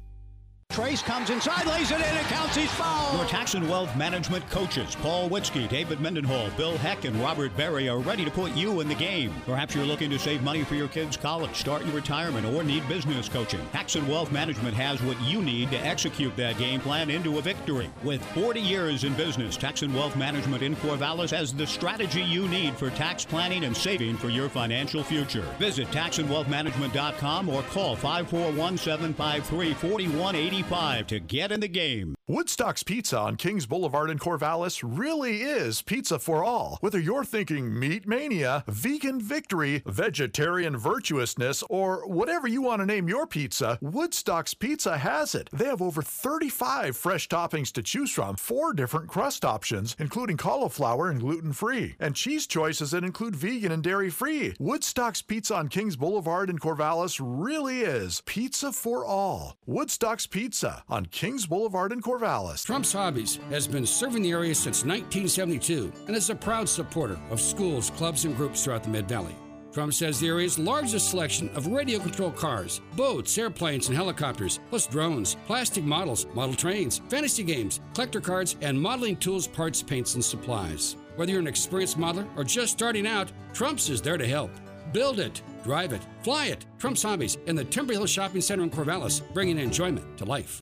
[0.70, 2.54] Trace comes inside, lays it in, and counts.
[2.54, 3.18] He's fouled.
[3.18, 7.88] Your tax and wealth management coaches, Paul Witzke, David Mendenhall, Bill Heck, and Robert Berry,
[7.88, 9.34] are ready to put you in the game.
[9.46, 12.88] Perhaps you're looking to save money for your kids' college, start your retirement, or need
[12.88, 13.60] business coaching.
[13.72, 17.42] Tax and wealth management has what you need to execute that game plan into a
[17.42, 17.90] victory.
[18.04, 22.46] With 40 years in business, Tax and Wealth Management in Corvallis has the strategy you
[22.46, 25.44] need for tax planning and saving for your financial future.
[25.58, 32.14] Visit taxandwealthmanagement.com or call 541 753 4180 to get in the game.
[32.28, 36.78] Woodstock's Pizza on Kings Boulevard in Corvallis really is pizza for all.
[36.80, 43.08] Whether you're thinking meat mania, vegan victory, vegetarian virtuousness, or whatever you want to name
[43.08, 45.48] your pizza, Woodstock's Pizza has it.
[45.52, 51.10] They have over 35 fresh toppings to choose from, four different crust options, including cauliflower
[51.10, 54.54] and gluten free, and cheese choices that include vegan and dairy free.
[54.60, 59.56] Woodstock's Pizza on Kings Boulevard in Corvallis really is pizza for all.
[59.66, 60.49] Woodstock's Pizza
[60.88, 62.64] on Kings Boulevard in Corvallis.
[62.64, 67.40] Trump's Hobbies has been serving the area since 1972 and is a proud supporter of
[67.40, 69.34] schools, clubs, and groups throughout the Mid Valley.
[69.72, 74.86] Trump says the area's largest selection of radio controlled cars, boats, airplanes, and helicopters, plus
[74.86, 80.24] drones, plastic models, model trains, fantasy games, collector cards, and modeling tools, parts, paints, and
[80.24, 80.96] supplies.
[81.14, 84.50] Whether you're an experienced modeler or just starting out, Trump's is there to help.
[84.92, 86.64] Build it, drive it, fly it.
[86.78, 90.60] Trump's Hobbies in the Timberhill Shopping Center in Corvallis, bringing enjoyment to life.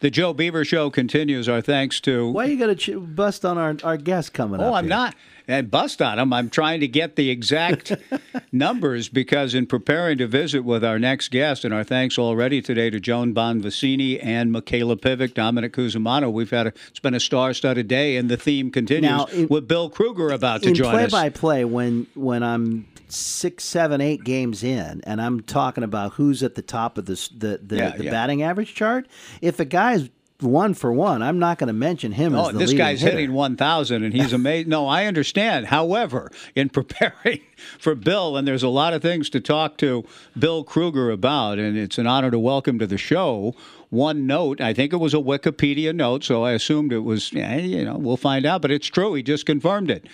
[0.00, 1.48] The Joe Beaver Show continues.
[1.48, 2.28] Our thanks to.
[2.30, 4.72] Why are you got to ch- bust on our, our guest coming Oh, up?
[4.72, 4.88] Oh, I'm here?
[4.90, 5.14] not.
[5.46, 6.32] And bust on him.
[6.32, 7.92] I'm trying to get the exact
[8.52, 12.90] numbers because in preparing to visit with our next guest, and our thanks already today
[12.90, 16.30] to Joan Bonvicini and Mikayla Pivec, Dominic Cusimano.
[16.32, 19.68] We've had a, it's been a star-studded day, and the theme continues Now, in- with
[19.68, 21.12] Bill Krueger about to in join play us.
[21.12, 26.42] by play when when I'm six, seven, eight games in, and I'm talking about who's
[26.42, 28.10] at the top of this the the, Yeah, the yeah.
[28.10, 29.06] batting average chart.
[29.40, 30.10] If a guy's
[30.40, 33.12] one for one, I'm not going to mention him Oh, as the this guy's hitter.
[33.18, 34.68] hitting 1,000 and he's amazing.
[34.76, 35.66] no, I understand.
[35.66, 37.40] However, in preparing
[37.78, 40.04] for Bill, and there's a lot of things to talk to
[40.38, 43.54] Bill Krueger about, and it's an honor to welcome to the show.
[43.90, 47.56] One note, I think it was a Wikipedia note, so I assumed it was, yeah,
[47.56, 49.14] you know, we'll find out, but it's true.
[49.14, 50.04] He just confirmed it.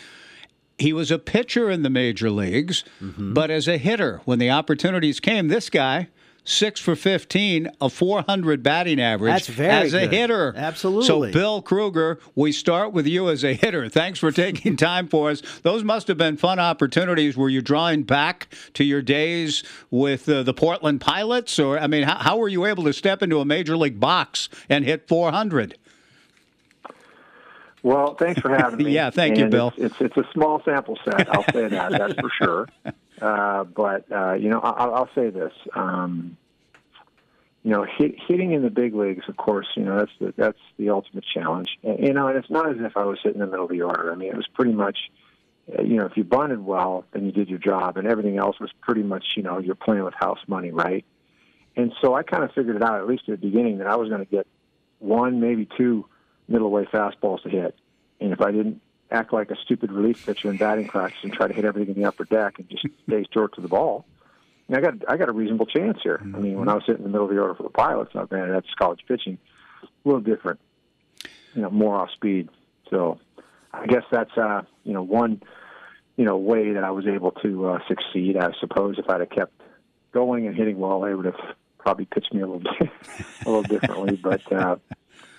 [0.81, 3.35] He was a pitcher in the major leagues, Mm-hmm.
[3.35, 6.09] but as a hitter, when the opportunities came, this guy.
[6.43, 10.13] Six for fifteen, a four hundred batting average That's very as a good.
[10.13, 10.55] hitter.
[10.57, 11.07] Absolutely.
[11.07, 13.91] So, Bill Krueger, we start with you as a hitter.
[13.91, 15.43] Thanks for taking time for us.
[15.63, 17.37] Those must have been fun opportunities.
[17.37, 22.05] Were you drawing back to your days with uh, the Portland Pilots, or I mean,
[22.05, 25.77] how, how were you able to step into a major league box and hit 400?
[27.83, 28.93] Well, thanks for having me.
[28.93, 29.73] Yeah, thank you, Bill.
[29.77, 31.35] It's, it's it's a small sample set.
[31.35, 31.93] I'll say that.
[31.93, 32.69] That's for sure.
[33.21, 35.53] Uh, but uh, you know, I'll, I'll say this.
[35.75, 36.39] Um,
[37.63, 40.59] you know, hit, hitting in the big leagues, of course, you know that's the that's
[40.79, 41.79] the ultimate challenge.
[41.83, 43.71] And, you know, and it's not as if I was sitting in the middle of
[43.71, 44.11] the order.
[44.11, 44.97] I mean, it was pretty much,
[45.79, 48.59] uh, you know, if you bunted well, then you did your job, and everything else
[48.59, 51.05] was pretty much, you know, you're playing with house money, right?
[51.77, 53.97] And so I kind of figured it out, at least at the beginning, that I
[53.97, 54.47] was going to get
[54.99, 56.07] one, maybe two
[56.51, 57.75] middle away fastballs to hit.
[58.21, 61.49] And if I didn't act like a stupid relief pitcher in batting practice and try
[61.49, 64.05] to hit everything in the upper deck and just stay short to the ball,
[64.69, 66.21] and I got I got a reasonable chance here.
[66.23, 68.15] I mean, when I was sitting in the middle of the order for the Pilots,
[68.15, 69.39] now granted that's college pitching,
[69.83, 70.61] a little different,
[71.55, 72.49] you know, more off speed.
[72.89, 73.19] So
[73.73, 75.43] I guess that's uh, you know one
[76.17, 78.37] you know way that I was able to uh, succeed.
[78.37, 79.61] I suppose if I'd have kept
[80.13, 81.41] going and hitting well, they would have
[81.79, 82.91] probably pitched me a little bit
[83.47, 84.21] a little differently.
[84.23, 84.77] But uh,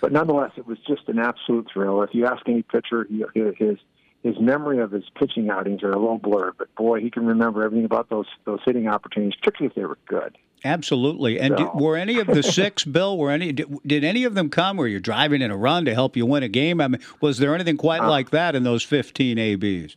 [0.02, 2.02] but nonetheless, it was just an absolute thrill.
[2.04, 3.24] If you ask any pitcher, he,
[3.58, 3.78] his
[4.24, 6.54] his memory of his pitching outings are a little blurred.
[6.58, 9.98] But boy, he can remember everything about those those hitting opportunities, particularly if they were
[10.08, 10.38] good.
[10.64, 11.40] Absolutely.
[11.40, 13.18] And So- did, were any of the six, Bill?
[13.18, 15.94] Were any did, did any of them come where you're driving in a run to
[15.96, 16.80] help you win a game?
[16.82, 19.96] I mean, was there anything quite Uh, like that in those 15 ABs?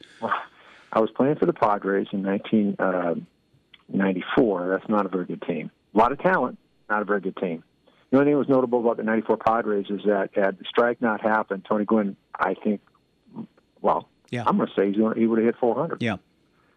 [0.93, 4.69] I was playing for the Padres in 1994.
[4.69, 5.71] That's not a very good team.
[5.95, 6.57] A lot of talent,
[6.89, 7.63] not a very good team.
[8.15, 11.03] The only thing that was notable about the 94 Padres is that had the strike
[11.03, 12.81] not happened, Tony Gwynn, I think,
[13.83, 14.45] well, Yeah.
[14.47, 16.01] I'm going to say he's gonna, he would have hit 400.
[16.01, 16.19] Yeah.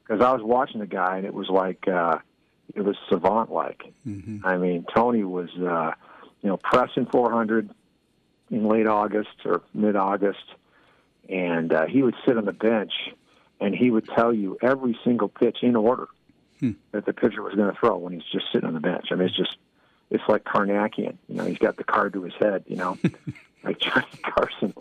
[0.03, 2.17] Because I was watching the guy, and it was like, uh,
[2.73, 3.83] it was savant-like.
[4.07, 4.47] Mm-hmm.
[4.47, 5.91] I mean, Tony was, uh,
[6.41, 7.69] you know, pressing 400
[8.49, 10.43] in late August or mid-August,
[11.29, 12.93] and uh, he would sit on the bench
[13.61, 16.07] and he would tell you every single pitch in order
[16.59, 16.71] Hmm.
[16.93, 19.09] that the pitcher was going to throw when he's just sitting on the bench.
[19.11, 19.55] I mean, it's just
[20.09, 21.17] it's like Karnakian.
[21.27, 22.63] You know, he's got the card to his head.
[22.67, 22.97] You know,
[23.63, 24.73] like Johnny Carson.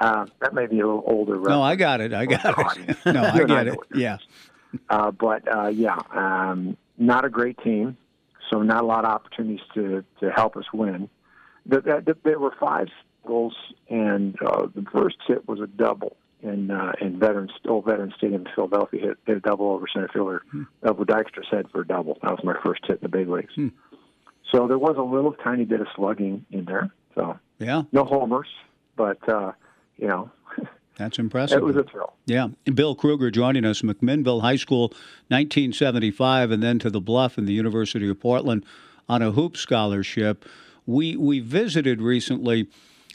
[0.00, 1.36] Uh, that may be a little older.
[1.36, 1.48] Mm-hmm.
[1.48, 2.12] No, I got it.
[2.14, 2.96] I got it.
[3.06, 3.78] No, I get it.
[3.94, 4.18] Yeah.
[4.88, 7.96] uh, but uh, yeah, um, not a great team,
[8.50, 11.08] so not a lot of opportunities to to help us win.
[11.66, 12.88] The, the, the, there were five
[13.26, 13.54] goals,
[13.88, 18.46] and uh, the first hit was a double in uh, in Veterans old Veterans Stadium
[18.46, 19.00] in Philadelphia.
[19.00, 20.42] Hit, hit a double over center fielder
[20.82, 22.18] Elvo Dykstra's head for a double.
[22.22, 23.54] That was my first hit in the big leagues.
[24.52, 26.90] So there was a little tiny bit of slugging in there.
[27.14, 27.82] So Yeah.
[27.92, 28.48] no homers,
[28.96, 29.52] but uh,
[29.96, 30.30] you know
[30.98, 31.58] That's impressive.
[31.58, 32.12] it was a thrill.
[32.26, 32.48] Yeah.
[32.66, 34.88] And Bill Krueger joining us, McMinnville High School,
[35.28, 38.64] 1975, and then to the Bluff and the University of Portland
[39.08, 40.44] on a hoop scholarship.
[40.86, 42.68] we we visited recently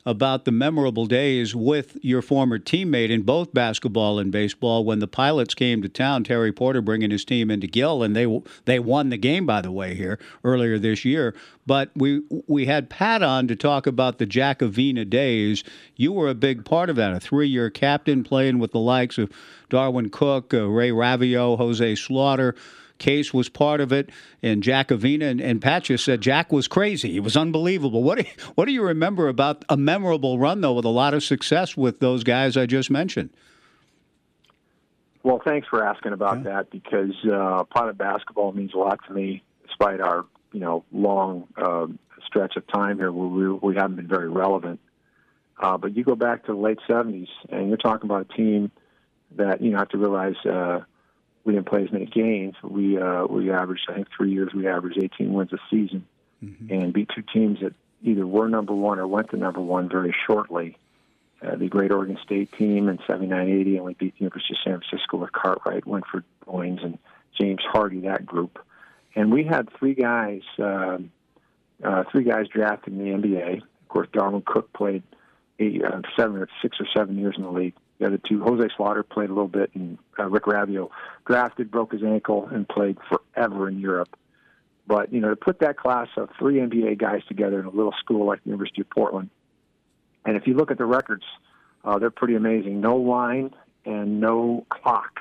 [0.07, 5.07] about the memorable days with your former teammate in both basketball and baseball when the
[5.07, 6.23] Pilots came to town.
[6.23, 8.25] Terry Porter bringing his team into Gill, and they
[8.63, 11.35] they won the game by the way here earlier this year.
[11.65, 15.65] But we we had Pat on to talk about the Jack Avina days.
[15.97, 19.17] You were a big part of that, a three year captain playing with the likes
[19.17, 19.29] of
[19.69, 22.55] Darwin Cook, uh, Ray Raivio, Jose Slaughter.
[22.97, 24.09] Case was part of it,
[24.41, 27.11] and Jack Avina and, and said Jack was crazy.
[27.11, 28.03] He was unbelievable.
[28.03, 31.13] What do you, what do you remember about a memorable run though, with a lot
[31.13, 33.29] of success with those guys I just mentioned?
[35.23, 36.43] Well, thanks for asking about yeah.
[36.43, 41.47] that because uh, Pilot basketball means a lot to me, despite our you know long
[41.57, 41.87] uh,
[42.25, 44.79] stretch of time here where we, we haven't been very relevant.
[45.59, 48.71] Uh, but you go back to the late '70s, and you're talking about a team
[49.35, 50.35] that you know have to realize.
[50.45, 50.79] Uh,
[51.47, 52.55] we didn't play as many games.
[52.61, 56.05] We uh, we averaged, I think, three years we averaged 18 wins a season,
[56.43, 56.71] mm-hmm.
[56.71, 60.13] and beat two teams that either were number one or went to number one very
[60.27, 60.77] shortly.
[61.41, 64.81] Uh, the Great Oregon State team in 79-80, and we beat the University of San
[64.81, 66.97] Francisco with Cartwright, Winford Boynes, and
[67.39, 68.01] James Hardy.
[68.01, 68.59] That group,
[69.15, 70.97] and we had three guys, uh,
[71.81, 73.61] uh, three guys drafted in the NBA.
[73.61, 75.03] Of course, Darwin Cook played
[75.59, 78.43] eight, uh, seven or six or seven years in the league the other two.
[78.43, 80.89] Jose Slaughter played a little bit, and uh, Rick Raivio
[81.25, 84.15] drafted, broke his ankle, and played forever in Europe.
[84.85, 87.93] But you know, to put that class of three NBA guys together in a little
[87.99, 89.29] school like the University of Portland,
[90.25, 91.23] and if you look at the records,
[91.83, 92.81] uh, they're pretty amazing.
[92.81, 93.53] No line
[93.85, 95.19] and no clock,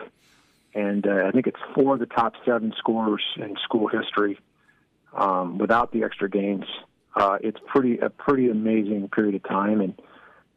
[0.75, 4.39] and uh, I think it's four of the top seven scorers in school history
[5.15, 6.67] um, without the extra games.
[7.15, 9.95] Uh, it's pretty a pretty amazing period of time, and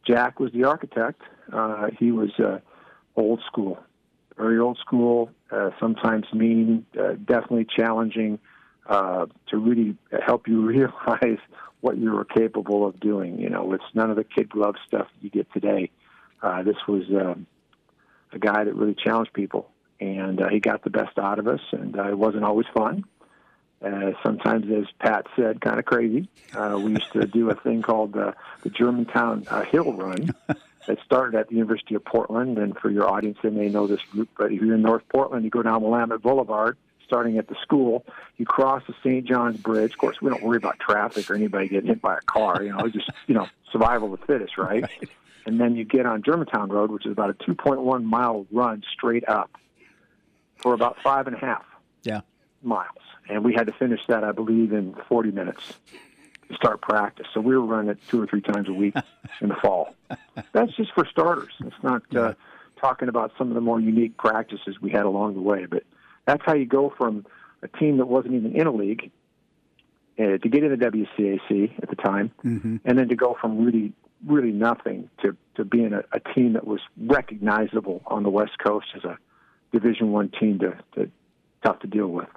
[0.05, 1.21] Jack was the architect.
[1.51, 2.59] Uh, he was uh,
[3.15, 3.77] old school,
[4.37, 8.39] very old school, uh, sometimes mean, uh, definitely challenging
[8.87, 9.95] uh, to really
[10.25, 11.39] help you realize
[11.81, 13.39] what you were capable of doing.
[13.39, 15.91] You know, it's none of the kid glove stuff you get today.
[16.41, 17.45] Uh, this was um,
[18.31, 19.69] a guy that really challenged people,
[19.99, 23.03] and uh, he got the best out of us, and uh, it wasn't always fun.
[23.81, 26.27] Uh, sometimes, as Pat said, kind of crazy.
[26.53, 30.33] Uh, we used to do a thing called uh, the Germantown uh, Hill Run
[30.87, 32.57] that started at the University of Portland.
[32.57, 35.45] And for your audience, they may know this group, but if you're in North Portland,
[35.45, 36.75] you go down Willamette Boulevard,
[37.05, 38.05] starting at the school.
[38.37, 39.25] You cross the St.
[39.25, 39.93] John's Bridge.
[39.93, 42.61] Of course, we don't worry about traffic or anybody getting hit by a car.
[42.61, 44.81] You know, it's just you know survival of the fittest, right?
[44.81, 45.09] right?
[45.45, 49.27] And then you get on Germantown Road, which is about a 2.1 mile run straight
[49.27, 49.49] up
[50.57, 51.63] for about five and a half.
[52.03, 52.21] Yeah.
[52.61, 52.97] Miles
[53.29, 55.73] and we had to finish that, I believe, in 40 minutes
[56.49, 57.27] to start practice.
[57.33, 58.95] So we were running it two or three times a week
[59.41, 59.95] in the fall.
[60.51, 61.53] That's just for starters.
[61.61, 62.33] It's not uh,
[62.81, 65.83] talking about some of the more unique practices we had along the way, but
[66.25, 67.25] that's how you go from
[67.61, 69.11] a team that wasn't even in a league
[70.19, 72.77] uh, to get in the WCAC at the time, mm-hmm.
[72.83, 73.93] and then to go from really,
[74.25, 78.87] really nothing to to being a, a team that was recognizable on the West Coast
[78.95, 79.17] as a
[79.71, 81.09] Division One team to, to
[81.63, 82.27] tough to deal with.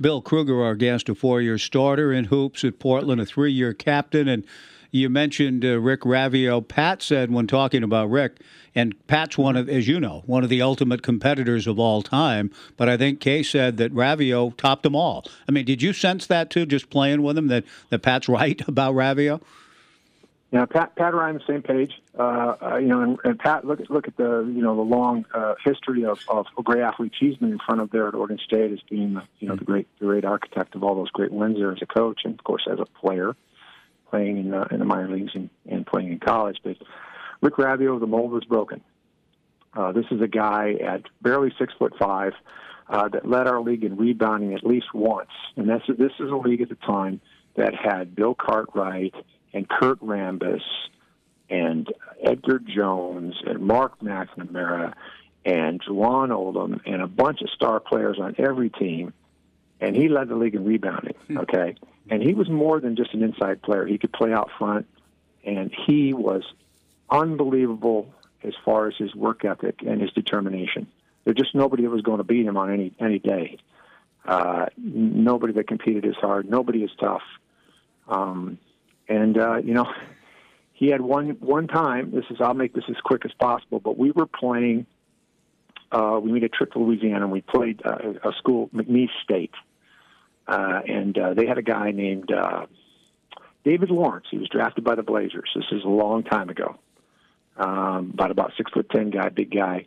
[0.00, 4.44] Bill Krueger, our guest, a four-year starter in hoops at Portland, a three-year captain, and
[4.90, 6.66] you mentioned uh, Rick Raivio.
[6.66, 8.40] Pat said when talking about Rick,
[8.76, 12.52] and Pat's one of, as you know, one of the ultimate competitors of all time.
[12.76, 15.24] But I think Kay said that Raivio topped them all.
[15.48, 18.60] I mean, did you sense that too, just playing with him, that, that Pat's right
[18.68, 19.40] about Raivio?
[20.54, 22.00] Yeah, Pat, Pat and I on the same page.
[22.16, 24.82] Uh, uh, you know, and, and Pat, look at look at the you know the
[24.82, 28.70] long uh, history of, of great athlete Cheeseman in front of there at Oregon State
[28.70, 31.56] as being the, you know the great the great architect of all those great wins
[31.56, 33.34] there as a coach and of course as a player,
[34.10, 36.58] playing in the, in the minor leagues and, and playing in college.
[36.62, 36.76] But
[37.40, 38.80] Rick Raivio, the mold was broken.
[39.76, 42.32] Uh, this is a guy at barely six foot five
[42.88, 46.36] uh, that led our league in rebounding at least once, and this this is a
[46.36, 47.20] league at the time
[47.56, 49.14] that had Bill Cartwright
[49.54, 50.62] and Kurt Rambis
[51.48, 51.90] and
[52.22, 54.92] Edgar Jones and Mark McNamara
[55.44, 59.14] and Jawann Oldham and a bunch of star players on every team.
[59.80, 61.38] And he led the league in rebounding, hmm.
[61.38, 61.76] okay?
[62.10, 63.86] And he was more than just an inside player.
[63.86, 64.86] He could play out front,
[65.44, 66.42] and he was
[67.10, 68.12] unbelievable
[68.42, 70.86] as far as his work ethic and his determination.
[71.24, 73.58] There's just nobody that was going to beat him on any any day.
[74.26, 76.48] Uh, nobody that competed as hard.
[76.48, 77.22] Nobody as tough.
[78.08, 78.58] Um,
[79.08, 79.86] and uh, you know,
[80.72, 82.10] he had one one time.
[82.10, 83.80] This is I'll make this as quick as possible.
[83.80, 84.86] But we were playing.
[85.92, 89.52] Uh, we made a trip to Louisiana and we played uh, a school, McNeese State,
[90.48, 92.66] uh, and uh, they had a guy named uh,
[93.64, 94.26] David Lawrence.
[94.28, 95.50] He was drafted by the Blazers.
[95.54, 96.76] This is a long time ago.
[97.56, 99.86] Um, about about six foot ten guy, big guy,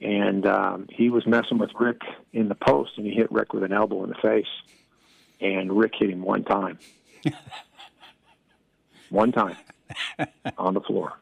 [0.00, 2.00] and um, he was messing with Rick
[2.32, 4.46] in the post, and he hit Rick with an elbow in the face,
[5.40, 6.78] and Rick hit him one time.
[9.10, 9.56] one time
[10.58, 11.12] on the floor.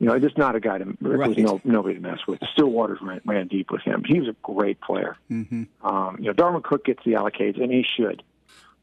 [0.00, 1.28] You know, just not a guy to Rick Right.
[1.30, 2.38] was no nobody to mess with.
[2.52, 4.04] Stillwater's ran, ran deep with him.
[4.06, 5.16] He was a great player.
[5.28, 5.64] Mm-hmm.
[5.84, 8.22] Um, you know, Darwin Cook gets the allocates, and he should.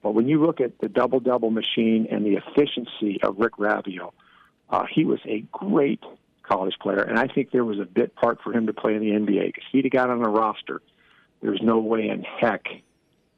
[0.03, 4.11] But when you look at the double double machine and the efficiency of Rick Raivio,
[4.69, 6.01] uh, he was a great
[6.43, 8.99] college player, and I think there was a bit part for him to play in
[8.99, 10.81] the NBA because he'd have got on a roster.
[11.41, 12.65] There's no way in heck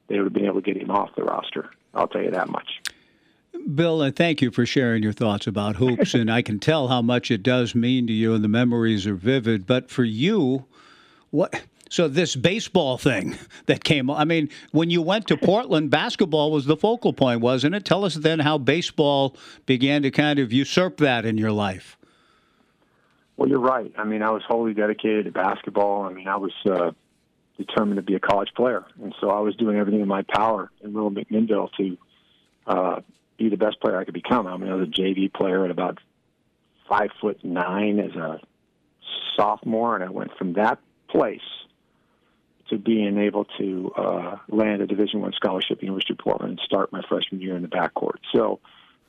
[0.08, 1.70] they would have been able to get him off the roster.
[1.94, 2.82] I'll tell you that much.
[3.76, 6.14] Bill, and thank you for sharing your thoughts about hoops.
[6.14, 9.16] and I can tell how much it does mean to you, and the memories are
[9.16, 9.66] vivid.
[9.66, 10.66] But for you,
[11.32, 11.62] what?
[11.90, 14.10] So this baseball thing that came.
[14.10, 17.86] I mean, when you went to Portland, basketball was the focal point, wasn't it?
[17.86, 19.36] Tell us then how baseball
[19.66, 21.98] began to kind of usurp that in your life.
[23.38, 23.94] Well, you're right.
[23.98, 26.04] I mean, I was wholly dedicated to basketball.
[26.04, 26.92] I mean, I was uh,
[27.58, 30.72] determined to be a college player, and so I was doing everything in my power
[30.82, 31.98] in Little McMinnville to
[32.66, 33.02] uh,
[33.38, 34.48] be the best player I could become.
[34.48, 36.00] I mean, I was a JV player at about
[36.90, 38.40] five foot nine as a
[39.36, 41.42] sophomore, and I went from that place
[42.70, 46.60] to being able to uh, land a Division One scholarship at University of Portland and
[46.66, 48.18] start my freshman year in the backcourt.
[48.34, 48.60] So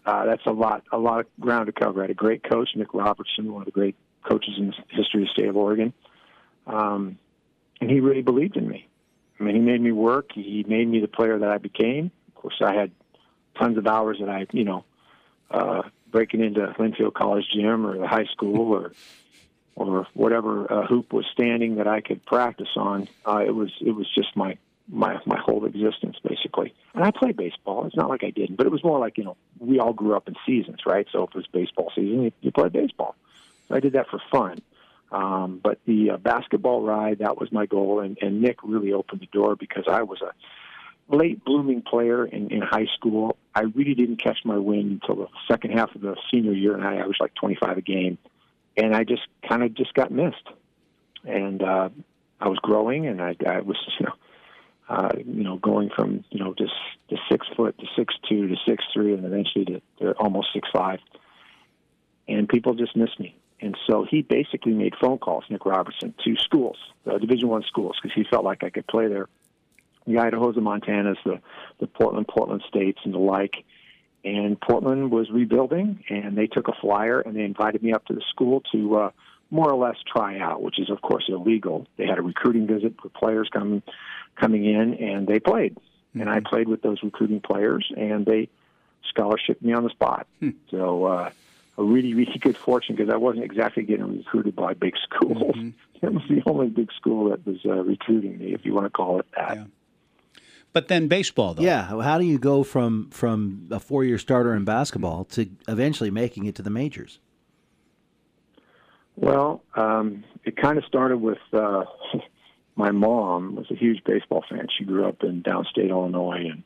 [0.06, 2.00] uh, that's a lot, a lot of ground to cover.
[2.00, 5.22] I had a great coach, Nick Robertson, one of the great coaches in the history
[5.22, 5.92] of the state of Oregon,
[6.66, 7.18] um,
[7.80, 8.86] and he really believed in me.
[9.40, 10.30] I mean, he made me work.
[10.34, 12.10] He made me the player that I became.
[12.28, 12.90] Of course, I had
[13.58, 14.84] tons of hours that I, you know,
[15.50, 18.92] uh, breaking into Linfield College gym or the high school or
[19.76, 23.08] or whatever uh, hoop was standing that I could practice on.
[23.24, 24.58] Uh, it was it was just my
[24.88, 26.74] my my whole existence basically.
[26.94, 27.86] And I played baseball.
[27.86, 30.16] It's not like I didn't, but it was more like you know we all grew
[30.16, 31.06] up in seasons, right?
[31.12, 33.14] So if it was baseball season, you, you played baseball.
[33.70, 34.58] I did that for fun.
[35.10, 39.20] Um, but the uh, basketball ride that was my goal, and, and Nick really opened
[39.20, 40.32] the door because I was a
[41.08, 43.36] late blooming player in, in high school.
[43.54, 46.84] I really didn't catch my wind until the second half of the senior year, and
[46.84, 48.18] I averaged like 25 a game
[48.78, 50.48] and I just kind of just got missed.
[51.24, 51.88] And uh,
[52.40, 54.14] I was growing, and I, I was you know,
[54.88, 56.72] uh, you know, going from you know just
[57.10, 60.68] to six foot to six two to six three, and eventually to, to almost six
[60.72, 61.00] five.
[62.28, 63.34] And people just missed me.
[63.60, 66.76] And so he basically made phone calls, Nick Robertson, to schools,
[67.10, 69.28] uh, Division One schools, because he felt like I could play there.
[70.08, 71.40] The Idaho's, the Montanas, the
[71.80, 73.64] the Portland, Portland states, and the like
[74.24, 78.14] and Portland was rebuilding, and they took a flyer and they invited me up to
[78.14, 79.10] the school to uh,
[79.50, 81.86] more or less try out, which is of course illegal.
[81.96, 83.82] They had a recruiting visit for players coming
[84.36, 86.20] coming in, and they played, mm-hmm.
[86.20, 88.48] and I played with those recruiting players, and they
[89.14, 90.26] scholarshiped me on the spot.
[90.40, 90.50] Hmm.
[90.70, 91.30] So uh,
[91.76, 95.56] a really really good fortune because I wasn't exactly getting recruited by big schools.
[95.56, 95.70] Mm-hmm.
[96.00, 98.90] It was the only big school that was uh, recruiting me, if you want to
[98.90, 99.56] call it that.
[99.56, 99.64] Yeah.
[100.72, 101.62] But then baseball, though.
[101.62, 102.02] Yeah.
[102.02, 106.46] How do you go from from a four year starter in basketball to eventually making
[106.46, 107.18] it to the majors?
[109.16, 111.84] Well, um, it kind of started with uh,
[112.76, 114.68] my mom was a huge baseball fan.
[114.76, 116.62] She grew up in downstate Illinois and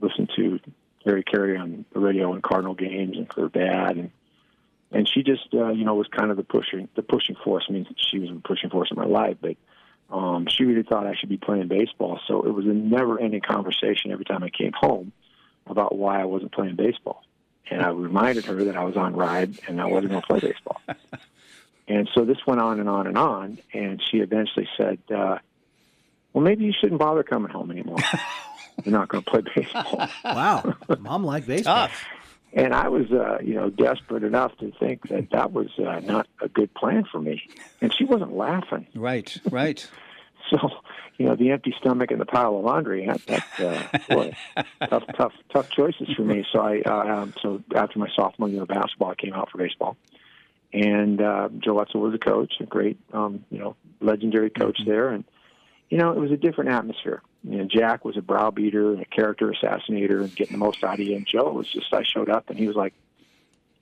[0.00, 0.58] listened to
[1.04, 4.10] Harry Caray on the radio and Cardinal games and her dad and
[4.92, 7.64] and she just uh, you know was kind of the pushing the pushing force.
[7.68, 9.56] I mean, she was the pushing force in my life, but
[10.12, 12.20] um, she really thought I should be playing baseball.
[12.28, 15.12] So it was a never-ending conversation every time I came home
[15.66, 17.24] about why I wasn't playing baseball.
[17.70, 20.40] And I reminded her that I was on ride and I wasn't going to play
[20.40, 20.80] baseball.
[21.88, 23.58] and so this went on and on and on.
[23.72, 25.38] And she eventually said, uh,
[26.34, 27.96] "Well, maybe you shouldn't bother coming home anymore.
[28.84, 31.88] You're not going to play baseball." wow, mom liked baseball.
[32.54, 36.26] And I was, uh, you know, desperate enough to think that that was uh, not
[36.40, 37.42] a good plan for me.
[37.80, 38.86] And she wasn't laughing.
[38.94, 39.88] Right, right.
[40.50, 40.58] So,
[41.16, 43.06] you know, the empty stomach and the pile of laundry.
[43.06, 44.36] That, that uh, boy,
[44.90, 46.44] tough, tough, tough choices for me.
[46.52, 46.92] So I, uh,
[47.22, 49.96] um, so after my sophomore year of basketball, I came out for baseball,
[50.74, 54.90] and uh, Joe Etzel was a coach, a great, um, you know, legendary coach Mm-hmm.
[54.90, 55.24] there, and
[55.88, 57.22] you know, it was a different atmosphere.
[57.44, 60.94] You know, Jack was a browbeater and a character assassinator and getting the most out
[60.94, 61.16] of you.
[61.16, 62.94] And Joe was just, I showed up and he was like,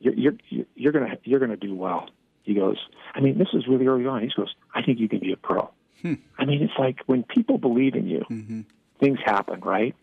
[0.01, 0.35] "You're you're
[0.75, 2.09] you're gonna you're gonna do well."
[2.43, 2.79] He goes,
[3.15, 5.37] "I mean, this is really early on." He goes, "I think you can be a
[5.37, 5.71] pro."
[6.01, 6.15] Hmm.
[6.39, 8.61] I mean, it's like when people believe in you, Mm-hmm.
[8.99, 9.95] things happen, right?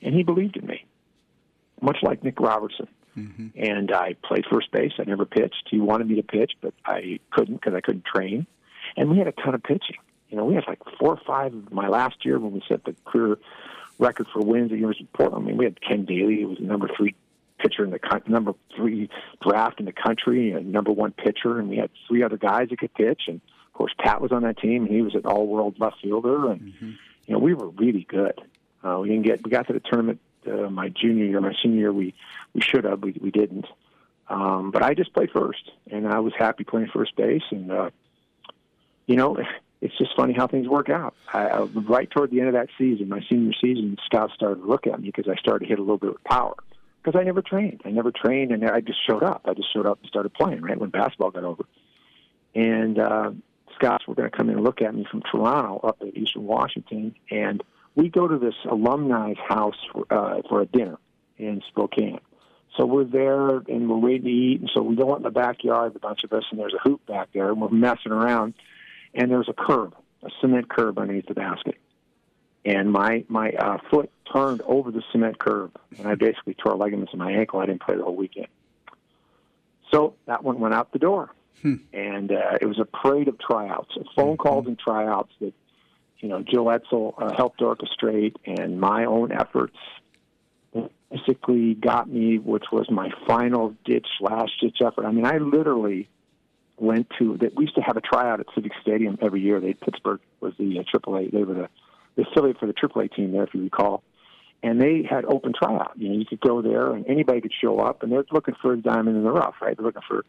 [0.00, 0.84] And he believed in me,
[1.80, 2.86] much like Nick Robertson.
[3.18, 3.48] Mm-hmm.
[3.56, 4.92] And I played first base.
[4.98, 5.68] I never pitched.
[5.70, 8.46] He wanted me to pitch, but I couldn't because I couldn't train.
[8.96, 9.96] And we had a ton of pitching.
[10.28, 12.84] You know, we had like four or five of my last year when we set
[12.84, 13.38] the career
[13.98, 15.44] record for wins at University of Portland.
[15.44, 17.14] I mean, we had Ken Dayley, who was the number three
[17.58, 19.08] pitcher in the coun- number three
[19.42, 22.78] draft in the country, and number one pitcher, and we had three other guys that
[22.78, 23.22] could pitch.
[23.28, 26.50] And of course, Pat was on that team, and he was an all-world left fielder,
[26.50, 26.72] and
[27.26, 28.40] you know, we were really good.
[28.82, 31.78] Uh, we didn't get we got to the tournament uh, my junior year, my senior
[31.78, 31.92] year.
[31.92, 32.14] We
[32.54, 33.66] we should have, we we didn't.
[34.28, 37.42] Um, but I just played first, and I was happy playing first base.
[37.50, 37.90] And uh,
[39.06, 39.38] you know,
[39.84, 41.14] it's just funny how things work out.
[41.30, 44.66] I, I, right toward the end of that season, my senior season, scouts started to
[44.66, 46.54] look at me because I started to hit a little bit with power.
[47.02, 49.42] Because I never trained, I never trained, and I just showed up.
[49.44, 50.62] I just showed up and started playing.
[50.62, 51.64] Right when basketball got over,
[52.54, 53.32] and uh,
[53.74, 56.46] scouts were going to come in and look at me from Toronto up at Eastern
[56.46, 57.62] Washington, and
[57.94, 60.96] we go to this alumni's house for, uh, for a dinner
[61.36, 62.20] in Spokane.
[62.78, 65.30] So we're there and we're waiting to eat, and so we go out in the
[65.30, 68.54] backyard, a bunch of us, and there's a hoop back there, and we're messing around,
[69.14, 71.76] and there's a curb, a cement curb underneath the basket,
[72.64, 77.12] and my my uh, foot turned over the cement curb, and I basically tore ligaments
[77.12, 77.60] in my ankle.
[77.60, 78.48] I didn't play the whole weekend.
[79.92, 81.30] So that one went out the door,
[81.62, 81.76] Hmm.
[81.92, 85.52] and uh, it was a parade of tryouts, phone calls and tryouts that
[86.18, 89.76] you know Joe Etzel uh, helped orchestrate, and my own efforts
[91.10, 95.04] basically got me, which was my final ditch, last ditch effort.
[95.04, 96.08] I mean, I literally
[96.78, 97.54] went to that.
[97.56, 99.60] We used to have a tryout at Civic Stadium every year.
[99.60, 101.32] They Pittsburgh was the uh, AAA.
[101.32, 101.68] They were the,
[102.16, 104.02] the affiliate for the AAA team there, if you recall.
[104.62, 105.92] And they had open tryout.
[105.96, 108.72] You know, you could go there and anybody could show up, and they're looking for
[108.72, 109.76] a diamond in the rough, right?
[109.76, 110.24] They're looking for,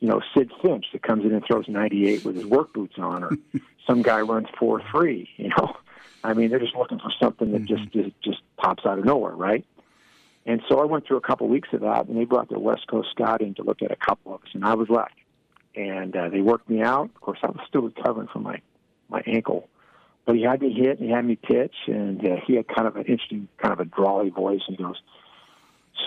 [0.00, 3.24] you know, Sidd Finch that comes in and throws 98 with his work boots on,
[3.24, 3.30] or
[3.86, 5.28] some guy runs 4-3.
[5.36, 5.76] You know,
[6.24, 9.34] I mean, they're just looking for something that just just, just pops out of nowhere,
[9.34, 9.64] right?
[10.46, 12.86] And so I went through a couple weeks of that, and they brought their West
[12.88, 15.14] Coast scout in to look at a couple of us, and I was left.
[15.76, 17.10] And uh, they worked me out.
[17.14, 18.60] Of course, I was still recovering from my
[19.08, 19.68] my ankle,
[20.24, 22.88] but he had me hit and he had me pitch, and uh, he had kind
[22.88, 24.62] of an interesting, kind of a drawly voice.
[24.66, 25.00] And he goes,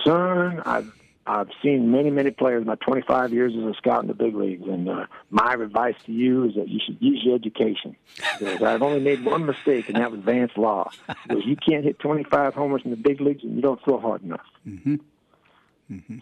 [0.03, 0.91] "Son, I've
[1.29, 2.65] I've seen many, many players.
[2.65, 6.11] My 25 years as a scout in the big leagues, and uh, my advice to
[6.11, 7.95] you is that you should use your education.
[8.39, 10.89] Because I've only made one mistake, and that was Vance Law.
[11.27, 14.23] Because you can't hit 25 homers in the big leagues, and you don't throw hard
[14.23, 14.45] enough.
[14.67, 14.95] Mm-hmm.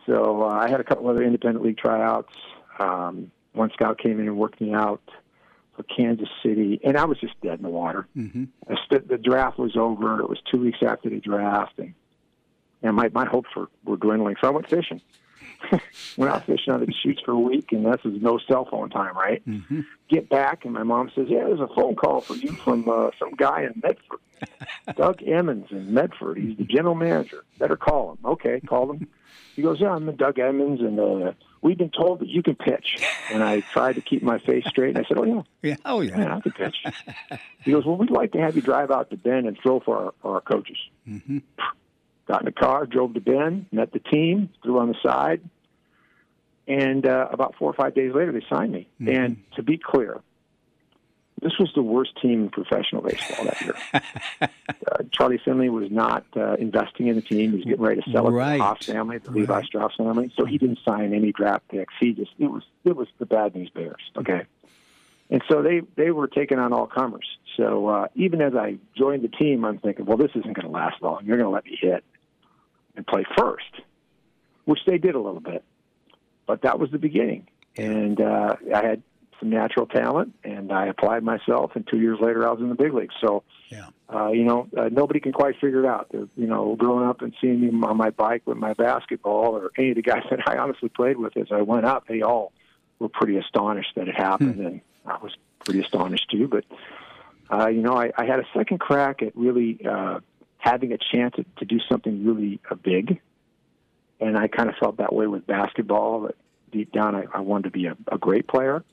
[0.05, 2.33] So uh, I had a couple other independent league tryouts.
[2.77, 5.01] Um, one scout came in and worked me out
[5.75, 8.07] for Kansas City, and I was just dead in the water.
[8.15, 8.45] Mm-hmm.
[8.69, 10.19] I stood, the draft was over.
[10.19, 11.93] It was two weeks after the draft, and
[12.81, 14.35] and my my hopes were, were dwindling.
[14.41, 15.01] So I went fishing.
[16.17, 18.89] went out fishing on the shoots for a week, and this is no cell phone
[18.89, 19.43] time, right?
[19.47, 19.81] Mm-hmm.
[20.09, 23.09] Get back, and my mom says, "Yeah, there's a phone call for you from uh,
[23.17, 24.19] some guy in Medford,
[24.95, 26.37] Doug Emmons in Medford.
[26.37, 27.43] He's the general manager.
[27.57, 29.07] Better call him." Okay, call him.
[29.55, 31.31] He goes, "Yeah, I'm Doug Emmons, and uh,
[31.67, 32.97] we've been told that you can pitch."
[33.31, 35.75] And I tried to keep my face straight, and I said, "Oh yeah, Yeah.
[35.85, 36.37] Oh yeah.
[36.37, 36.77] I can pitch."
[37.63, 40.13] he goes, "Well, we'd like to have you drive out to Bend and throw for
[40.23, 40.77] our, our coaches."
[41.07, 41.39] Mm-hmm.
[42.27, 45.41] got in the car, drove to Bend, met the team, threw on the side,
[46.67, 48.87] and uh, about four or five days later, they signed me.
[49.01, 49.15] Mm-hmm.
[49.15, 50.21] And to be clear,
[51.41, 53.75] this was the worst team in professional baseball that year.
[54.41, 58.11] uh, Charlie Finley was not uh, investing in the team; he was getting ready to
[58.11, 58.53] sell it Right.
[58.53, 60.31] to the Haas family, the Levi Strauss family.
[60.35, 61.93] So he didn't sign any draft picks.
[61.99, 64.01] He just it was it was the bad news bears.
[64.17, 64.45] Okay.
[65.29, 67.27] And so they they were taking on all comers.
[67.55, 70.71] So uh, even as I joined the team, I'm thinking, well, this isn't going to
[70.71, 71.25] last long.
[71.25, 72.03] You're going to let me hit
[72.95, 73.81] and play first,
[74.65, 75.63] which they did a little bit.
[76.45, 79.03] But that was the beginning, and uh, I had
[79.39, 81.71] some natural talent, and I applied myself.
[81.75, 83.15] And two years later, I was in the big leagues.
[83.21, 83.87] So, yeah.
[84.13, 86.07] uh, you know, uh, nobody can quite figure it out.
[86.11, 89.71] They're, you know, growing up and seeing me on my bike with my basketball, or
[89.77, 92.51] any of the guys that I honestly played with as I went up, they all
[92.99, 96.47] were pretty astonished that it happened, and I was pretty astonished too.
[96.47, 96.65] But
[97.49, 100.19] uh, you know, I, I had a second crack at really uh,
[100.57, 103.19] having a chance to, to do something really uh, big,
[104.19, 106.21] and I kind of felt that way with basketball.
[106.21, 106.35] That
[106.71, 108.83] deep down, I, I wanted to be a, a great player,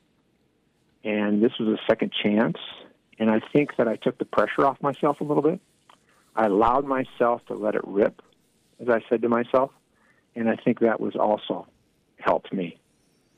[1.05, 2.57] and this was a second chance.
[3.19, 5.61] And I think that I took the pressure off myself a little bit.
[6.35, 8.21] I allowed myself to let it rip,
[8.81, 9.71] as I said to myself,
[10.35, 11.69] and I think that was also
[12.19, 12.79] helped me.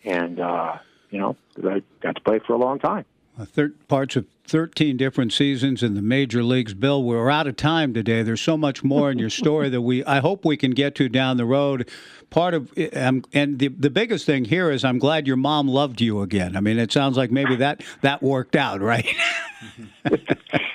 [0.04, 0.76] And uh,
[1.10, 3.04] you know, I got to play for a long time.
[3.44, 6.72] Thir- parts of 13 different seasons in the major leagues.
[6.72, 8.22] Bill, we're out of time today.
[8.22, 11.08] There's so much more in your story that we I hope we can get to
[11.08, 11.88] down the road.
[12.30, 16.00] Part of um, and the the biggest thing here is I'm glad your mom loved
[16.00, 16.56] you again.
[16.56, 19.06] I mean, it sounds like maybe that that worked out, right?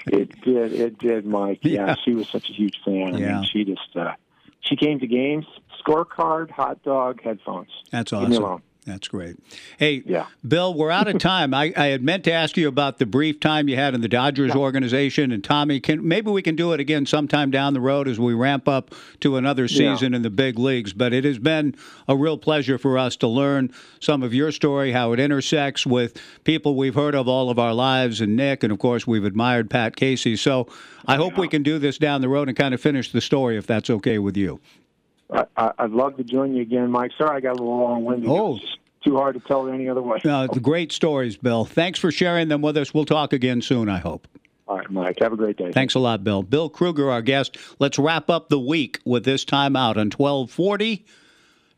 [0.08, 0.74] It did.
[0.74, 1.60] It did, Mike.
[1.62, 1.96] Yeah, Yeah.
[2.04, 3.16] she was such a huge fan.
[3.16, 3.36] I Yeah.
[3.36, 4.14] mean, she just uh,
[4.62, 5.46] she came to games,
[5.86, 7.70] scorecard, hot dog, headphones.
[7.92, 8.62] That's awesome.
[8.86, 9.38] That's great.
[9.78, 10.26] Hey, yeah.
[10.48, 11.54] Bill, we're out of time.
[11.54, 14.08] I, I had meant to ask you about the brief time you had in the
[14.08, 18.08] Dodgers organization, and Tommy, can maybe we can do it again sometime down the road
[18.08, 20.16] as we ramp up to another season yeah.
[20.16, 20.94] in the big leagues.
[20.94, 21.76] But it has been
[22.08, 26.20] a real pleasure for us to learn some of your story, how it intersects with
[26.44, 29.70] people we've heard of all of our lives, and Nick, and of course we've admired
[29.70, 30.36] Pat Casey.
[30.36, 30.68] So
[31.06, 33.58] I hope we can do this down the road and kind of finish the story
[33.58, 34.60] if that's okay with you.
[35.32, 37.12] I, would love to join you again, Mike.
[37.18, 38.30] Sorry, I got a little long-winded.
[38.30, 38.60] Oh,
[39.04, 40.20] too hard to tell any other way.
[40.24, 41.66] No, great stories, Bill.
[41.66, 42.94] Thanks for sharing them with us.
[42.94, 43.90] We'll talk again soon.
[43.90, 44.28] I hope.
[44.68, 45.18] All right, Mike.
[45.22, 45.72] Have a great day.
[45.72, 46.44] Thanks a lot, Bill.
[46.44, 47.58] Bill Krueger, our guest.
[47.80, 51.06] Let's wrap up the week with this time out on twelve forty,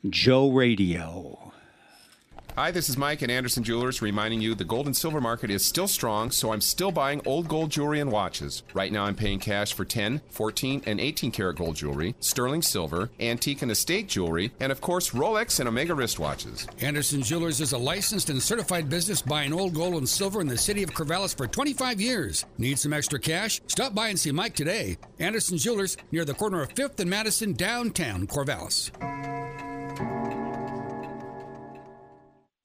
[0.09, 1.42] Joe Radio.
[2.55, 5.65] Hi, this is Mike at Anderson Jewelers reminding you the gold and silver market is
[5.65, 8.61] still strong, so I'm still buying old gold jewelry and watches.
[8.75, 13.09] Right now, I'm paying cash for 10, 14, and 18 karat gold jewelry, sterling silver,
[13.19, 16.67] antique and estate jewelry, and of course, Rolex and Omega wristwatches.
[16.83, 20.55] Anderson Jewelers is a licensed and certified business buying old gold and silver in the
[20.55, 22.45] city of Corvallis for 25 years.
[22.59, 23.61] Need some extra cash?
[23.65, 24.99] Stop by and see Mike today.
[25.17, 28.91] Anderson Jewelers near the corner of 5th and Madison, downtown Corvallis.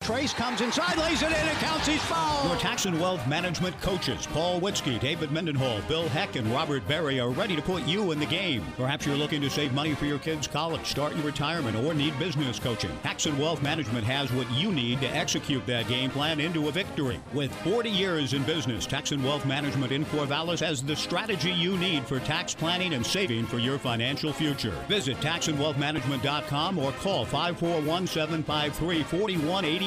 [0.00, 2.48] Trace comes inside, lays it in, and counts he's fouled.
[2.48, 7.20] Your tax and wealth management coaches, Paul Witzke, David Mendenhall, Bill Heck, and Robert Berry,
[7.20, 8.64] are ready to put you in the game.
[8.78, 12.18] Perhaps you're looking to save money for your kids' college, start your retirement, or need
[12.18, 12.90] business coaching.
[13.02, 16.72] Tax and wealth management has what you need to execute that game plan into a
[16.72, 17.20] victory.
[17.34, 21.76] With 40 years in business, Tax and Wealth Management in Corvallis has the strategy you
[21.76, 24.74] need for tax planning and saving for your financial future.
[24.88, 29.02] Visit taxandwealthmanagement.com or call 541 753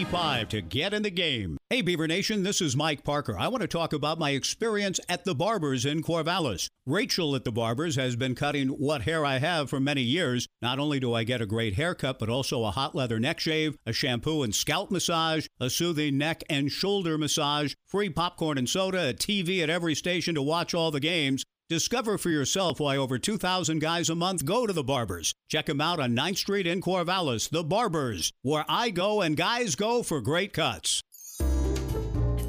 [0.05, 1.57] 4185 to get in the game.
[1.69, 3.37] Hey, Beaver Nation, this is Mike Parker.
[3.37, 6.69] I want to talk about my experience at the Barbers in Corvallis.
[6.85, 10.47] Rachel at the Barbers has been cutting what hair I have for many years.
[10.61, 13.77] Not only do I get a great haircut, but also a hot leather neck shave,
[13.85, 19.09] a shampoo and scalp massage, a soothing neck and shoulder massage, free popcorn and soda,
[19.09, 21.43] a TV at every station to watch all the games.
[21.71, 25.33] Discover for yourself why over 2,000 guys a month go to the Barbers.
[25.47, 29.75] Check them out on 9th Street in Corvallis, the Barbers, where I go and guys
[29.75, 31.01] go for great cuts.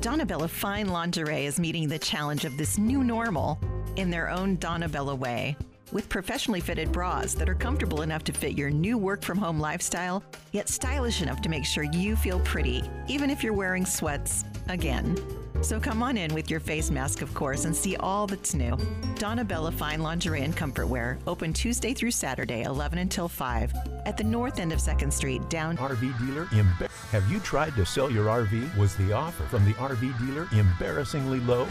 [0.01, 3.61] Donabella Fine Lingerie is meeting the challenge of this new normal
[3.95, 5.57] in their own Donabella way.
[5.93, 9.61] With professionally fitted bras that are comfortable enough to fit your new work from home
[9.61, 14.43] lifestyle, yet stylish enough to make sure you feel pretty, even if you're wearing sweats
[14.69, 15.17] again.
[15.63, 18.77] So come on in with your face mask, of course, and see all that's new.
[19.15, 23.73] Donna Bella Fine Lingerie and Comfort Wear, open Tuesday through Saturday, 11 until 5,
[24.05, 25.77] at the north end of 2nd Street, down.
[25.77, 28.77] RV dealer, Embar- have you tried to sell your RV?
[28.77, 31.69] Was the offer from the RV dealer embarrassingly low?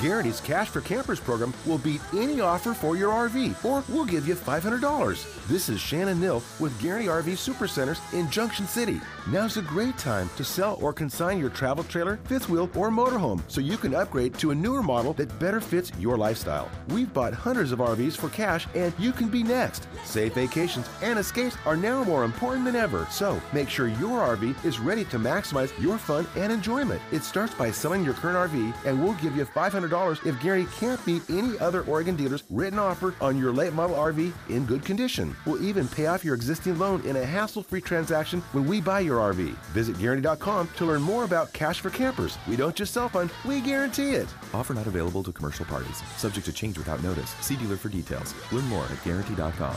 [0.00, 4.28] Guarantee's Cash for Campers program will beat any offer for your RV, or we'll give
[4.28, 5.48] you $500.
[5.48, 9.00] This is Shannon Nill with Guarantee RV Supercenters in Junction City.
[9.28, 13.29] Now's a great time to sell or consign your travel trailer, fifth wheel, or motorhome
[13.48, 16.70] so you can upgrade to a newer model that better fits your lifestyle.
[16.88, 19.86] We've bought hundreds of RVs for cash, and you can be next.
[20.04, 24.64] Safe vacations and escapes are now more important than ever, so make sure your RV
[24.64, 27.00] is ready to maximize your fun and enjoyment.
[27.12, 31.04] It starts by selling your current RV, and we'll give you $500 if Gary can't
[31.04, 35.36] beat any other Oregon dealer's written offer on your late model RV in good condition.
[35.46, 39.00] We'll even pay off your existing loan in a hassle free transaction when we buy
[39.00, 39.54] your RV.
[39.72, 42.38] Visit Guarantee.com to learn more about Cash for Campers.
[42.48, 44.28] We don't just sell fun, we guarantee it.
[44.54, 46.02] Offer not available to commercial parties.
[46.16, 47.30] Subject to change without notice.
[47.40, 48.34] See dealer for details.
[48.52, 49.76] Learn more at Guarantee.com.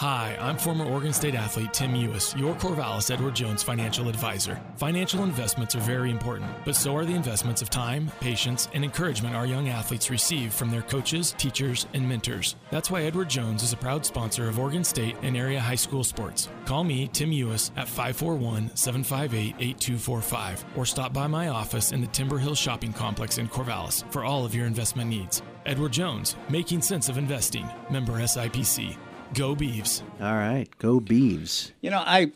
[0.00, 4.58] Hi, I'm former Oregon State athlete Tim Ewis, your Corvallis Edward Jones financial advisor.
[4.76, 9.36] Financial investments are very important, but so are the investments of time, patience, and encouragement
[9.36, 12.56] our young athletes receive from their coaches, teachers, and mentors.
[12.70, 16.02] That's why Edward Jones is a proud sponsor of Oregon State and area high school
[16.02, 16.48] sports.
[16.64, 22.06] Call me, Tim Ewis, at 541 758 8245 or stop by my office in the
[22.06, 25.42] Timber Hill Shopping Complex in Corvallis for all of your investment needs.
[25.66, 27.68] Edward Jones, making sense of investing.
[27.90, 28.96] Member SIPC.
[29.34, 30.02] Go Beavs.
[30.20, 31.70] All right, go Beavs.
[31.80, 32.32] You know, I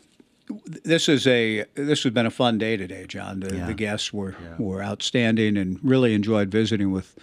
[0.83, 3.41] this is a this has been a fun day today, John.
[3.41, 3.65] The, Yeah.
[3.67, 7.17] the guests were were outstanding and really enjoyed visiting with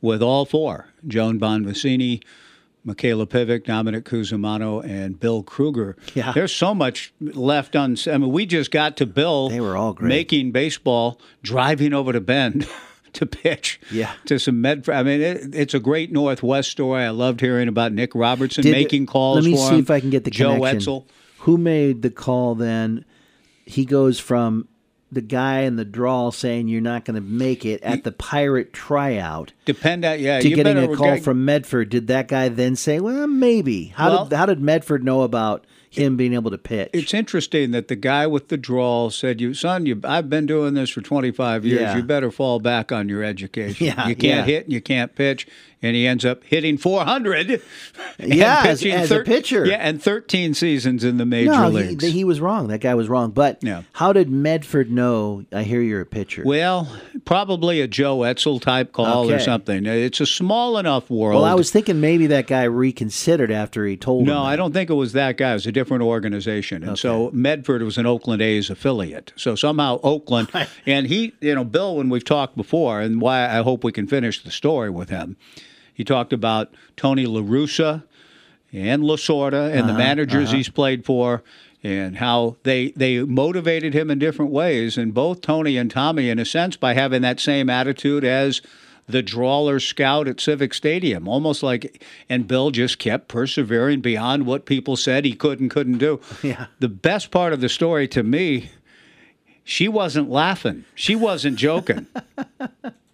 [0.00, 2.22] with all four: Joan Bonvicini,
[2.86, 5.96] Mikayla Pivec, Dominic Cusimano, and Bill Krueger.
[6.14, 6.32] Yeah.
[6.32, 7.96] there's so much left on.
[8.06, 9.48] I mean, we just got to Bill.
[9.48, 10.08] They were all great.
[10.08, 12.66] making baseball, driving over to Bend.
[13.16, 14.12] To pitch, Yeah.
[14.26, 14.94] to some Medford.
[14.94, 17.02] I mean, it, it's a great Northwest story.
[17.02, 19.36] I loved hearing about Nick Robertson Did- making calls.
[19.36, 19.80] Let me for see him.
[19.80, 20.76] if I can get the Joe connection.
[20.76, 21.06] Etzel.
[21.40, 23.04] Who made the call then?
[23.64, 24.68] He goes from
[25.10, 28.72] the guy in the draw saying you're not going to make it at the pirate
[28.72, 30.40] tryout Depend on yeah.
[30.40, 31.88] to getting a call get- from Medford.
[31.88, 33.94] Did that guy then say, "Well, maybe"?
[33.96, 35.64] How Well- did how did Medford know about
[35.96, 36.90] him being able to pitch.
[36.92, 40.74] It's interesting that the guy with the drawl said, "You son, you I've been doing
[40.74, 41.80] this for 25 years.
[41.80, 41.96] Yeah.
[41.96, 43.76] You better fall back on your education.
[43.86, 44.54] Yeah, you can't yeah.
[44.54, 45.46] hit and you can't pitch."
[45.82, 47.50] And he ends up hitting 400.
[48.18, 49.66] and Yeah, as- as a pitcher.
[49.66, 52.02] Yeah, and 13 seasons in the major no, leagues.
[52.02, 52.68] he, he was wrong.
[52.68, 53.30] That guy was wrong.
[53.30, 53.62] But
[53.92, 55.44] how did Medford know?
[55.52, 56.42] I hear you're a pitcher.
[56.46, 56.90] well,
[57.24, 59.84] probably a Joe Etzel type call or something.
[59.86, 61.42] It's a small enough world.
[61.42, 64.28] Well, I was thinking maybe that guy reconsidered after he told him.
[64.28, 65.50] No, I don't think it was that guy.
[65.50, 66.82] It was a different organization.
[66.82, 69.32] And so Medford was an Oakland A's affiliate.
[69.36, 70.48] So somehow Oakland,
[70.86, 74.06] and he, you know, Bill, when we've talked before, and why I hope we can
[74.06, 75.36] finish the story with him,
[75.96, 78.02] he talked about Tony LaRussa
[78.72, 80.56] and Lasorda and the Uh-huh, managers uh-huh.
[80.58, 81.42] he's played for.
[81.82, 86.38] And how they they motivated him in different ways, and both Tony and Tommy, in
[86.40, 88.60] a sense, by having that same attitude as
[89.08, 94.66] the drawler scout at Civic Stadium, almost like, and Bill just kept persevering beyond what
[94.66, 96.20] people said he could and couldn't do.
[96.42, 96.66] Yeah.
[96.80, 98.70] The best part of the story to me,
[99.62, 100.84] she wasn't laughing.
[100.96, 102.06] She wasn't joking.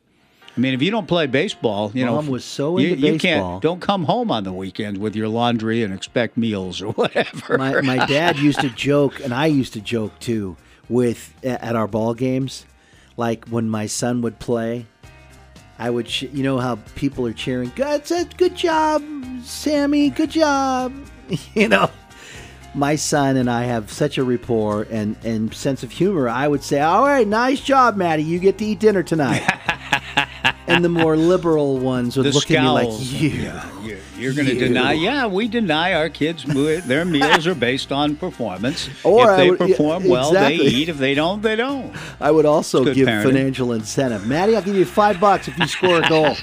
[0.55, 3.12] I mean, if you don't play baseball, you know, Mom was so you, into you
[3.15, 3.51] baseball.
[3.53, 3.62] can't.
[3.62, 7.57] Don't come home on the weekends with your laundry and expect meals or whatever.
[7.57, 10.57] my my dad used to joke, and I used to joke too,
[10.91, 12.66] with at our ball games,
[13.16, 14.87] like when my son would play.
[15.79, 17.73] I would, ch- you know how people are cheering.
[17.74, 18.05] Good,
[18.37, 19.03] good job,
[19.43, 20.11] Sammy.
[20.11, 20.93] Good job.
[21.55, 21.91] you know,
[22.74, 26.29] my son and I have such a rapport and and sense of humor.
[26.29, 28.23] I would say, "All right, nice job, Maddie.
[28.23, 29.43] You get to eat dinner tonight."
[30.69, 34.33] and the more liberal ones would the look at me like, "You." Yeah, you- you're
[34.35, 34.61] going to You.
[34.61, 34.93] deny.
[34.93, 36.45] Yeah, we deny our kids.
[36.45, 38.89] Their meals are based on performance.
[39.05, 40.89] Or if they would- yeah, perform well, they eat.
[40.89, 41.93] If they don't, they don't.
[42.21, 43.23] I would also give parenting.
[43.25, 44.27] financial incentive.
[44.27, 46.37] Maddie, I'll give you five bucks if you score a goal.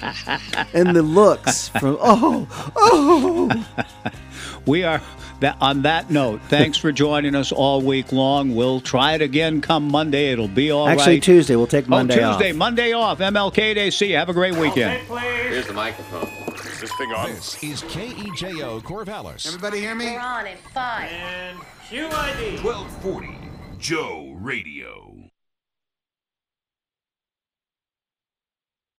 [0.74, 3.66] and the looks from oh oh.
[4.66, 5.02] We are
[5.40, 6.41] that on that note.
[6.48, 8.56] Thanks for joining us all week long.
[8.56, 10.32] We'll try it again come Monday.
[10.32, 10.98] It'll be all right.
[10.98, 12.57] Actually, Tuesday we'll take oh, Monday oh, Tuesday, off.
[12.57, 13.20] Monday off.
[13.20, 13.90] MLK Day.
[13.90, 14.18] See you.
[14.18, 15.02] Have a great weekend.
[15.07, 16.28] Here's the microphone.
[16.56, 17.30] Is this thing on?
[17.30, 19.48] This is KEJO Corvallis.
[19.48, 20.11] Everybody hear me?
[20.11, 21.10] We're on in five.
[21.11, 21.57] And
[21.90, 22.64] QID.
[22.64, 23.49] 1240
[23.80, 24.98] Joe Radio.